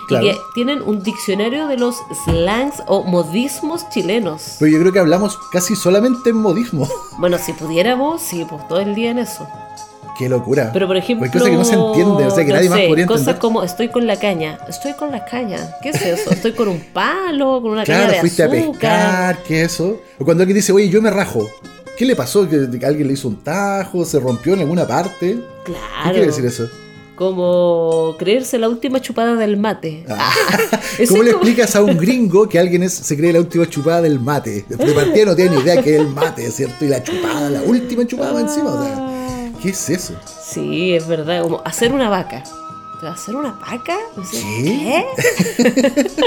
Claro. 0.09 0.27
y 0.27 0.31
que 0.31 0.39
tienen 0.55 0.83
un 0.83 1.03
diccionario 1.05 1.69
de 1.69 1.77
los 1.77 1.97
slangs 2.25 2.83
o 2.87 3.05
modismos 3.05 3.89
chilenos? 3.91 4.57
Pero 4.59 4.73
yo 4.73 4.81
creo 4.81 4.93
que 4.93 4.99
hablamos 4.99 5.39
casi 5.53 5.77
solamente 5.77 6.31
en 6.31 6.37
modismo. 6.37 6.89
Bueno, 7.19 7.39
si 7.39 7.53
pudiéramos, 7.53 8.21
sí, 8.23 8.45
pues 8.49 8.67
todo 8.67 8.81
el 8.81 8.95
día 8.95 9.11
en 9.11 9.19
eso. 9.19 9.47
Qué 10.21 10.29
locura. 10.29 10.69
Pero 10.73 10.87
por 10.87 10.99
ejemplo, 10.99 11.25
Hay 11.25 11.31
cosas 11.33 11.49
que 11.49 11.57
no 11.57 11.65
se 11.65 11.75
entienden, 11.75 12.27
o 12.27 12.31
sea, 12.31 12.45
que 12.45 12.51
no 12.51 12.57
nadie 12.57 12.69
más 12.69 12.81
podría 12.81 13.07
cosas 13.07 13.21
entender. 13.23 13.41
como 13.41 13.63
estoy 13.65 13.89
con 13.89 14.07
la 14.07 14.17
caña, 14.17 14.59
estoy 14.69 14.93
con 14.93 15.11
la 15.11 15.25
caña. 15.25 15.77
¿Qué 15.83 15.89
es 15.89 16.03
eso? 16.03 16.31
Estoy 16.31 16.53
con 16.53 16.69
un 16.69 16.81
palo, 16.93 17.63
con 17.63 17.71
una 17.73 17.85
caña 17.85 17.99
Claro, 18.01 18.13
de 18.13 18.21
fuiste 18.21 18.43
azúcar. 18.43 18.61
a 18.61 18.69
pescar, 18.75 19.39
¿qué 19.45 19.63
es 19.63 19.73
eso? 19.73 19.97
O 20.19 20.25
cuando 20.27 20.43
alguien 20.43 20.57
dice, 20.57 20.73
oye, 20.73 20.91
yo 20.91 21.01
me 21.01 21.11
rajo. 21.11 21.49
¿Qué 21.97 22.05
le 22.05 22.15
pasó? 22.15 22.47
¿Que 22.49 22.57
alguien 22.87 23.07
le 23.09 23.15
hizo 23.15 23.29
un 23.29 23.43
tajo? 23.43 24.05
¿Se 24.05 24.21
rompió 24.21 24.53
en 24.53 24.61
alguna 24.61 24.87
parte? 24.87 25.39
¿Qué 25.65 25.73
Claro. 25.73 26.11
quiere 26.13 26.27
decir 26.27 26.45
eso? 26.45 26.69
Como 27.17 28.17
creerse 28.19 28.59
la 28.59 28.69
última 28.69 29.01
chupada 29.01 29.37
del 29.37 29.57
mate. 29.59 30.05
Ah, 30.09 30.33
¿Cómo 31.09 31.23
le 31.23 31.33
como- 31.33 31.43
explicas 31.45 31.77
a 31.77 31.83
un 31.83 31.97
gringo 31.99 32.49
que 32.49 32.59
alguien 32.59 32.83
es- 32.83 32.95
se 32.95 33.17
cree 33.17 33.33
la 33.33 33.41
última 33.41 33.69
chupada 33.69 34.01
del 34.03 34.19
mate? 34.19 34.65
De 34.69 34.77
partida 34.95 35.27
no 35.27 35.37
tiene 35.37 35.57
ni 35.57 35.63
idea 35.63 35.83
que 35.83 35.95
es 35.95 36.01
el 36.01 36.09
mate, 36.09 36.51
¿cierto? 36.51 36.85
Y 36.85 36.89
la 36.89 37.03
chupada, 37.03 37.51
la 37.51 37.63
última 37.63 38.07
chupada 38.07 38.33
va 38.33 38.41
encima. 38.41 38.71
O 38.73 38.83
sea, 38.83 39.10
¿qué 39.62 39.70
es 39.70 39.90
eso? 39.90 40.14
Sí, 40.42 40.94
es 40.94 41.07
verdad, 41.07 41.42
como 41.42 41.62
hacer 41.64 41.92
una 41.92 42.09
vaca. 42.09 42.42
¿Hacer 43.03 43.35
una 43.35 43.53
vaca? 43.53 43.96
¿Qué? 44.31 45.05
¿Qué? 45.57 46.07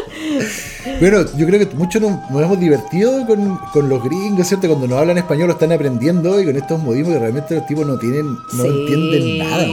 Bueno, 1.00 1.24
yo 1.38 1.46
creo 1.46 1.60
que 1.60 1.76
muchos 1.76 2.02
nos, 2.02 2.12
nos 2.32 2.42
hemos 2.42 2.60
divertido 2.60 3.26
con, 3.26 3.58
con 3.72 3.90
los 3.90 4.04
gringos, 4.04 4.48
¿cierto? 4.48 4.68
Cuando 4.68 4.88
nos 4.88 5.00
hablan 5.00 5.18
español 5.18 5.48
lo 5.48 5.54
están 5.54 5.72
aprendiendo 5.72 6.40
y 6.42 6.46
con 6.46 6.56
estos 6.56 6.80
modismos 6.82 7.14
que 7.14 7.20
realmente 7.20 7.56
los 7.56 7.66
tipos 7.68 7.86
no 7.86 7.98
tienen, 7.98 8.26
no 8.54 8.64
Sí. 8.64 8.68
entienden 8.70 9.38
nada. 9.40 9.68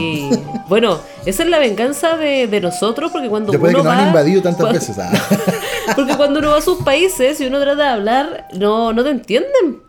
Bueno, 0.67 0.99
esa 1.25 1.43
es 1.43 1.49
la 1.49 1.59
venganza 1.59 2.15
de, 2.17 2.47
de 2.47 2.61
nosotros 2.61 3.11
porque 3.11 3.29
cuando 3.29 3.51
Después 3.51 3.73
de 3.73 3.79
uno 3.79 3.83
que 3.83 3.89
nos 3.89 3.97
va, 3.97 4.01
han 4.03 4.07
invadido 4.09 4.41
tantas 4.41 4.61
cuando- 4.61 4.79
veces. 4.79 4.97
ah. 4.99 5.11
Porque 5.95 6.15
cuando 6.15 6.39
uno 6.39 6.51
va 6.51 6.57
a 6.57 6.61
sus 6.61 6.83
países 6.83 7.41
y 7.41 7.45
uno 7.47 7.59
trata 7.59 7.83
de 7.83 7.89
hablar, 7.89 8.47
no, 8.53 8.93
no 8.93 9.03
te 9.03 9.09
entienden. 9.09 9.81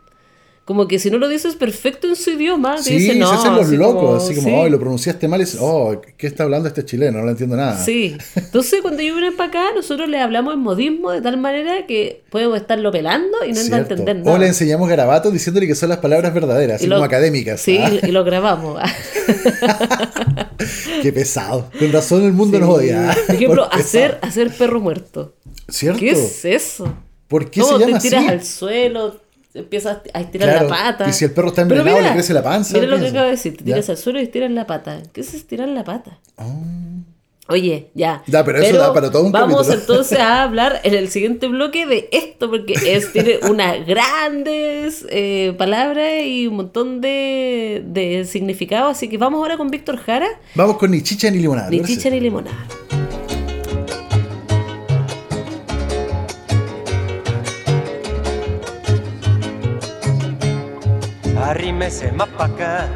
Como 0.64 0.86
que 0.86 1.00
si 1.00 1.10
no 1.10 1.18
lo 1.18 1.28
dices 1.28 1.56
perfecto 1.56 2.06
en 2.06 2.14
su 2.14 2.30
idioma, 2.30 2.76
te 2.76 2.84
Sí, 2.84 2.96
dicen 2.96 3.18
no. 3.18 3.28
se 3.28 3.34
hacen 3.34 3.56
los 3.56 3.66
así 3.66 3.76
locos, 3.76 3.94
como, 4.00 4.14
así 4.14 4.34
como, 4.36 4.46
sí. 4.48 4.54
oh, 4.56 4.68
lo 4.68 4.78
pronunciaste 4.78 5.26
mal, 5.26 5.42
y 5.42 5.44
oh, 5.58 6.00
¿qué 6.16 6.28
está 6.28 6.44
hablando 6.44 6.68
este 6.68 6.84
chileno? 6.84 7.18
No 7.18 7.24
lo 7.24 7.32
entiendo 7.32 7.56
nada. 7.56 7.76
Sí. 7.84 8.16
Entonces, 8.36 8.80
cuando 8.80 9.02
yo 9.02 9.16
vine 9.16 9.32
para 9.32 9.48
acá, 9.48 9.64
nosotros 9.74 10.08
le 10.08 10.20
hablamos 10.20 10.54
en 10.54 10.60
modismo 10.60 11.10
de 11.10 11.20
tal 11.20 11.36
manera 11.36 11.84
que 11.88 12.22
podemos 12.30 12.56
estarlo 12.60 12.92
pelando 12.92 13.38
y 13.44 13.52
no 13.52 13.60
va 13.72 13.76
a 13.76 13.80
entender 13.80 14.16
nada. 14.18 14.36
O 14.36 14.38
le 14.38 14.46
enseñamos 14.46 14.88
garabatos 14.88 15.32
diciéndole 15.32 15.66
que 15.66 15.74
son 15.74 15.88
las 15.88 15.98
palabras 15.98 16.32
verdaderas, 16.32 16.76
así 16.76 16.86
lo- 16.86 16.94
como 16.96 17.06
académicas. 17.06 17.60
Sí, 17.60 17.78
ah. 17.78 17.90
y 18.00 18.12
lo 18.12 18.22
grabamos. 18.22 18.80
Qué 21.02 21.12
pesado. 21.12 21.70
Con 21.78 21.92
razón 21.92 22.24
el 22.24 22.32
mundo 22.32 22.58
nos 22.60 22.68
odia. 22.68 23.16
Por 23.26 23.34
ejemplo, 23.34 23.68
Por 23.68 23.80
hacer, 23.80 24.18
hacer 24.22 24.50
perro 24.50 24.80
muerto. 24.80 25.34
¿Cierto? 25.68 25.98
¿Qué 26.00 26.10
es 26.10 26.44
eso? 26.44 26.92
¿Por 27.28 27.50
qué 27.50 27.60
¿Cómo 27.62 27.78
se 27.78 27.84
llama 27.86 27.98
te 27.98 28.08
tiras 28.08 28.24
así? 28.24 28.32
al 28.32 28.44
suelo, 28.44 29.20
empiezas 29.54 29.98
a 30.14 30.20
estirar 30.20 30.48
Claro, 30.50 30.68
la 30.68 30.74
pata? 30.74 31.08
y 31.08 31.12
si 31.12 31.24
el 31.24 31.30
perro 31.32 31.48
está 31.48 31.62
envenenado, 31.62 32.00
le 32.00 32.12
crece 32.12 32.32
la 32.34 32.42
panza, 32.42 32.74
Mira 32.74 32.86
lo 32.86 32.96
¿qué 32.96 33.02
que 33.02 33.08
acabo 33.08 33.24
de 33.26 33.30
decir, 33.32 33.56
te 33.56 33.64
tiras 33.64 33.88
al 33.90 33.96
suelo 33.98 34.20
y 34.20 34.24
estiras 34.24 34.50
la 34.50 34.66
pata. 34.66 35.02
¿Qué 35.12 35.20
es 35.20 35.34
estirar 35.34 35.68
la 35.68 35.84
pata? 35.84 36.18
Ah. 36.38 36.48
Oye, 37.48 37.88
ya. 37.94 38.22
Ya, 38.28 38.44
pero 38.44 38.58
eso 38.62 38.78
da 38.78 38.94
para 38.94 39.10
todo 39.10 39.24
un 39.24 39.32
Vamos 39.32 39.66
capítulo. 39.66 39.80
entonces 39.80 40.18
a 40.18 40.42
hablar 40.44 40.80
en 40.84 40.94
el 40.94 41.08
siguiente 41.10 41.48
bloque 41.48 41.86
de 41.86 42.08
esto, 42.12 42.48
porque 42.48 42.74
es, 42.86 43.12
tiene 43.12 43.40
unas 43.50 43.84
grandes 43.86 45.04
eh, 45.10 45.52
palabras 45.58 46.22
y 46.24 46.46
un 46.46 46.54
montón 46.56 47.00
de, 47.00 47.82
de 47.84 48.24
significado. 48.24 48.88
Así 48.88 49.08
que 49.08 49.18
vamos 49.18 49.38
ahora 49.38 49.56
con 49.56 49.68
Víctor 49.70 49.98
Jara, 49.98 50.28
Vamos 50.54 50.78
con 50.78 50.92
ni 50.92 51.02
chicha 51.02 51.30
ni 51.30 51.38
limonada. 51.40 51.68
ni 51.68 51.82
chicha 51.82 52.08
ni 52.10 52.20
limonada. 52.20 52.56
Arrímese 61.52 62.10
más 62.12 62.28
pa' 62.28 62.46
acá, 62.46 62.88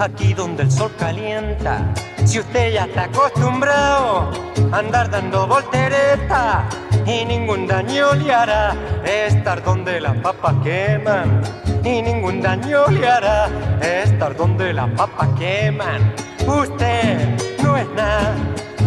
aquí 0.00 0.34
donde 0.34 0.64
el 0.64 0.70
sol 0.70 0.92
calienta. 0.98 1.94
Si 2.26 2.38
usted 2.38 2.74
ya 2.74 2.84
está 2.84 3.04
acostumbrado 3.04 4.30
a 4.70 4.78
andar 4.80 5.08
dando 5.08 5.46
voltereta 5.46 6.68
y 7.06 7.24
ningún 7.24 7.66
daño 7.66 8.12
le 8.16 8.34
hará 8.34 8.76
estar 9.02 9.64
donde 9.64 9.98
las 9.98 10.14
papas 10.18 10.56
queman. 10.62 11.40
Y 11.82 12.02
ningún 12.02 12.42
daño 12.42 12.86
le 12.88 13.08
hará 13.08 13.48
estar 13.80 14.36
donde 14.36 14.74
las 14.74 14.90
papas 14.90 15.28
queman. 15.38 16.14
Usted 16.46 17.34
no 17.62 17.78
es 17.78 17.88
nada, 17.96 18.34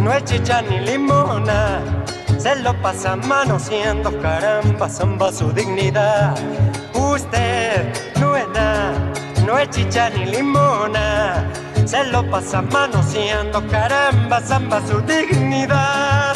no 0.03 0.13
es 0.13 0.23
chicha 0.25 0.62
ni 0.62 0.79
limona. 0.82 1.82
se 2.38 2.56
lo 2.58 2.79
pasa 2.79 3.15
manoseando, 3.15 4.12
caramba, 4.21 4.88
zamba 4.88 5.32
su 5.32 5.51
dignidad. 5.51 6.36
Usted 6.93 8.12
no 9.54 9.60
es 9.60 9.70
chicha 9.70 10.10
ni 10.10 10.26
limona, 10.26 11.48
se 11.86 12.04
lo 12.06 12.28
pasa 12.32 12.63
manoseando, 12.63 13.62
caramba, 13.68 14.42
zamba 14.42 14.82
su 14.88 15.00
dignidad. 15.02 16.36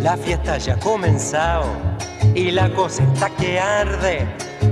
La 0.00 0.16
fiesta 0.16 0.58
ya 0.58 0.74
ha 0.74 0.78
comenzado 0.78 1.66
y 2.32 2.52
la 2.52 2.72
cosa 2.74 3.02
está 3.02 3.28
que 3.30 3.58
arde. 3.58 4.24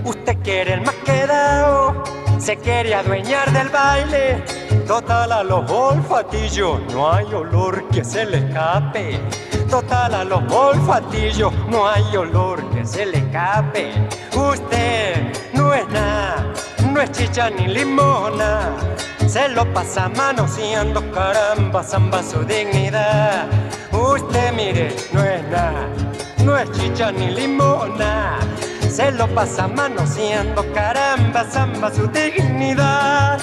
Usted 0.04 0.36
quiere 0.44 0.74
el 0.74 0.82
más 0.82 0.94
quedado, 1.04 2.04
se 2.38 2.56
quiere 2.56 2.94
adueñar 2.94 3.50
del 3.52 3.68
baile. 3.68 4.61
Total 4.86 5.32
a 5.32 5.42
los 5.42 5.70
olfatillos, 5.70 6.80
no 6.92 7.10
hay 7.10 7.32
olor 7.32 7.88
que 7.88 8.04
se 8.04 8.26
le 8.26 8.38
escape. 8.38 9.20
Total 9.70 10.14
a 10.14 10.24
los 10.24 10.42
olfatillos, 10.52 11.52
no 11.68 11.88
hay 11.88 12.16
olor 12.16 12.62
que 12.70 12.84
se 12.84 13.06
le 13.06 13.18
escape. 13.18 13.92
Usted 14.34 15.32
no 15.54 15.72
es 15.72 15.88
nada, 15.88 16.52
no 16.92 17.00
es 17.00 17.10
chicha 17.12 17.48
ni 17.48 17.68
limona. 17.68 18.70
Se 19.26 19.48
lo 19.48 19.64
pasa 19.72 20.10
manoseando, 20.10 21.00
caramba, 21.12 21.82
zamba 21.82 22.22
su 22.22 22.44
dignidad. 22.44 23.46
Usted 23.92 24.52
mire, 24.52 24.94
no 25.12 25.22
es 25.22 25.42
nada, 25.44 25.86
no 26.44 26.56
es 26.56 26.70
chicha 26.72 27.12
ni 27.12 27.28
limona. 27.28 28.38
Se 28.90 29.10
lo 29.12 29.26
pasa 29.28 29.68
manoseando, 29.68 30.70
caramba, 30.74 31.44
zamba 31.44 31.90
su 31.90 32.06
dignidad. 32.08 33.40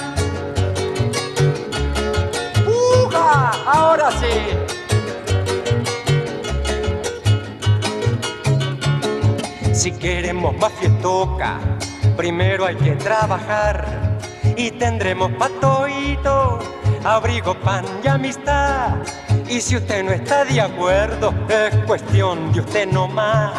Ahora 3.31 4.11
sí. 4.11 4.27
Si 9.73 9.91
queremos 9.91 10.57
más 10.57 10.73
fiestoca, 10.73 11.59
primero 12.17 12.65
hay 12.65 12.75
que 12.75 12.95
trabajar 12.95 14.17
y 14.57 14.71
tendremos 14.71 15.31
patoito, 15.33 16.59
abrigo, 17.03 17.53
pan 17.61 17.85
y 18.03 18.07
amistad. 18.07 18.95
Y 19.47 19.61
si 19.61 19.77
usted 19.77 20.03
no 20.03 20.11
está 20.11 20.43
de 20.45 20.61
acuerdo, 20.61 21.33
es 21.47 21.75
cuestión 21.85 22.51
de 22.51 22.59
usted 22.61 22.87
nomás. 22.87 23.53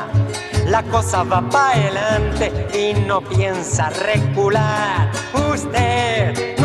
La 0.67 0.83
cosa 0.83 1.23
va 1.23 1.41
para 1.49 1.73
adelante 1.73 2.53
y 2.75 2.95
no 3.07 3.21
piensa 3.21 3.91
recular. 3.91 5.11
Usted 5.33 6.60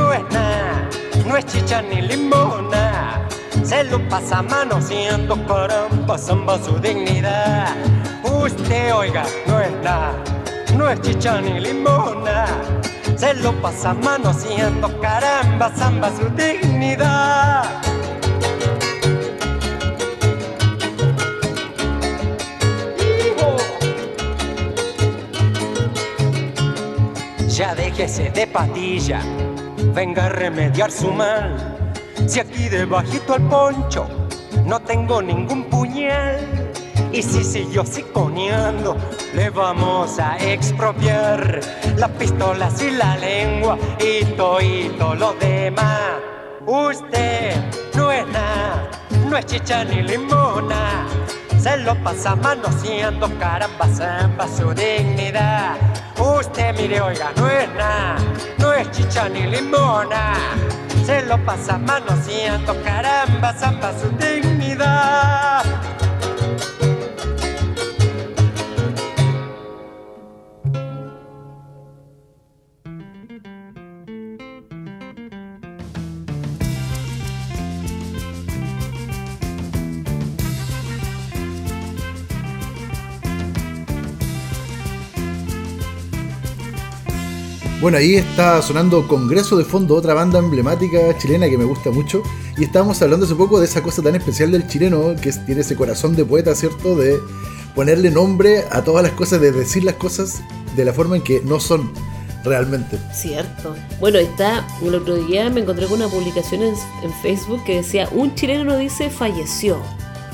no 1.25 1.37
es 1.37 1.45
chicha 1.45 1.81
ni 1.81 2.01
limona. 2.01 3.27
Se 3.63 3.83
lo 3.85 3.99
pasa 4.09 4.41
manoseando, 4.41 5.35
caramba, 5.47 6.17
zamba 6.17 6.59
su 6.63 6.77
dignidad. 6.79 7.75
Usted, 8.23 8.93
oiga, 8.93 9.23
no 9.47 9.59
es 9.59 9.71
nada, 9.83 10.13
no 10.75 10.89
es 10.89 11.01
chicha 11.01 11.41
ni 11.41 11.59
limona. 11.59 12.45
Se 13.15 13.33
lo 13.35 13.51
pasa 13.61 13.93
manoseando, 13.93 14.99
caramba, 14.99 15.71
zamba 15.75 16.11
su 16.15 16.29
dignidad. 16.29 17.63
Ya 27.47 27.73
déjese 27.73 28.29
de 28.31 28.45
patilla, 28.47 29.21
venga 29.95 30.25
a 30.25 30.29
remediar 30.29 30.91
su 30.91 31.09
mal. 31.11 31.55
Si 32.27 32.39
aquí 32.41 32.67
debajito 32.67 33.33
al 33.33 33.41
poncho 33.43 34.05
no 34.65 34.79
tengo 34.81 35.21
ningún 35.21 35.63
puñal. 35.63 36.73
Y 37.13 37.23
si 37.23 37.45
siguió 37.45 37.85
siconeando, 37.85 38.97
le 39.33 39.49
vamos 39.49 40.19
a 40.19 40.37
expropiar 40.37 41.61
las 41.95 42.09
pistolas 42.11 42.81
y 42.81 42.91
la 42.91 43.15
lengua 43.15 43.77
y 43.99 44.25
todo 44.35 45.15
lo 45.15 45.33
demás. 45.35 46.11
Usted 46.65 47.55
no 47.95 48.11
es 48.11 48.27
nada, 48.27 48.89
no 49.29 49.37
es 49.37 49.45
chicha 49.45 49.85
ni 49.85 50.01
limona. 50.01 51.07
Se 51.65 51.77
lo 51.77 51.95
pasa 52.03 52.35
manoseando, 52.35 53.27
caramba, 53.39 53.87
zamba 53.87 54.47
su 54.47 54.71
dignidad. 54.75 55.75
Usted 56.15 56.77
mire, 56.77 57.01
oiga, 57.01 57.31
no 57.37 57.49
es 57.49 57.67
nada, 57.73 58.17
no 58.59 58.71
es 58.71 58.91
chicha 58.91 59.27
ni 59.29 59.47
limona. 59.47 60.35
Se 61.07 61.23
lo 61.23 61.43
pasa 61.43 61.79
manoseando, 61.79 62.79
caramba, 62.83 63.51
zamba 63.53 63.91
su 63.97 64.07
dignidad. 64.09 65.63
Bueno, 87.85 87.99
ahí 87.99 88.15
está 88.15 88.63
sonando 88.63 89.07
Congreso 89.07 89.55
de 89.57 89.63
Fondo, 89.63 89.93
otra 89.93 90.15
banda 90.15 90.39
emblemática 90.39 91.15
chilena 91.19 91.47
que 91.47 91.55
me 91.55 91.65
gusta 91.65 91.91
mucho. 91.91 92.23
Y 92.57 92.63
estábamos 92.63 92.99
hablando 93.03 93.27
hace 93.27 93.35
poco 93.35 93.59
de 93.59 93.67
esa 93.67 93.83
cosa 93.83 94.01
tan 94.01 94.15
especial 94.15 94.49
del 94.49 94.67
chileno, 94.67 95.15
que 95.21 95.31
tiene 95.31 95.61
ese 95.61 95.75
corazón 95.75 96.15
de 96.15 96.25
poeta, 96.25 96.55
¿cierto? 96.55 96.95
De 96.95 97.19
ponerle 97.75 98.09
nombre 98.09 98.63
a 98.71 98.83
todas 98.83 99.03
las 99.03 99.11
cosas, 99.11 99.39
de 99.39 99.51
decir 99.51 99.83
las 99.83 99.93
cosas 99.97 100.41
de 100.75 100.83
la 100.83 100.93
forma 100.93 101.17
en 101.17 101.21
que 101.21 101.41
no 101.45 101.59
son 101.59 101.91
realmente. 102.43 102.97
Cierto. 103.13 103.75
Bueno, 103.99 104.17
está, 104.17 104.65
el 104.81 104.95
otro 104.95 105.17
día 105.17 105.47
me 105.51 105.61
encontré 105.61 105.85
con 105.85 106.01
una 106.01 106.07
publicación 106.07 106.63
en, 106.63 106.73
en 107.03 107.13
Facebook 107.21 107.63
que 107.65 107.75
decía, 107.75 108.09
un 108.11 108.33
chileno 108.33 108.77
dice 108.77 109.11
falleció. 109.11 109.77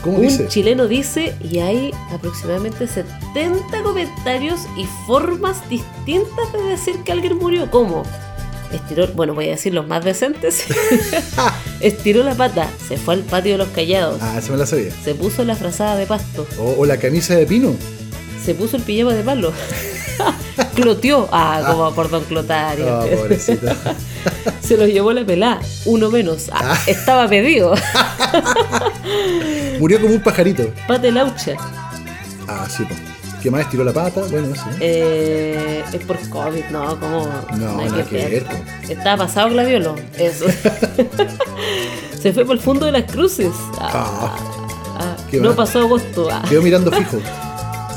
¿Cómo 0.03 0.17
un 0.17 0.21
dice? 0.23 0.47
chileno 0.47 0.87
dice 0.87 1.35
y 1.41 1.59
hay 1.59 1.91
aproximadamente 2.11 2.87
70 2.87 3.83
comentarios 3.83 4.61
y 4.77 4.85
formas 5.05 5.67
distintas 5.69 6.51
de 6.53 6.63
decir 6.63 6.95
que 7.03 7.11
alguien 7.11 7.37
murió. 7.37 7.69
¿Cómo? 7.69 8.03
Estiró, 8.71 9.07
bueno, 9.09 9.33
voy 9.33 9.47
a 9.47 9.51
decir 9.51 9.73
los 9.73 9.85
más 9.87 10.03
decentes. 10.03 10.65
Estiró 11.81 12.23
la 12.23 12.35
pata, 12.35 12.69
se 12.87 12.97
fue 12.97 13.15
al 13.15 13.19
patio 13.21 13.51
de 13.53 13.57
los 13.59 13.67
callados, 13.69 14.19
Ah, 14.21 14.35
esa 14.39 14.51
me 14.51 14.57
la 14.57 14.65
sabía. 14.65 14.91
se 15.03 15.13
puso 15.13 15.43
la 15.43 15.55
frazada 15.55 15.95
de 15.97 16.05
pasto, 16.07 16.47
O, 16.57 16.75
o 16.79 16.85
la 16.85 16.97
camisa 16.97 17.35
de 17.35 17.45
pino. 17.45 17.75
se 18.43 18.53
puso 18.55 18.77
el 18.77 18.83
pijama 18.83 19.13
de 19.13 19.23
palo, 19.23 19.51
cloteó, 20.75 21.27
ah, 21.31 21.63
como 21.69 21.93
por 21.93 22.09
Don 22.09 22.23
Clotario. 22.23 22.87
Ah, 22.87 23.05
pobrecita. 23.13 23.75
Se 24.61 24.77
los 24.77 24.87
llevó 24.87 25.11
la 25.11 25.25
pelá, 25.25 25.59
uno 25.85 26.09
menos. 26.09 26.49
Ah, 26.53 26.77
Estaba 26.87 27.27
pedido. 27.27 27.73
Murió 29.81 29.99
como 29.99 30.13
un 30.13 30.21
pajarito. 30.21 30.71
Pate 30.87 31.11
laucha. 31.11 31.55
Ah, 32.47 32.67
sí, 32.69 32.83
pues. 32.87 32.99
¿Qué 33.41 33.49
más? 33.49 33.67
Tiró 33.67 33.83
la 33.83 33.91
pata. 33.91 34.21
Bueno, 34.29 34.53
sí. 34.53 34.61
Eh, 34.79 35.83
es 35.91 36.05
por 36.05 36.19
COVID, 36.29 36.65
no, 36.65 36.99
como. 36.99 37.27
No, 37.57 37.77
nada 37.83 38.05
que 38.05 38.15
ver, 38.27 38.43
po. 38.45 38.53
Estaba 38.87 39.25
pasado 39.25 39.49
gladiolo. 39.49 39.95
Eso. 40.19 40.45
Se 42.21 42.31
fue 42.31 42.45
por 42.45 42.57
el 42.57 42.61
fondo 42.61 42.85
de 42.85 42.91
las 42.91 43.11
cruces. 43.11 43.49
Ah, 43.79 44.35
ah, 44.99 45.17
qué 45.31 45.37
no 45.37 45.47
mal. 45.47 45.55
pasó 45.55 45.79
agosto. 45.79 46.27
Ah, 46.31 46.43
Quedó 46.47 46.61
mirando 46.61 46.91
fijo. 46.91 47.17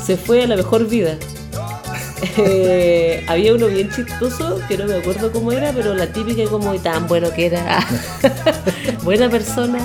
se 0.03 0.17
fue 0.17 0.41
a 0.43 0.47
la 0.47 0.55
mejor 0.55 0.87
vida. 0.87 1.17
Eh, 2.37 3.23
había 3.27 3.53
uno 3.53 3.67
bien 3.67 3.89
chistoso, 3.91 4.59
que 4.67 4.77
no 4.77 4.85
me 4.85 4.95
acuerdo 4.95 5.31
cómo 5.31 5.51
era, 5.51 5.71
pero 5.73 5.93
la 5.93 6.07
típica 6.11 6.43
como 6.49 6.73
y 6.73 6.79
tan 6.79 7.07
bueno 7.07 7.29
que 7.31 7.45
era. 7.47 7.85
Buena 9.03 9.29
persona. 9.29 9.77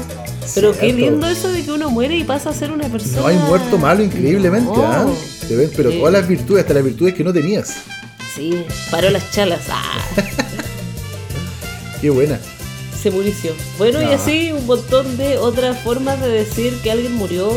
Pero 0.54 0.76
qué 0.78 0.92
lindo 0.92 1.26
eso 1.28 1.48
de 1.52 1.64
que 1.64 1.72
uno 1.72 1.90
muere 1.90 2.16
y 2.16 2.24
pasa 2.24 2.50
a 2.50 2.52
ser 2.54 2.70
una 2.72 2.88
persona. 2.88 3.20
No 3.20 3.26
hay 3.28 3.36
muerto 3.36 3.78
malo 3.78 4.02
increíblemente, 4.02 4.70
No. 4.70 4.84
¿ah? 4.84 5.06
Te 5.48 5.56
ven, 5.56 5.70
pero 5.76 5.90
Sí. 5.90 5.98
todas 5.98 6.12
las 6.12 6.28
virtudes, 6.28 6.62
hasta 6.62 6.74
las 6.74 6.84
virtudes 6.84 7.14
que 7.14 7.24
no 7.24 7.32
tenías. 7.32 7.74
Sí, 8.34 8.64
paró 8.90 9.10
las 9.10 9.30
chalas. 9.32 9.60
Ah, 9.70 9.98
Qué 12.00 12.10
buena. 12.10 12.38
se 13.00 13.10
murició. 13.10 13.52
Bueno, 13.78 14.00
y 14.02 14.06
No. 14.06 14.12
así 14.12 14.52
un 14.52 14.66
montón 14.66 15.16
de 15.16 15.38
otras 15.38 15.78
formas 15.82 16.20
de 16.20 16.28
decir 16.28 16.74
que 16.82 16.90
alguien 16.90 17.14
murió. 17.14 17.52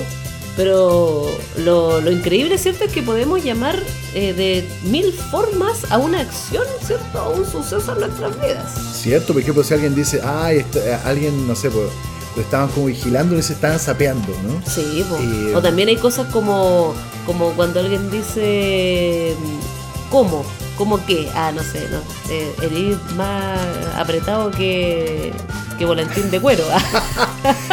Pero 0.56 1.32
lo, 1.65 1.99
lo 1.99 2.12
increíble, 2.12 2.60
¿cierto? 2.60 2.84
Es 2.84 2.91
que 2.91 3.01
podemos 3.01 3.43
llamar 3.43 3.82
eh, 4.13 4.34
de 4.34 4.63
mil 4.84 5.12
formas 5.12 5.79
a 5.91 5.97
una 5.97 6.19
acción, 6.21 6.63
¿cierto? 6.86 7.17
A 7.17 7.29
un 7.29 7.43
suceso 7.43 7.91
en 7.93 8.01
nuestras 8.01 8.39
vidas. 8.39 8.71
Cierto, 9.01 9.34
por 9.34 9.41
ejemplo, 9.41 9.63
si 9.63 9.73
alguien 9.73 9.95
dice, 9.95 10.21
ay, 10.23 10.63
eh, 10.75 10.97
alguien, 11.06 11.47
no 11.47 11.56
sé, 11.56 11.71
pues, 11.71 11.88
lo 12.36 12.41
estaban 12.41 12.67
como 12.69 12.88
vigilando 12.88 13.38
y 13.38 13.41
se 13.41 13.54
estaban 13.54 13.80
sapeando, 13.80 14.34
¿no? 14.43 14.62
Sí. 14.69 15.06
Y, 15.22 15.54
o 15.54 15.62
también 15.62 15.89
hay 15.89 15.98
cosas 15.98 16.28
como, 16.32 16.93
como 17.26 17.52
cuando 17.52 17.80
alguien 17.80 18.10
dice, 18.10 19.36
¿cómo? 20.10 20.46
¿Cómo 20.78 21.06
qué? 21.06 21.30
Ah, 21.36 21.52
no 21.54 21.62
sé, 21.62 21.88
no. 21.91 22.00
Eh, 22.32 22.52
eres 22.62 22.98
más 23.15 23.60
apretado 23.96 24.50
que, 24.50 25.32
que 25.78 25.86
volantín 25.86 26.32
de 26.32 26.39
cuero. 26.39 26.63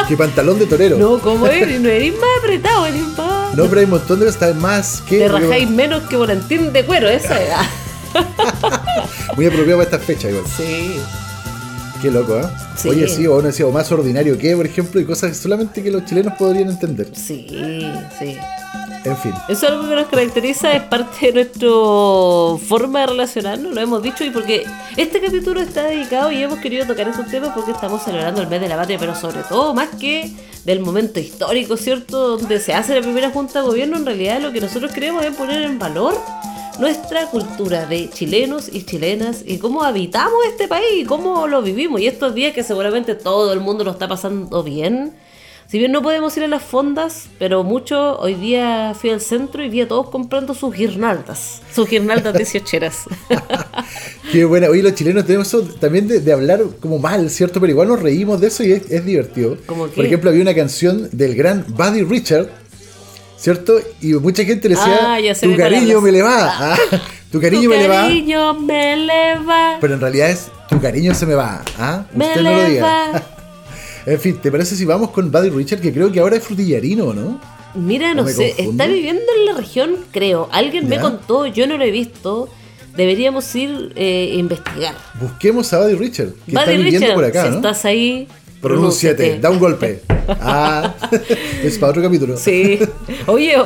Que 0.08 0.16
pantalón 0.16 0.58
de 0.58 0.66
torero. 0.66 0.98
No, 0.98 1.10
no, 1.16 1.18
¿cómo 1.20 1.46
eres? 1.46 1.80
No 1.80 1.88
eres 1.88 2.12
más 2.14 2.28
apretado, 2.40 2.84
eres 2.86 3.06
más. 3.16 3.54
pero 3.54 3.78
hay 3.78 3.84
un 3.84 3.90
montón 3.90 4.18
de 4.18 4.26
cosas 4.26 4.56
más 4.56 5.02
que. 5.02 5.18
Te 5.18 5.28
rajáis 5.28 5.70
menos 5.70 6.02
que 6.08 6.16
volantín 6.16 6.72
de 6.72 6.84
cuero, 6.84 7.08
esa 7.08 7.40
es. 7.40 7.50
ah. 7.54 7.70
Muy 9.36 9.46
apropiado 9.46 9.78
para 9.78 9.84
esta 9.84 9.98
fecha, 10.00 10.28
igual. 10.28 10.44
Sí. 10.56 11.00
Qué 12.00 12.10
loco, 12.10 12.38
¿eh? 12.38 12.44
Sí. 12.76 12.88
Oye, 12.88 13.08
sí, 13.08 13.26
o 13.26 13.36
no 13.36 13.48
decía, 13.48 13.66
o 13.66 13.72
más 13.72 13.90
ordinario 13.92 14.38
que, 14.38 14.56
por 14.56 14.66
ejemplo, 14.66 15.00
y 15.00 15.04
cosas 15.04 15.36
solamente 15.36 15.82
que 15.82 15.90
los 15.90 16.04
chilenos 16.06 16.34
podrían 16.38 16.70
entender. 16.70 17.10
Sí, 17.12 17.46
sí. 18.18 18.38
En 19.04 19.16
fin. 19.16 19.32
Eso 19.48 19.66
es 19.66 19.72
algo 19.72 19.88
que 19.88 19.94
nos 19.94 20.08
caracteriza, 20.08 20.72
es 20.72 20.82
parte 20.82 21.26
de 21.26 21.32
nuestra 21.32 21.68
forma 22.66 23.00
de 23.00 23.06
relacionarnos, 23.06 23.74
lo 23.74 23.80
hemos 23.80 24.02
dicho, 24.02 24.24
y 24.24 24.30
porque 24.30 24.64
este 24.96 25.20
capítulo 25.20 25.60
está 25.60 25.84
dedicado 25.84 26.30
y 26.30 26.42
hemos 26.42 26.58
querido 26.58 26.86
tocar 26.86 27.08
esos 27.08 27.26
temas 27.26 27.50
porque 27.54 27.72
estamos 27.72 28.02
celebrando 28.02 28.42
el 28.42 28.48
mes 28.48 28.60
de 28.60 28.68
la 28.68 28.76
patria, 28.76 28.98
pero 28.98 29.14
sobre 29.14 29.42
todo, 29.42 29.74
más 29.74 29.88
que 29.98 30.30
del 30.64 30.80
momento 30.80 31.18
histórico, 31.18 31.78
¿cierto? 31.78 32.36
Donde 32.36 32.60
se 32.60 32.74
hace 32.74 32.94
la 32.94 33.00
primera 33.00 33.30
junta 33.30 33.60
de 33.60 33.66
gobierno, 33.66 33.96
en 33.96 34.04
realidad 34.04 34.40
lo 34.40 34.52
que 34.52 34.60
nosotros 34.60 34.92
queremos 34.92 35.24
es 35.24 35.34
poner 35.34 35.62
en 35.62 35.78
valor 35.78 36.14
nuestra 36.80 37.26
cultura 37.26 37.84
de 37.84 38.08
chilenos 38.08 38.70
y 38.72 38.84
chilenas 38.84 39.42
y 39.44 39.58
cómo 39.58 39.82
habitamos 39.82 40.38
este 40.48 40.66
país 40.66 40.86
y 41.02 41.04
cómo 41.04 41.46
lo 41.46 41.60
vivimos. 41.60 42.00
Y 42.00 42.06
estos 42.06 42.34
días 42.34 42.54
que 42.54 42.62
seguramente 42.62 43.14
todo 43.14 43.52
el 43.52 43.60
mundo 43.60 43.84
lo 43.84 43.90
está 43.90 44.08
pasando 44.08 44.62
bien. 44.62 45.12
Si 45.68 45.78
bien 45.78 45.92
no 45.92 46.02
podemos 46.02 46.36
ir 46.36 46.42
a 46.42 46.48
las 46.48 46.64
fondas, 46.64 47.28
pero 47.38 47.62
mucho, 47.62 48.18
hoy 48.18 48.34
día 48.34 48.92
fui 48.98 49.10
al 49.10 49.20
centro 49.20 49.62
y 49.62 49.68
vi 49.68 49.82
a 49.82 49.88
todos 49.88 50.08
comprando 50.08 50.52
sus 50.52 50.74
guirnaldas, 50.74 51.60
sus 51.72 51.88
guirnaldas 51.88 52.34
dieciocheras. 52.34 53.04
Qué 54.32 54.44
buena. 54.46 54.68
Oye, 54.68 54.82
los 54.82 54.94
chilenos 54.94 55.26
tenemos 55.26 55.46
eso 55.46 55.62
también 55.62 56.08
de, 56.08 56.20
de 56.20 56.32
hablar 56.32 56.64
como 56.80 56.98
mal, 56.98 57.30
¿cierto? 57.30 57.60
Pero 57.60 57.70
igual 57.70 57.88
nos 57.88 58.02
reímos 58.02 58.40
de 58.40 58.48
eso 58.48 58.64
y 58.64 58.72
es, 58.72 58.90
es 58.90 59.04
divertido. 59.04 59.58
Por 59.66 60.04
ejemplo, 60.04 60.30
había 60.30 60.42
una 60.42 60.54
canción 60.54 61.08
del 61.12 61.36
gran 61.36 61.64
Buddy 61.68 62.02
Richard, 62.02 62.48
¿cierto? 63.40 63.80
Y 64.00 64.12
mucha 64.14 64.44
gente 64.44 64.68
le 64.68 64.74
decía, 64.76 64.98
Ah, 65.16 65.18
tu 65.40 65.56
cariño 65.56 66.00
me 66.00 66.12
le 66.12 66.22
va. 66.22 66.72
Ah, 66.72 66.76
tu 67.32 67.40
cariño 67.40 67.62
Tu 67.62 67.68
me 67.70 67.78
le 67.78 67.88
va. 67.88 68.02
cariño 68.02 68.54
me 68.54 68.96
le 68.96 69.38
va. 69.38 69.78
Pero 69.80 69.94
en 69.94 70.00
realidad 70.00 70.30
es 70.30 70.48
tu 70.68 70.80
cariño 70.80 71.14
se 71.14 71.26
me 71.26 71.34
va. 71.34 71.62
¿ah? 71.78 72.04
Me 72.14 72.26
Usted 72.26 72.42
no 72.42 72.52
lo 72.52 72.64
diga. 72.64 73.22
en 74.06 74.20
fin, 74.20 74.38
¿te 74.40 74.50
parece 74.50 74.76
si 74.76 74.84
vamos 74.84 75.10
con 75.10 75.30
Buddy 75.30 75.50
Richard, 75.50 75.80
que 75.80 75.92
creo 75.92 76.12
que 76.12 76.20
ahora 76.20 76.36
es 76.36 76.44
frutillarino, 76.44 77.12
¿no? 77.14 77.40
Mira, 77.74 78.12
¿O 78.12 78.14
no 78.14 78.26
sé, 78.26 78.48
confundo? 78.56 78.70
está 78.72 78.86
viviendo 78.92 79.22
en 79.38 79.46
la 79.46 79.52
región, 79.54 79.96
creo. 80.10 80.48
Alguien 80.52 80.88
me 80.88 80.98
contó, 81.00 81.46
yo 81.46 81.66
no 81.66 81.76
lo 81.76 81.84
he 81.84 81.90
visto. 81.90 82.48
Deberíamos 82.96 83.54
ir 83.54 83.92
eh, 83.94 84.32
a 84.34 84.38
investigar. 84.38 84.94
Busquemos 85.20 85.72
a 85.72 85.78
Buddy 85.78 85.94
Richard, 85.94 86.30
que 86.44 86.50
está 86.50 86.64
Buddy 86.64 86.76
viviendo 86.78 86.98
Richard, 87.00 87.14
por 87.14 87.24
acá, 87.24 87.44
si 87.44 87.50
¿no? 87.50 87.56
estás 87.56 87.84
ahí, 87.84 88.26
Pronúnciate, 88.60 89.38
da 89.38 89.50
un 89.50 89.58
golpe. 89.58 90.02
Ah, 90.38 90.94
es 91.64 91.76
para 91.78 91.90
otro 91.90 92.02
capítulo. 92.02 92.36
Sí. 92.36 92.78
Oye, 93.26 93.56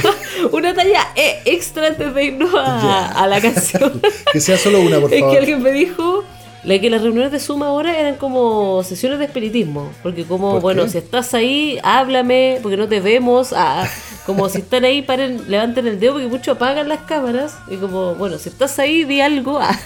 una 0.52 0.74
talla 0.74 1.12
eh, 1.16 1.40
extra 1.46 1.86
antes 1.86 2.14
de 2.14 2.24
irnos 2.24 2.50
a, 2.54 3.26
la 3.26 3.40
canción. 3.40 4.02
Que 4.30 4.38
sea 4.38 4.58
solo 4.58 4.80
una, 4.80 5.00
por 5.00 5.10
es 5.14 5.18
favor. 5.20 5.32
que 5.32 5.38
alguien 5.38 5.62
me 5.62 5.72
dijo 5.72 6.24
la 6.64 6.78
que 6.78 6.90
las 6.90 7.02
reuniones 7.02 7.32
de 7.32 7.40
Suma 7.40 7.68
ahora 7.68 7.98
eran 7.98 8.16
como 8.16 8.82
sesiones 8.82 9.18
de 9.18 9.24
espiritismo. 9.26 9.90
Porque 10.02 10.24
como, 10.24 10.52
¿Por 10.52 10.62
bueno, 10.62 10.84
qué? 10.84 10.90
si 10.90 10.98
estás 10.98 11.34
ahí, 11.34 11.78
háblame, 11.82 12.58
porque 12.62 12.76
no 12.76 12.88
te 12.88 13.00
vemos. 13.00 13.52
Ah, 13.54 13.88
como 14.26 14.48
si 14.48 14.58
están 14.58 14.84
ahí, 14.84 15.02
paren, 15.02 15.42
levanten 15.48 15.86
el 15.86 15.98
dedo, 15.98 16.14
porque 16.14 16.28
muchos 16.28 16.56
apagan 16.56 16.88
las 16.88 17.00
cámaras. 17.00 17.54
Y 17.68 17.76
como, 17.76 18.14
bueno, 18.14 18.38
si 18.38 18.48
estás 18.50 18.78
ahí, 18.78 19.04
di 19.04 19.20
algo. 19.20 19.58
Ah. 19.60 19.78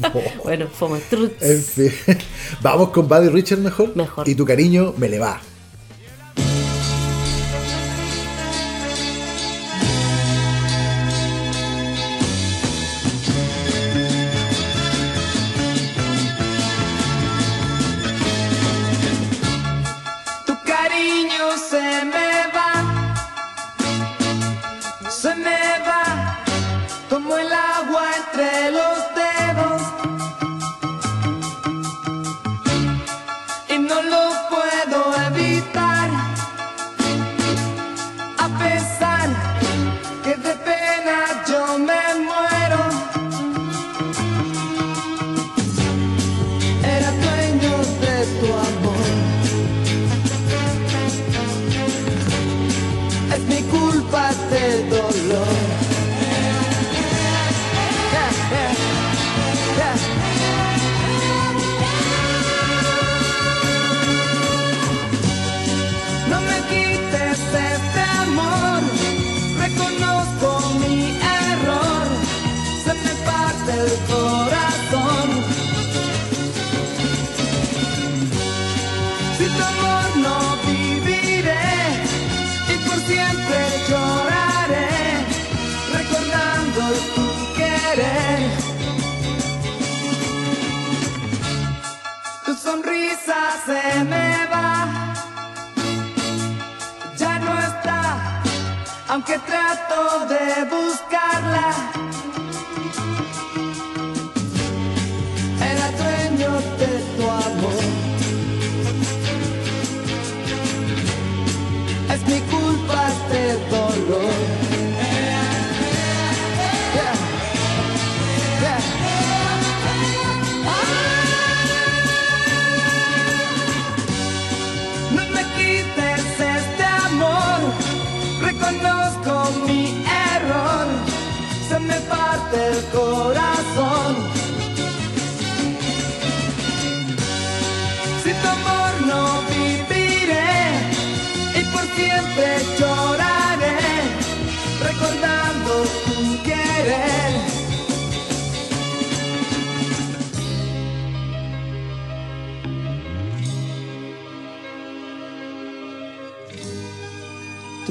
bueno, 0.44 0.68
fome 0.68 1.00
truts. 1.10 1.42
En 1.42 1.62
fin, 1.62 1.92
vamos 2.62 2.90
con 2.90 3.08
Buddy 3.08 3.28
Richard 3.28 3.58
mejor. 3.58 3.96
Mejor. 3.96 4.28
Y 4.28 4.34
tu 4.34 4.44
cariño 4.44 4.94
me 4.96 5.08
le 5.08 5.18
va. 5.18 5.40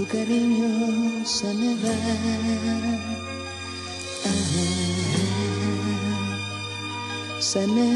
Tu 0.10 0.18
cariño 0.18 1.24
se 1.24 1.54
me 1.54 1.76
va. 1.76 1.96
Ah, 4.26 4.40
se 7.40 7.68
me 7.68 7.90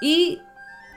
Y 0.00 0.40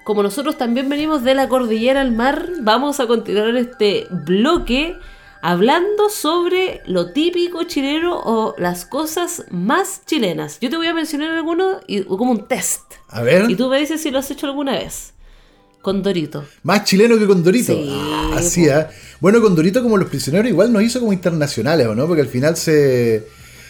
como 0.04 0.24
nosotros 0.24 0.58
también 0.58 0.90
venimos 0.90 1.24
de 1.24 1.36
la 1.36 1.50
cordillera 1.50 2.02
al 2.02 2.12
mar, 2.12 2.48
vamos 2.62 3.00
a 3.00 3.08
continuar 3.08 3.56
este 3.58 4.08
bloque 4.10 4.96
hablando 5.42 6.10
sobre 6.10 6.82
lo 6.86 7.12
típico 7.12 7.64
chileno 7.64 8.18
o 8.18 8.56
las 8.58 8.86
cosas 8.86 9.44
más 9.52 10.02
chilenas. 10.06 10.60
Yo 10.60 10.70
te 10.70 10.78
voy 10.78 10.88
a 10.88 10.94
mencionar 10.94 11.32
algunos 11.32 11.78
y, 11.88 12.04
como 12.04 12.32
un 12.32 12.48
test. 12.48 12.82
A 13.10 13.22
ver, 13.22 13.50
Y 13.50 13.56
tú 13.56 13.70
me 13.70 13.80
dices 13.80 14.02
si 14.02 14.12
lo 14.12 14.20
has 14.20 14.32
hecho 14.32 14.48
alguna 14.48 14.74
vez. 14.74 15.14
Con 15.82 16.04
Dorito. 16.04 16.44
más 16.64 16.84
chileno 16.84 17.18
que 17.18 17.26
Condorito. 17.28 17.72
Sí, 17.74 17.90
Ah, 17.90 18.32
así, 18.38 18.68
¿ah? 18.68 18.90
Bueno, 19.22 19.42
Condorito 19.42 19.82
como 19.82 19.96
los 19.98 20.10
prisioneros 20.10 20.50
igual 20.50 20.74
nos 20.74 20.84
hizo 20.84 21.00
como 21.00 21.14
internacionales, 21.14 21.88
¿o 21.88 21.96
no? 21.96 22.08
Porque 22.08 22.22
al 22.22 22.28
final 22.28 22.58
se... 22.58 23.26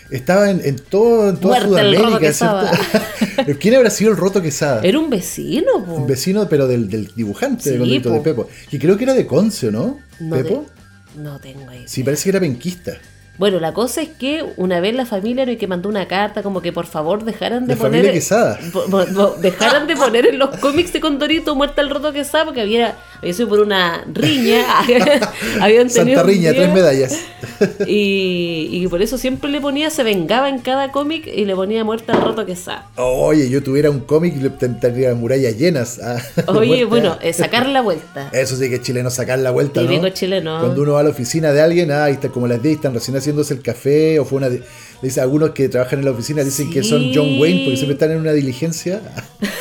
Estaba 0.10 0.50
en, 0.50 0.62
en 0.64 0.76
todo, 0.78 1.30
en 1.30 1.38
toda 1.38 1.66
Muerte 1.66 1.98
Sudamérica. 1.98 2.34
¿cierto? 2.34 3.58
¿Quién 3.60 3.76
habrá 3.76 3.90
sido 3.90 4.12
el 4.12 4.18
Roto 4.18 4.42
Quesada? 4.42 4.82
Era 4.84 5.00
un 5.00 5.10
vecino, 5.10 5.84
po. 5.86 5.96
Un 5.96 6.08
vecino, 6.08 6.48
pero 6.48 6.68
del, 6.68 6.90
del 6.90 7.12
dibujante 7.16 7.64
Sí, 7.64 7.78
Condorito, 7.78 8.10
po. 8.10 8.16
de 8.16 8.22
Pepo. 8.22 8.50
Que 8.70 8.80
creo 8.80 8.98
que 8.98 9.04
era 9.04 9.14
de 9.14 9.26
Conce, 9.28 9.68
¿o 9.68 9.72
¿no? 9.72 10.00
No 10.20 10.36
¿Pepo? 10.36 10.66
te- 11.16 11.20
no 11.22 11.40
tengo 11.40 11.72
idea. 11.72 11.88
Sí, 11.88 12.04
parece 12.04 12.24
que 12.24 12.30
era 12.30 12.40
penquista. 12.40 12.98
Bueno, 13.38 13.60
la 13.60 13.74
cosa 13.74 14.02
es 14.02 14.10
que 14.10 14.44
una 14.58 14.80
vez 14.80 14.96
la 14.96 15.06
familia 15.06 15.46
no 15.46 15.56
que 15.58 15.68
mandó 15.68 15.90
una 15.90 16.08
carta 16.08 16.42
como 16.44 16.62
que 16.62 16.72
por 16.74 16.86
favor 16.88 17.24
dejaran 17.24 17.68
de 17.68 17.76
La 17.76 17.80
poner 17.80 18.00
familia 18.02 18.12
Quesada. 18.14 18.60
po- 18.74 18.86
po- 18.86 19.06
po- 19.16 19.36
dejaran 19.42 19.86
de 19.88 19.96
poner 19.96 20.26
en 20.28 20.40
los 20.40 20.50
cómics 20.58 20.92
de 20.94 21.00
Condorito 21.00 21.56
muerta 21.56 21.82
el 21.82 21.90
roto 21.90 22.12
Quesada 22.14 22.46
porque 22.46 22.62
había 22.62 22.96
había 23.20 23.34
sido 23.34 23.50
por 23.50 23.60
una 23.60 24.04
riña 24.14 24.64
habían 25.62 25.88
tenido 25.88 26.18
Santa 26.18 26.24
Riña, 26.24 26.52
tres 26.54 26.72
medallas. 26.74 27.18
y, 27.88 28.70
y 28.72 28.88
por 28.88 29.02
eso 29.02 29.18
siempre 29.18 29.50
le 29.50 29.60
ponía 29.62 29.90
se 29.90 30.04
vengaba 30.04 30.50
en 30.50 30.60
cada 30.60 30.92
cómic 30.92 31.28
y 31.28 31.46
le 31.46 31.56
ponía 31.56 31.84
muerta 31.84 32.14
el 32.14 32.22
roto 32.22 32.46
Quesada 32.46 32.88
Oye, 32.96 33.50
yo 33.50 33.64
tuviera 33.64 33.90
un 33.90 34.02
cómic 34.02 34.36
y 34.36 34.40
le 34.40 34.50
tendría 34.50 35.14
murallas 35.16 35.56
llenas. 35.58 36.00
a- 36.00 36.22
oye 36.52 36.86
bueno 36.86 37.18
eh, 37.22 37.34
sacar 37.34 37.68
la 37.70 37.82
vuelta 37.82 38.30
Eso 38.32 38.56
sí 38.56 38.70
que 38.70 38.76
es 38.76 38.82
chileno, 38.82 39.10
sacar 39.10 39.40
la 39.40 39.52
vuelta, 39.52 39.82
¿no? 39.82 39.88
Típico 39.88 40.10
chileno. 40.10 40.60
Cuando 40.60 40.82
uno 40.82 40.94
va 40.94 41.02
a 41.02 41.04
la 41.04 41.10
oficina 41.10 41.52
de 41.52 41.62
alguien, 41.62 41.92
ah, 41.92 42.06
ahí 42.06 42.14
está 42.14 42.30
como 42.30 42.48
las 42.48 42.62
10 42.62 42.76
están 42.78 42.94
recién 42.94 43.18
haciéndose 43.28 43.54
el 43.54 43.62
café, 43.62 44.20
o 44.20 44.26
fue 44.26 44.38
una... 44.38 44.50
di- 44.50 44.62
Dice, 45.00 45.22
algunos 45.22 45.52
que 45.52 45.70
trabajan 45.70 46.00
en 46.00 46.06
la 46.06 46.12
oficina 46.12 46.44
dicen 46.44 46.72
que 46.72 46.82
son 46.84 47.12
John 47.14 47.40
Wayne 47.40 47.66
porque 47.66 47.76
siempre 47.78 47.94
están 47.94 48.10
en 48.12 48.18
una 48.18 48.34
diligencia. 48.34 49.00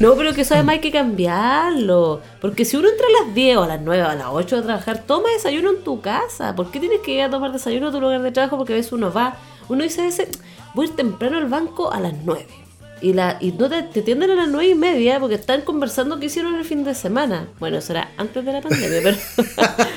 No, 0.00 0.14
pero 0.16 0.32
que 0.32 0.42
eso 0.42 0.54
además 0.54 0.74
hay 0.74 0.80
que 0.80 0.92
cambiarlo. 0.92 2.20
Porque 2.40 2.64
si 2.64 2.76
uno 2.76 2.88
entra 2.88 3.06
a 3.06 3.24
las 3.26 3.34
10 3.34 3.56
o 3.56 3.62
a 3.64 3.66
las 3.66 3.80
9 3.80 4.02
o 4.02 4.06
a 4.08 4.14
las 4.14 4.26
8 4.30 4.56
a 4.56 4.62
trabajar, 4.62 5.04
toma 5.06 5.28
desayuno 5.32 5.70
en 5.70 5.82
tu 5.82 6.00
casa. 6.00 6.54
¿Por 6.54 6.70
qué 6.70 6.78
tienes 6.78 7.00
que 7.00 7.14
ir 7.14 7.22
a 7.22 7.30
tomar 7.30 7.52
desayuno 7.52 7.88
a 7.88 7.92
tu 7.92 8.00
lugar 8.00 8.22
de 8.22 8.30
trabajo? 8.30 8.56
Porque 8.58 8.74
a 8.74 8.76
veces 8.76 8.92
uno 8.92 9.12
va, 9.12 9.36
uno 9.68 9.82
dice 9.82 10.02
a 10.02 10.04
veces, 10.04 10.28
voy 10.74 10.86
a 10.86 10.90
ir 10.90 10.96
temprano 10.96 11.38
al 11.38 11.46
banco 11.46 11.92
a 11.92 11.98
las 12.00 12.14
9. 12.24 12.46
Y, 13.00 13.12
la, 13.12 13.38
y 13.40 13.52
no 13.52 13.68
te, 13.68 13.82
te 13.82 14.00
atienden 14.00 14.30
a 14.30 14.34
las 14.34 14.48
9 14.48 14.68
y 14.68 14.74
media 14.74 15.20
porque 15.20 15.36
están 15.36 15.62
conversando 15.62 16.18
qué 16.18 16.26
hicieron 16.26 16.54
el 16.54 16.64
fin 16.64 16.84
de 16.84 16.94
semana. 16.94 17.48
Bueno, 17.60 17.78
eso 17.78 17.92
era 17.92 18.12
antes 18.16 18.44
de 18.44 18.52
la 18.52 18.60
pandemia, 18.60 19.00
pero... 19.02 19.16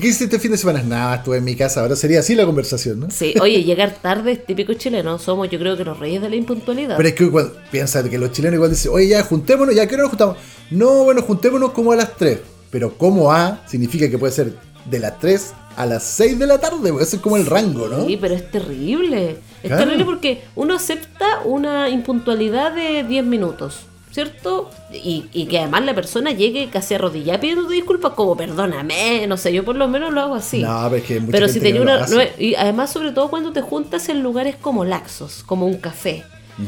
¿Qué 0.00 0.08
hiciste 0.08 0.36
el 0.36 0.42
fin 0.42 0.52
de 0.52 0.58
semana? 0.58 0.82
Nada, 0.82 1.16
estuve 1.16 1.38
en 1.38 1.44
mi 1.44 1.56
casa. 1.56 1.80
Ahora 1.80 1.96
sería 1.96 2.20
así 2.20 2.34
la 2.34 2.46
conversación, 2.46 3.00
¿no? 3.00 3.10
Sí, 3.10 3.34
oye, 3.40 3.64
llegar 3.64 3.94
tarde 4.00 4.32
es 4.32 4.46
típico 4.46 4.72
chileno. 4.74 5.18
Somos, 5.18 5.50
yo 5.50 5.58
creo 5.58 5.76
que 5.76 5.84
los 5.84 5.98
reyes 5.98 6.22
de 6.22 6.30
la 6.30 6.36
impuntualidad. 6.36 6.96
Pero 6.96 7.08
es 7.08 7.14
que 7.14 7.30
cuando 7.30 7.54
piensa 7.70 8.08
que 8.08 8.18
los 8.18 8.32
chilenos 8.32 8.54
igual 8.54 8.70
dicen, 8.70 8.92
oye, 8.94 9.08
ya, 9.08 9.22
juntémonos, 9.22 9.74
ya, 9.74 9.86
¿qué 9.86 9.94
hora 9.94 10.02
nos 10.04 10.10
juntamos? 10.10 10.36
No, 10.70 11.04
bueno, 11.04 11.22
juntémonos 11.22 11.72
como 11.72 11.92
a 11.92 11.96
las 11.96 12.16
3. 12.16 12.38
Pero 12.70 12.96
como 12.96 13.32
a 13.32 13.62
significa 13.66 14.08
que 14.10 14.18
puede 14.18 14.32
ser 14.32 14.52
de 14.90 14.98
las 14.98 15.18
3 15.18 15.52
a 15.76 15.86
las 15.86 16.02
6 16.04 16.38
de 16.38 16.46
la 16.46 16.58
tarde, 16.58 16.90
porque 16.90 17.04
ese 17.04 17.16
es 17.16 17.22
como 17.22 17.36
el 17.36 17.46
rango, 17.46 17.88
¿no? 17.88 18.04
Sí, 18.06 18.18
pero 18.20 18.34
es 18.34 18.50
terrible. 18.50 19.36
Es 19.62 19.68
Claro. 19.68 19.84
terrible 19.84 20.04
porque 20.04 20.42
uno 20.54 20.74
acepta 20.74 21.40
una 21.44 21.88
impuntualidad 21.88 22.72
de 22.72 23.02
10 23.04 23.24
minutos, 23.24 23.80
¿cierto? 24.10 24.70
Y, 24.92 25.26
y 25.32 25.46
que 25.46 25.58
además 25.58 25.84
la 25.84 25.94
persona 25.94 26.30
llegue 26.30 26.68
casi 26.70 26.94
arrodillada 26.94 27.40
pidiendo 27.40 27.68
disculpas 27.68 28.12
como 28.12 28.36
perdóname, 28.36 29.26
no 29.26 29.36
sé, 29.36 29.52
yo 29.52 29.64
por 29.64 29.76
lo 29.76 29.88
menos 29.88 30.12
lo 30.12 30.20
hago 30.20 30.34
así. 30.36 30.62
No, 30.62 30.82
pero 30.88 30.96
es 30.96 31.04
que 31.04 31.14
hay 31.14 31.20
mucha 31.20 31.32
pero 31.32 31.46
gente 31.46 31.58
si 31.60 31.64
tenía 31.64 31.84
no 31.84 31.96
una... 31.96 32.06
no 32.06 32.20
y 32.38 32.54
además 32.54 32.90
sobre 32.92 33.12
todo 33.12 33.28
cuando 33.30 33.52
te 33.52 33.60
juntas 33.60 34.08
en 34.08 34.22
lugares 34.22 34.56
como 34.60 34.84
laxos, 34.84 35.42
como 35.44 35.66
un 35.66 35.76
café. 35.78 36.24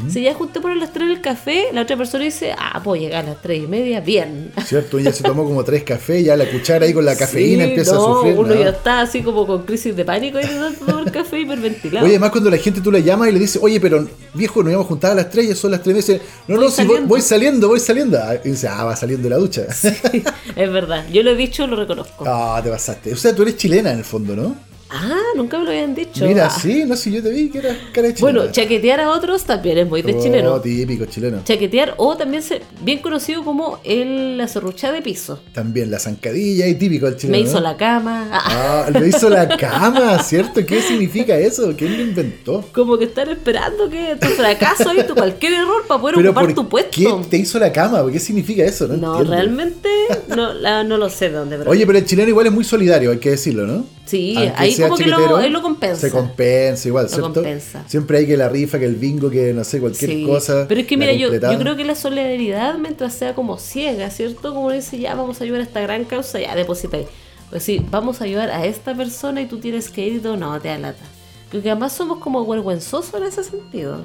Si 0.08 0.22
ya 0.22 0.34
junté 0.34 0.60
por 0.60 0.76
las 0.76 0.92
3 0.92 1.10
el 1.10 1.20
café, 1.20 1.64
la 1.72 1.82
otra 1.82 1.96
persona 1.96 2.22
dice, 2.24 2.54
ah, 2.56 2.80
puedo 2.82 3.00
llegar 3.00 3.24
a 3.24 3.30
las 3.30 3.42
3 3.42 3.64
y 3.64 3.66
media, 3.66 4.00
bien. 4.00 4.52
¿Cierto? 4.64 5.00
Ya 5.00 5.12
se 5.12 5.24
tomó 5.24 5.44
como 5.44 5.64
tres 5.64 5.82
cafés, 5.82 6.24
ya 6.24 6.36
la 6.36 6.48
cuchara 6.48 6.86
ahí 6.86 6.92
con 6.94 7.04
la 7.04 7.16
cafeína 7.16 7.64
Sí, 7.64 7.70
empieza 7.70 7.94
no, 7.94 8.00
a 8.00 8.14
sufrir. 8.14 8.38
Uno 8.38 8.54
¿no? 8.54 8.60
ya 8.60 8.68
está 8.68 9.00
así 9.00 9.22
como 9.22 9.46
con 9.46 9.64
crisis 9.64 9.96
de 9.96 10.04
pánico 10.04 10.38
y 10.38 10.44
tomar 10.86 11.10
café 11.10 11.40
hiperventilado. 11.40 12.04
Oye, 12.06 12.14
además 12.14 12.30
cuando 12.30 12.50
la 12.50 12.58
gente 12.58 12.80
tú 12.80 12.92
le 12.92 13.02
llamas 13.02 13.28
y 13.30 13.32
le 13.32 13.38
dices, 13.40 13.60
oye, 13.62 13.80
pero 13.80 14.06
viejo, 14.34 14.62
nos 14.62 14.70
íbamos 14.70 14.86
a 14.86 14.88
juntar 14.88 15.12
a 15.12 15.14
las 15.16 15.30
3, 15.30 15.48
ya 15.48 15.54
son 15.56 15.72
las 15.72 15.82
3 15.82 15.96
meses. 15.96 16.20
No, 16.46 16.56
Voy 16.56 16.64
no, 16.66 16.70
si 16.70 16.84
voy, 16.84 16.86
saliendo. 16.86 17.08
voy 17.08 17.20
saliendo, 17.20 17.68
voy 17.68 17.80
saliendo. 17.80 18.18
Ah, 18.18 18.34
Y 18.44 18.50
dice, 18.50 18.68
ah, 18.68 18.84
va 18.84 18.94
saliendo 18.96 19.24
de 19.24 19.30
la 19.30 19.38
ducha. 19.38 19.62
es 20.56 20.72
verdad, 20.72 21.04
yo 21.12 21.22
lo 21.24 21.30
he 21.32 21.36
dicho, 21.36 21.66
lo 21.66 21.74
reconozco. 21.76 22.24
Ah, 22.26 22.60
te 22.62 22.70
pasaste. 22.70 23.12
O 23.12 23.16
sea, 23.16 23.34
tú 23.34 23.42
eres 23.42 23.56
chilena 23.56 23.90
en 23.90 23.98
el 23.98 24.04
fondo, 24.04 24.36
¿no? 24.36 24.69
Ah, 24.92 25.16
nunca 25.36 25.56
me 25.58 25.64
lo 25.64 25.70
habían 25.70 25.94
dicho. 25.94 26.26
Mira, 26.26 26.46
Ah. 26.46 26.50
sí, 26.50 26.84
no 26.84 26.96
sé, 26.96 27.12
yo 27.12 27.22
te 27.22 27.30
vi 27.30 27.48
que 27.48 27.58
eras 27.58 27.76
cara 27.92 28.08
de 28.08 28.14
chilena. 28.14 28.38
Bueno, 28.40 28.52
chaquetear 28.52 29.00
a 29.00 29.10
otros 29.10 29.44
también 29.44 29.78
es 29.78 29.88
muy 29.88 30.02
de 30.02 30.14
Oh, 30.14 30.22
chileno. 30.22 30.60
típico 30.60 31.04
chileno. 31.06 31.42
Chaquetear 31.44 31.94
o 31.96 32.16
también 32.16 32.42
se, 32.42 32.60
bien 32.82 32.98
conocido 32.98 33.44
como 33.44 33.78
el 33.84 34.36
la 34.36 34.48
serruchada 34.48 34.94
de 34.94 35.02
piso. 35.02 35.40
También 35.54 35.90
la 35.90 35.98
zancadilla 36.00 36.66
y 36.66 36.74
típico 36.74 37.06
del 37.06 37.16
chileno. 37.16 37.38
Me 37.38 37.44
hizo 37.48 37.60
¿no? 37.60 37.68
la 37.68 37.76
cama. 37.76 38.28
Ah, 38.32 38.86
me 38.92 39.06
hizo 39.08 39.30
la 39.30 39.48
cama, 39.56 40.20
¿cierto? 40.22 40.64
¿Qué 40.66 40.82
significa 40.82 41.36
eso? 41.38 41.72
¿Quién 41.76 41.96
lo 41.96 42.02
inventó? 42.02 42.64
como 42.72 42.98
que 42.98 43.04
están 43.04 43.28
esperando 43.30 43.88
que 43.88 44.16
tu 44.20 44.26
fracaso 44.28 44.92
y 44.94 45.04
tu 45.04 45.14
cualquier 45.14 45.52
error 45.54 45.86
para 45.86 46.00
poder 46.00 46.16
Pero 46.16 46.30
ocupar 46.30 46.44
¿por 46.46 46.54
tu 46.54 46.68
puesto. 46.68 46.90
qué 46.92 47.28
te 47.30 47.36
hizo 47.36 47.58
la 47.58 47.70
cama? 47.72 48.02
¿Qué 48.10 48.18
significa 48.18 48.64
eso? 48.64 48.88
No, 48.88 49.22
realmente 49.22 49.88
no, 50.28 50.52
la- 50.52 50.82
no 50.82 50.96
lo 50.98 51.08
sé 51.08 51.28
de 51.30 51.36
dónde. 51.36 51.58
pero- 51.58 51.70
Oye, 51.70 51.86
pero 51.86 51.98
el 51.98 52.04
chileno 52.04 52.28
igual 52.28 52.46
es 52.46 52.52
muy 52.52 52.64
solidario, 52.64 53.10
hay 53.12 53.18
que 53.18 53.30
decirlo, 53.30 53.66
¿no? 53.66 53.84
Sí, 54.10 54.36
ahí 54.56 54.74
como 54.76 54.96
que 54.96 55.06
lo, 55.06 55.62
compensa. 55.62 56.00
Se 56.00 56.10
compensa 56.10 56.88
igual, 56.88 57.04
Lo 57.04 57.08
¿cierto? 57.08 57.32
compensa. 57.34 57.84
Siempre 57.86 58.18
hay 58.18 58.26
que 58.26 58.36
la 58.36 58.48
rifa, 58.48 58.80
que 58.80 58.84
el 58.84 58.96
bingo, 58.96 59.30
que 59.30 59.52
no 59.52 59.62
sé, 59.62 59.78
cualquier 59.78 60.10
Sí, 60.10 60.24
cosa. 60.26 60.66
Pero 60.66 60.80
es 60.80 60.86
que 60.88 60.96
mira, 60.96 61.12
yo, 61.12 61.32
yo 61.32 61.58
creo 61.58 61.76
que 61.76 61.84
la 61.84 61.94
solidaridad, 61.94 62.76
mientras 62.76 63.14
sea 63.14 63.36
como 63.36 63.56
ciega, 63.58 64.10
¿cierto? 64.10 64.52
Como 64.52 64.72
dice, 64.72 64.98
ya 64.98 65.14
vamos 65.14 65.40
a 65.40 65.44
ayudar 65.44 65.60
a 65.60 65.64
esta 65.64 65.80
gran 65.80 66.04
causa, 66.04 66.40
ya 66.40 66.56
deposita 66.56 66.96
ahí. 66.96 67.06
Pues 67.50 67.62
sí, 67.62 67.84
vamos 67.88 68.20
a 68.20 68.24
ayudar 68.24 68.50
a 68.50 68.64
esta 68.66 68.96
persona 68.96 69.42
y 69.42 69.46
tú 69.46 69.58
tienes 69.58 69.90
que 69.90 70.04
ir 70.04 70.14
y 70.14 70.18
todo, 70.18 70.36
no, 70.36 70.60
te 70.60 70.68
da 70.68 70.78
lata. 70.78 71.04
Creo 71.50 71.62
que 71.62 71.70
además 71.70 71.92
somos 71.92 72.18
como 72.18 72.44
vergüenzosos 72.44 73.14
en 73.14 73.26
ese 73.28 73.44
sentido. 73.44 74.04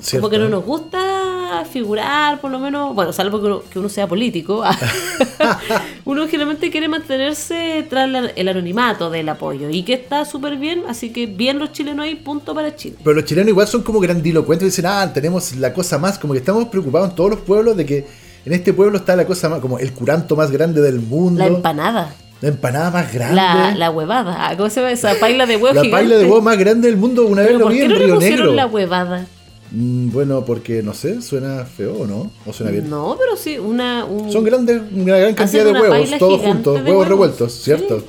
¿Cierto? 0.00 0.28
Como 0.28 0.30
que 0.30 0.38
no 0.38 0.48
nos 0.48 0.64
gusta 0.64 1.64
figurar, 1.72 2.40
por 2.40 2.50
lo 2.50 2.58
menos, 2.58 2.94
bueno, 2.94 3.12
salvo 3.12 3.40
que 3.40 3.46
uno, 3.46 3.62
que 3.70 3.78
uno 3.78 3.88
sea 3.88 4.06
político. 4.06 4.62
uno 6.04 6.26
generalmente 6.26 6.70
quiere 6.70 6.88
mantenerse 6.88 7.86
tras 7.88 8.08
la- 8.08 8.26
el 8.34 8.48
anonimato 8.48 9.10
del 9.10 9.28
apoyo 9.28 9.70
y 9.70 9.82
que 9.82 9.94
está 9.94 10.24
súper 10.24 10.56
bien, 10.56 10.82
así 10.88 11.10
que 11.10 11.26
bien 11.26 11.58
los 11.58 11.72
chilenos 11.72 12.04
ahí, 12.04 12.14
punto 12.14 12.54
para 12.54 12.74
Chile. 12.76 12.96
Pero 13.02 13.14
los 13.14 13.24
chilenos 13.24 13.48
igual 13.50 13.66
son 13.68 13.82
como 13.82 14.00
grandilocuentes, 14.00 14.66
dicen, 14.66 14.86
ah, 14.86 15.10
tenemos 15.12 15.54
la 15.56 15.72
cosa 15.72 15.98
más, 15.98 16.18
como 16.18 16.32
que 16.32 16.40
estamos 16.40 16.66
preocupados 16.66 17.10
en 17.10 17.16
todos 17.16 17.30
los 17.30 17.40
pueblos 17.40 17.76
de 17.76 17.86
que 17.86 18.06
en 18.44 18.52
este 18.52 18.72
pueblo 18.72 18.98
está 18.98 19.16
la 19.16 19.26
cosa 19.26 19.48
más, 19.48 19.60
como 19.60 19.78
el 19.78 19.92
curanto 19.92 20.36
más 20.36 20.50
grande 20.50 20.80
del 20.80 21.00
mundo. 21.00 21.40
La 21.40 21.46
empanada. 21.46 22.14
La 22.42 22.48
empanada 22.48 22.90
más 22.90 23.12
grande. 23.12 23.34
La, 23.36 23.74
la 23.74 23.90
huevada. 23.90 24.36
Ah, 24.48 24.56
¿Cómo 24.56 24.68
se 24.68 24.80
llama 24.80 24.92
esa 24.92 25.14
paila 25.18 25.46
de 25.46 25.56
huevo 25.56 25.74
La 25.74 25.82
gigante? 25.82 25.90
paila 25.90 26.16
de 26.16 26.24
huevo 26.24 26.42
más 26.42 26.58
grande 26.58 26.88
del 26.88 26.96
mundo, 26.98 27.24
una 27.26 27.42
vez 27.42 27.52
lo 27.52 27.60
¿por 27.64 27.72
vi 27.72 27.80
en 27.80 27.88
no 27.88 27.96
Río 27.96 28.16
Negro. 28.18 28.52
la 28.52 28.66
huevada? 28.66 29.26
Mm, 29.72 30.10
bueno, 30.10 30.44
porque 30.44 30.82
no 30.82 30.94
sé, 30.94 31.20
suena 31.22 31.64
feo 31.64 31.94
o 31.94 32.06
no, 32.06 32.30
o 32.46 32.52
suena 32.52 32.70
bien. 32.72 32.88
No, 32.88 33.16
pero 33.18 33.36
sí, 33.36 33.58
una... 33.58 34.04
un- 34.04 34.30
Son 34.32 34.44
grandes, 34.44 34.80
una 34.94 35.16
gran 35.18 35.34
cantidad 35.34 35.64
de 35.64 35.72
huevos, 35.72 36.10
todos 36.18 36.40
juntos, 36.40 36.74
huevos 36.76 36.88
huevos, 36.88 37.08
revueltos, 37.08 37.52
sí. 37.52 37.64
¿cierto? 37.64 38.02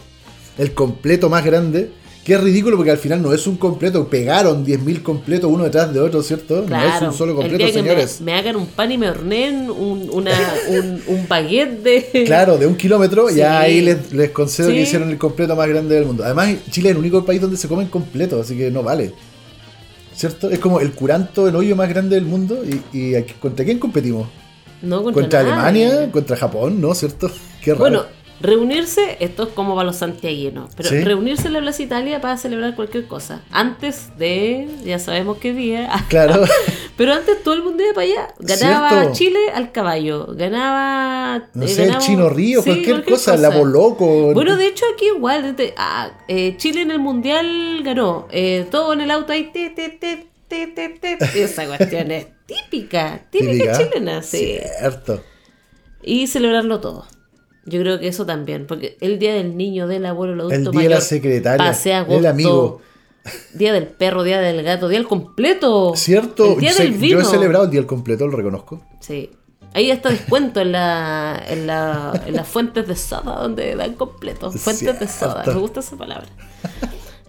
el 0.58 0.74
completo 0.74 1.30
más 1.30 1.44
grande. 1.46 1.92
Que 2.26 2.34
es 2.34 2.42
ridículo 2.44 2.76
porque 2.76 2.92
al 2.92 2.98
final 2.98 3.22
no 3.22 3.34
es 3.34 3.48
un 3.48 3.56
completo, 3.56 4.06
pegaron 4.10 4.66
10.000 4.66 5.02
completos 5.02 5.50
uno 5.50 5.64
detrás 5.64 5.94
de 5.94 6.02
otro, 6.02 6.22
¿cierto? 6.22 6.66
Claro, 6.66 6.90
no 6.90 6.96
es 6.98 7.02
un 7.04 7.14
solo 7.14 7.34
completo, 7.34 7.64
me- 7.64 7.72
señores. 7.72 8.20
Me, 8.20 8.34
hagan 8.34 8.58
un 8.58 8.66
pan 8.66 8.92
y 8.92 8.98
me 8.98 9.10
horneen 9.10 9.70
un, 9.72 10.10
una, 10.12 10.32
un, 10.68 11.02
un 11.08 11.26
baguette 11.30 11.82
de. 11.84 12.24
Claro, 12.26 12.58
de 12.58 12.68
un 12.68 12.76
kilómetro, 12.76 13.30
Sí. 13.30 13.36
ya 13.38 13.60
ahí 13.62 13.80
les, 13.80 14.12
les 14.12 14.32
concedo 14.32 14.68
que 14.68 14.82
hicieron 14.82 15.10
el 15.10 15.18
completo 15.18 15.56
más 15.56 15.70
grande 15.70 15.96
del 15.96 16.04
mundo. 16.06 16.26
Además, 16.26 16.54
Chile 16.70 16.90
es 16.90 16.96
el 16.96 17.00
único 17.00 17.24
país 17.24 17.40
donde 17.40 17.56
se 17.56 17.70
comen 17.70 17.88
completos, 17.88 18.42
así 18.46 18.58
que 18.58 18.70
no 18.72 18.84
vale. 18.84 19.14
¿Cierto? 20.18 20.50
Es 20.50 20.58
como 20.60 20.80
el 20.80 20.92
curanto, 20.94 21.48
el 21.48 21.56
hoyo 21.56 21.76
más 21.76 21.88
grande 21.90 22.16
del 22.16 22.26
mundo. 22.26 22.64
¿Y, 22.66 22.98
y 22.98 23.16
aquí- 23.16 23.36
contra 23.40 23.64
quién 23.64 23.78
competimos? 23.78 24.28
No 24.82 25.04
contra, 25.04 25.22
¿Contra. 25.22 25.40
Alemania? 25.42 26.12
¿Contra 26.12 26.36
Japón? 26.36 26.82
¿No? 26.82 26.94
¿Cierto? 26.96 27.30
Qué 27.62 27.72
raro. 27.74 27.80
Bueno, 27.84 28.04
reunirse, 28.40 29.18
esto 29.20 29.44
es 29.44 29.50
como 29.50 29.76
para 29.76 29.88
los 29.88 29.96
santiaguinos, 29.98 30.70
pero 30.76 30.90
Sí. 30.90 31.00
reunirse 31.02 31.48
en 31.48 31.54
la 31.54 31.62
Plaza 31.62 31.82
Italia 31.84 32.22
para 32.22 32.38
celebrar 32.38 32.76
cualquier 32.76 33.06
cosa. 33.08 33.42
Antes 33.52 34.18
de, 34.18 34.68
ya 34.84 35.00
sabemos 35.00 35.38
qué 35.38 35.54
día, 35.54 35.90
Claro. 36.10 36.44
pero 36.96 37.14
antes 37.14 37.42
todo 37.44 37.54
el 37.56 37.64
mundo 37.64 37.84
iba 37.84 37.94
para 37.94 38.06
allá. 38.08 38.28
Ganaba 38.40 38.90
Cierto. 38.90 39.14
Chile 39.14 39.40
al 39.54 39.72
caballo, 39.72 40.28
ganaba. 40.36 41.48
No 41.54 41.66
eh, 41.66 41.68
sé, 41.68 41.86
el 41.86 41.98
Chino 41.98 42.30
Río, 42.30 42.62
sí, 42.62 42.70
cualquier, 42.70 43.04
cosa, 43.06 43.38
la 43.38 43.50
Boloco. 43.50 44.34
Bueno, 44.34 44.56
de 44.58 44.68
hecho 44.68 44.86
aquí 44.94 45.08
igual, 45.08 45.56
desde- 45.56 45.74
ah, 45.78 46.12
eh, 46.28 46.56
Chile 46.58 46.82
en 46.82 46.92
el 46.92 47.00
Mundial 47.00 47.82
ganó, 47.84 48.28
eh, 48.32 48.66
todo 48.70 48.94
en 48.94 49.02
el 49.02 49.12
auto 49.12 49.34
ahí, 49.34 49.52
te, 49.52 49.70
te, 49.72 49.90
te, 49.90 50.28
te, 50.48 50.68
te, 50.68 50.90
te. 51.18 51.44
esa 51.44 51.66
cuestión 51.66 52.12
es 52.12 52.28
típica, 52.46 53.22
típica, 53.30 53.52
Típica. 53.52 53.78
chilena, 53.78 54.22
sí. 54.24 54.58
Cierto. 54.80 55.22
Y 56.04 56.28
celebrarlo 56.28 56.80
todo. 56.80 57.06
Yo 57.68 57.80
creo 57.82 58.00
que 58.00 58.08
eso 58.08 58.26
también, 58.26 58.66
porque 58.66 58.98
el 59.02 59.20
día 59.20 59.34
del 59.36 59.56
niño, 59.58 59.88
del 59.88 60.06
abuelo, 60.06 60.34
el 60.34 60.40
adulto 60.40 60.56
El 60.56 60.64
día 60.64 60.72
mayor, 60.72 60.90
de 60.92 60.96
la 60.96 61.02
secretaria, 61.02 61.66
pase 61.68 61.92
el 62.10 62.26
amigo. 62.26 62.82
día 63.54 63.74
del 63.74 63.88
perro, 63.88 64.24
día 64.24 64.40
del 64.40 64.64
gato, 64.64 64.88
día 64.88 65.00
del 65.00 65.08
completo. 65.08 65.94
¿Cierto? 65.96 66.54
El 66.54 66.60
día 66.62 66.70
Yo 66.72 66.78
sé- 66.78 66.84
del 66.84 66.94
vino. 66.94 67.20
Yo 67.20 67.28
he 67.28 67.30
celebrado 67.30 67.66
el 67.66 67.72
día 67.72 67.82
del 67.82 67.88
completo, 67.88 68.26
lo 68.26 68.36
reconozco. 68.38 68.82
Sí. 69.02 69.30
Ahí 69.74 69.92
está 69.92 70.10
descuento 70.10 70.62
en, 70.62 70.72
la, 70.72 71.44
en, 71.48 71.68
la, 71.68 72.20
en 72.26 72.36
las 72.36 72.48
fuentes 72.48 72.88
de 72.88 72.96
soda 72.96 73.42
donde 73.42 73.76
dan 73.76 73.94
completo. 73.96 74.50
Fuentes 74.52 75.00
de 75.00 75.08
soda, 75.08 75.44
me 75.46 75.54
gusta 75.56 75.82
esa 75.82 75.96
palabra. 75.98 76.28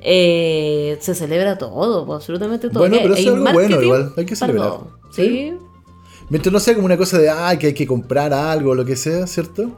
Eh, 0.00 0.96
se 1.00 1.14
celebra 1.14 1.58
todo, 1.58 2.10
absolutamente 2.14 2.68
todo. 2.70 2.78
Bueno, 2.80 2.96
Que 2.96 3.02
pero 3.02 3.14
eso 3.14 3.22
es 3.30 3.34
algo 3.36 3.52
bueno, 3.52 3.82
igual, 3.82 4.12
hay 4.16 4.24
que 4.24 4.36
celebrar. 4.36 4.72
Sí. 5.10 5.22
Sí. 5.26 5.54
Mientras 6.30 6.52
no 6.52 6.60
sea 6.60 6.74
como 6.74 6.86
una 6.86 6.96
cosa 6.96 7.18
de, 7.18 7.28
ah, 7.28 7.56
que 7.58 7.68
hay 7.68 7.74
que 7.74 7.86
comprar 7.86 8.32
algo 8.32 8.70
o 8.70 8.74
lo 8.74 8.84
que 8.84 8.96
sea, 8.96 9.26
¿cierto? 9.26 9.70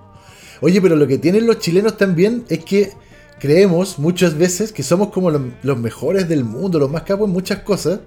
Oye, 0.61 0.81
pero 0.81 0.97
lo 0.97 1.07
que 1.07 1.19
tienen 1.19 1.47
los 1.47 1.59
chilenos 1.59 1.97
también 1.97 2.45
es 2.49 2.65
que 2.65 2.93
creemos 3.39 3.99
muchas 3.99 4.37
veces 4.37 4.73
que 4.73 4.83
somos 4.83 5.09
como 5.09 5.31
los, 5.31 5.79
mejores 5.79 6.29
del 6.29 6.45
mundo, 6.45 6.79
los 6.79 6.91
más 6.91 7.03
capos 7.03 7.27
en 7.27 7.33
muchas 7.33 7.61
cosas, 7.61 8.01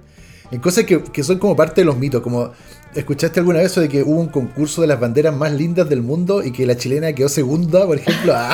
en 0.50 0.60
cosas 0.60 0.84
que, 0.84 1.02
que 1.02 1.22
son 1.24 1.38
como 1.38 1.56
parte 1.56 1.80
de 1.80 1.84
los 1.84 1.96
mitos, 1.96 2.22
como 2.22 2.52
¿escuchaste 2.94 3.40
alguna 3.40 3.58
vez 3.58 3.72
eso 3.72 3.80
de 3.80 3.88
que 3.88 4.02
hubo 4.02 4.20
un 4.20 4.28
concurso 4.28 4.80
de 4.80 4.86
las 4.86 5.00
banderas 5.00 5.34
más 5.34 5.52
lindas 5.52 5.88
del 5.88 6.02
mundo 6.02 6.44
y 6.44 6.52
que 6.52 6.64
la 6.64 6.76
chilena 6.76 7.12
quedó 7.12 7.28
segunda, 7.28 7.86
por 7.86 7.98
ejemplo? 7.98 8.32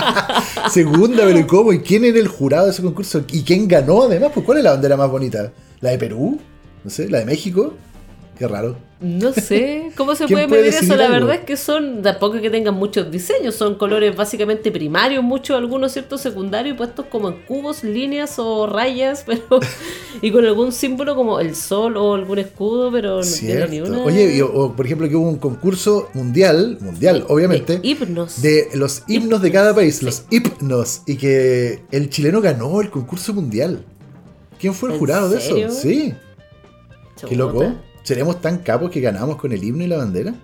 Ah, 0.62 0.68
segunda, 0.70 1.24
pero 1.24 1.38
¿y 1.38 1.44
¿cómo? 1.44 1.72
¿Y 1.72 1.80
quién 1.80 2.04
era 2.04 2.18
el 2.18 2.28
jurado 2.28 2.66
de 2.66 2.72
ese 2.72 2.82
concurso? 2.82 3.24
¿Y 3.32 3.42
quién 3.42 3.66
ganó 3.66 4.02
además? 4.02 4.30
Pues 4.32 4.44
¿cuál 4.44 4.58
es 4.58 4.64
la 4.64 4.72
bandera 4.72 4.96
más 4.96 5.10
bonita? 5.10 5.52
¿La 5.80 5.90
de 5.90 5.98
Perú? 5.98 6.38
No 6.84 6.90
sé, 6.90 7.08
¿la 7.08 7.18
de 7.18 7.24
México? 7.24 7.74
Qué 8.40 8.48
raro. 8.48 8.74
No 9.02 9.34
sé 9.34 9.90
cómo 9.98 10.14
se 10.14 10.24
¿Quién 10.26 10.36
puede 10.38 10.48
puede 10.48 10.62
medir 10.62 10.74
eso. 10.82 10.96
La 10.96 11.04
algo? 11.08 11.26
verdad 11.26 11.34
es 11.34 11.44
que 11.44 11.58
son, 11.58 12.00
tampoco 12.00 12.40
que 12.40 12.48
tengan 12.48 12.74
muchos 12.74 13.10
diseños, 13.10 13.54
son 13.54 13.74
colores 13.74 14.16
básicamente 14.16 14.72
primarios, 14.72 15.22
muchos, 15.22 15.58
algunos 15.58 15.92
ciertos 15.92 16.22
secundarios, 16.22 16.74
puestos 16.74 17.04
como 17.10 17.28
en 17.28 17.42
cubos, 17.44 17.84
líneas 17.84 18.38
o 18.38 18.66
rayas, 18.66 19.24
pero 19.26 19.42
y 20.22 20.30
con 20.32 20.46
algún 20.46 20.72
símbolo 20.72 21.14
como 21.14 21.38
el 21.38 21.54
sol 21.54 21.98
o 21.98 22.14
algún 22.14 22.38
escudo, 22.38 22.90
pero 22.90 23.16
no 23.18 23.22
tiene 23.22 23.60
ni 23.66 23.70
Cierto. 23.72 23.92
una. 23.92 24.02
Oye, 24.04 24.34
y- 24.36 24.40
o, 24.40 24.72
por 24.74 24.86
ejemplo 24.86 25.06
que 25.06 25.16
hubo 25.16 25.28
un 25.28 25.36
concurso 25.38 26.08
mundial, 26.14 26.78
mundial, 26.80 27.26
obviamente, 27.28 27.78
de 27.80 27.86
himnos. 27.86 28.40
de 28.40 28.68
los 28.72 29.02
himnos 29.06 29.42
de 29.42 29.52
cada 29.52 29.74
país, 29.74 30.02
los 30.02 30.24
himnos, 30.30 31.02
y 31.06 31.16
que 31.16 31.82
el 31.90 32.08
chileno 32.08 32.40
ganó 32.40 32.80
el 32.80 32.88
concurso 32.88 33.34
mundial. 33.34 33.84
¿Quién 34.58 34.72
fue 34.72 34.88
el 34.88 34.94
¿En 34.94 34.98
jurado 34.98 35.28
de 35.28 35.36
eso? 35.38 35.68
Sí, 35.70 36.14
qué 37.28 37.36
loco. 37.36 37.74
¿Seremos 38.02 38.40
tan 38.40 38.58
capos 38.58 38.90
que 38.90 39.00
ganamos 39.00 39.36
con 39.36 39.52
el 39.52 39.62
himno 39.62 39.84
y 39.84 39.86
la 39.86 39.98
bandera? 39.98 40.34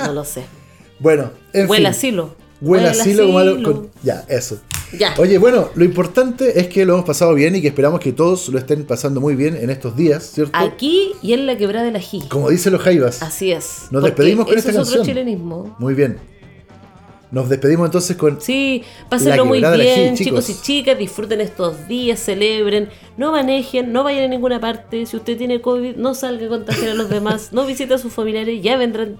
No 0.00 0.12
lo 0.12 0.24
sé. 0.24 0.44
Bueno, 1.00 1.30
en 1.52 1.70
Huele 1.70 1.84
fin. 1.84 1.86
asilo. 1.86 2.34
Huele 2.60 2.88
asilo 2.88 3.26
como 3.26 3.38
algo 3.38 3.62
con- 3.62 3.90
Ya, 4.02 4.24
eso. 4.28 4.58
Ya. 4.98 5.14
Oye, 5.18 5.38
bueno, 5.38 5.68
lo 5.76 5.84
importante 5.84 6.58
es 6.58 6.66
que 6.66 6.84
lo 6.84 6.94
hemos 6.94 7.06
pasado 7.06 7.34
bien 7.34 7.54
y 7.54 7.62
que 7.62 7.68
esperamos 7.68 8.00
que 8.00 8.12
todos 8.12 8.48
lo 8.48 8.58
estén 8.58 8.82
pasando 8.84 9.20
muy 9.20 9.36
bien 9.36 9.54
en 9.56 9.70
estos 9.70 9.94
días, 9.94 10.24
¿cierto? 10.24 10.50
Aquí 10.58 11.12
y 11.22 11.34
en 11.34 11.46
la 11.46 11.56
quebrada 11.56 11.84
del 11.84 11.94
ají. 11.94 12.22
Como 12.28 12.50
dicen 12.50 12.72
los 12.72 12.82
jaivas. 12.82 13.22
Así 13.22 13.52
es. 13.52 13.82
Nos 13.92 14.02
despedimos 14.02 14.46
con 14.46 14.58
eso 14.58 14.70
esta 14.70 14.82
es 14.82 14.88
otro 14.88 15.04
chilenismo. 15.04 15.76
Muy 15.78 15.94
bien. 15.94 16.18
Nos 17.30 17.48
despedimos 17.48 17.86
entonces 17.86 18.16
con 18.16 18.40
Sí, 18.40 18.82
pásenlo 19.10 19.44
muy 19.44 19.60
bien, 19.60 20.14
chicos. 20.16 20.46
chicos. 20.46 20.50
y 20.50 20.62
chicas, 20.62 20.98
disfruten 20.98 21.40
estos 21.42 21.86
días, 21.86 22.18
celebren, 22.20 22.88
no 23.16 23.32
manejen, 23.32 23.92
no 23.92 24.02
vayan 24.04 24.24
a 24.24 24.28
ninguna 24.28 24.58
parte. 24.60 25.04
Si 25.06 25.16
usted 25.16 25.36
tiene 25.36 25.60
COVID, 25.60 25.96
no 25.96 26.14
salga 26.14 26.46
a 26.46 26.48
contagiar 26.48 26.90
a 26.90 26.94
los 26.94 27.10
demás, 27.10 27.52
no 27.52 27.66
visite 27.66 27.92
a 27.94 27.98
sus 27.98 28.12
familiares, 28.12 28.62
ya 28.62 28.76
vendrán 28.78 29.16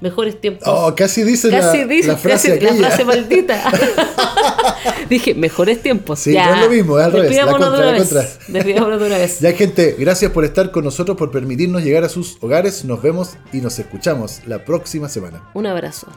mejores 0.00 0.40
tiempos. 0.40 0.66
Oh, 0.66 0.94
casi 0.96 1.22
dice, 1.24 1.50
casi 1.50 1.78
la, 1.78 1.86
dice 1.86 2.08
la 2.08 2.16
frase 2.16 2.48
casi 2.58 2.64
la 2.64 2.70
aquella. 2.70 2.86
frase 2.88 3.04
maldita. 3.04 3.72
Dije, 5.08 5.34
mejores 5.34 5.80
tiempos. 5.82 6.20
Sí, 6.20 6.32
ya. 6.32 6.48
no 6.48 6.54
es 6.56 6.60
lo 6.62 6.70
mismo, 6.70 6.98
es 6.98 7.04
al 7.04 7.12
revés, 7.12 7.30
la 7.30 7.44
Despidámonos 7.44 7.68
contra, 7.68 7.78
de 7.78 7.82
una 7.88 7.92
la 7.92 7.98
vez. 7.98 8.08
contra. 8.34 8.52
Despidámonos 8.52 9.00
de 9.00 9.06
una 9.06 9.18
vez. 9.18 9.40
Ya 9.40 9.52
gente, 9.52 9.96
gracias 9.98 10.32
por 10.32 10.44
estar 10.44 10.70
con 10.70 10.84
nosotros, 10.84 11.16
por 11.16 11.30
permitirnos 11.30 11.84
llegar 11.84 12.02
a 12.02 12.08
sus 12.08 12.36
hogares. 12.40 12.84
Nos 12.84 13.02
vemos 13.02 13.36
y 13.52 13.58
nos 13.58 13.78
escuchamos 13.78 14.40
la 14.46 14.64
próxima 14.64 15.08
semana. 15.08 15.50
Un 15.54 15.66
abrazo. 15.66 16.08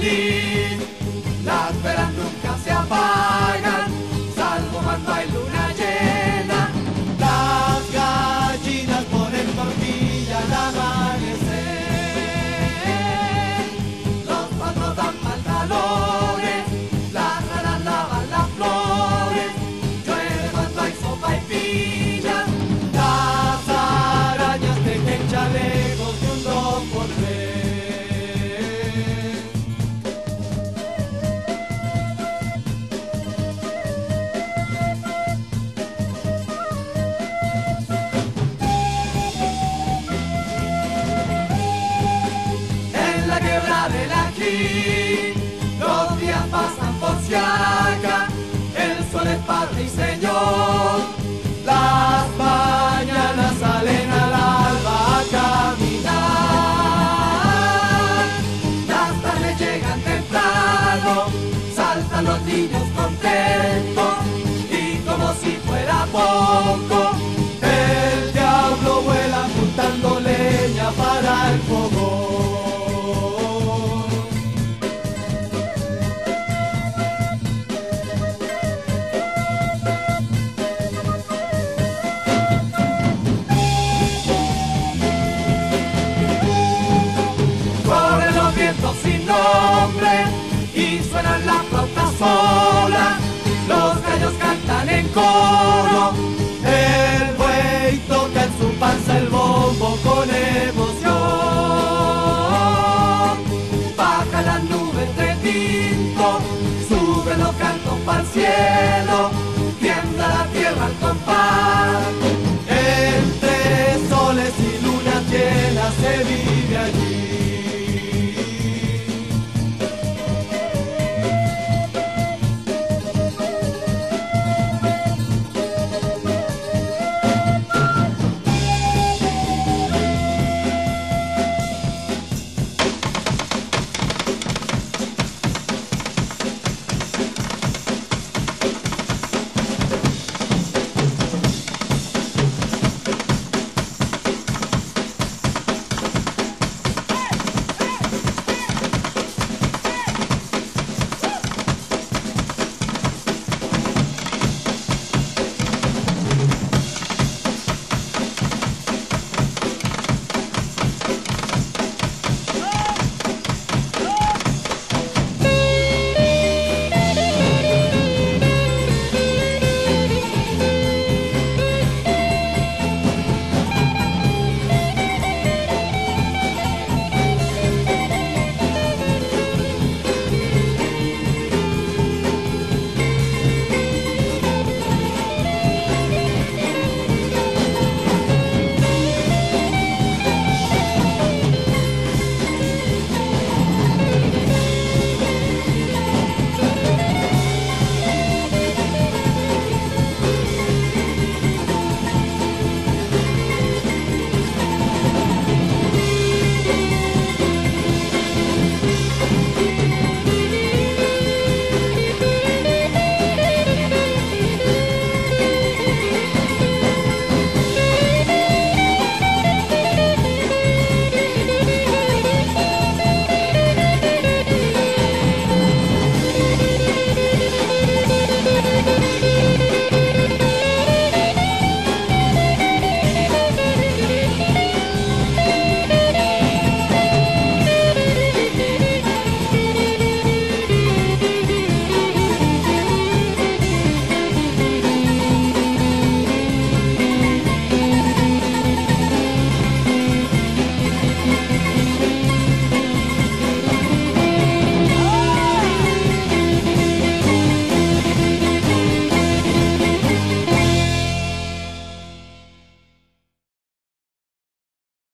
Gente 0.00 0.87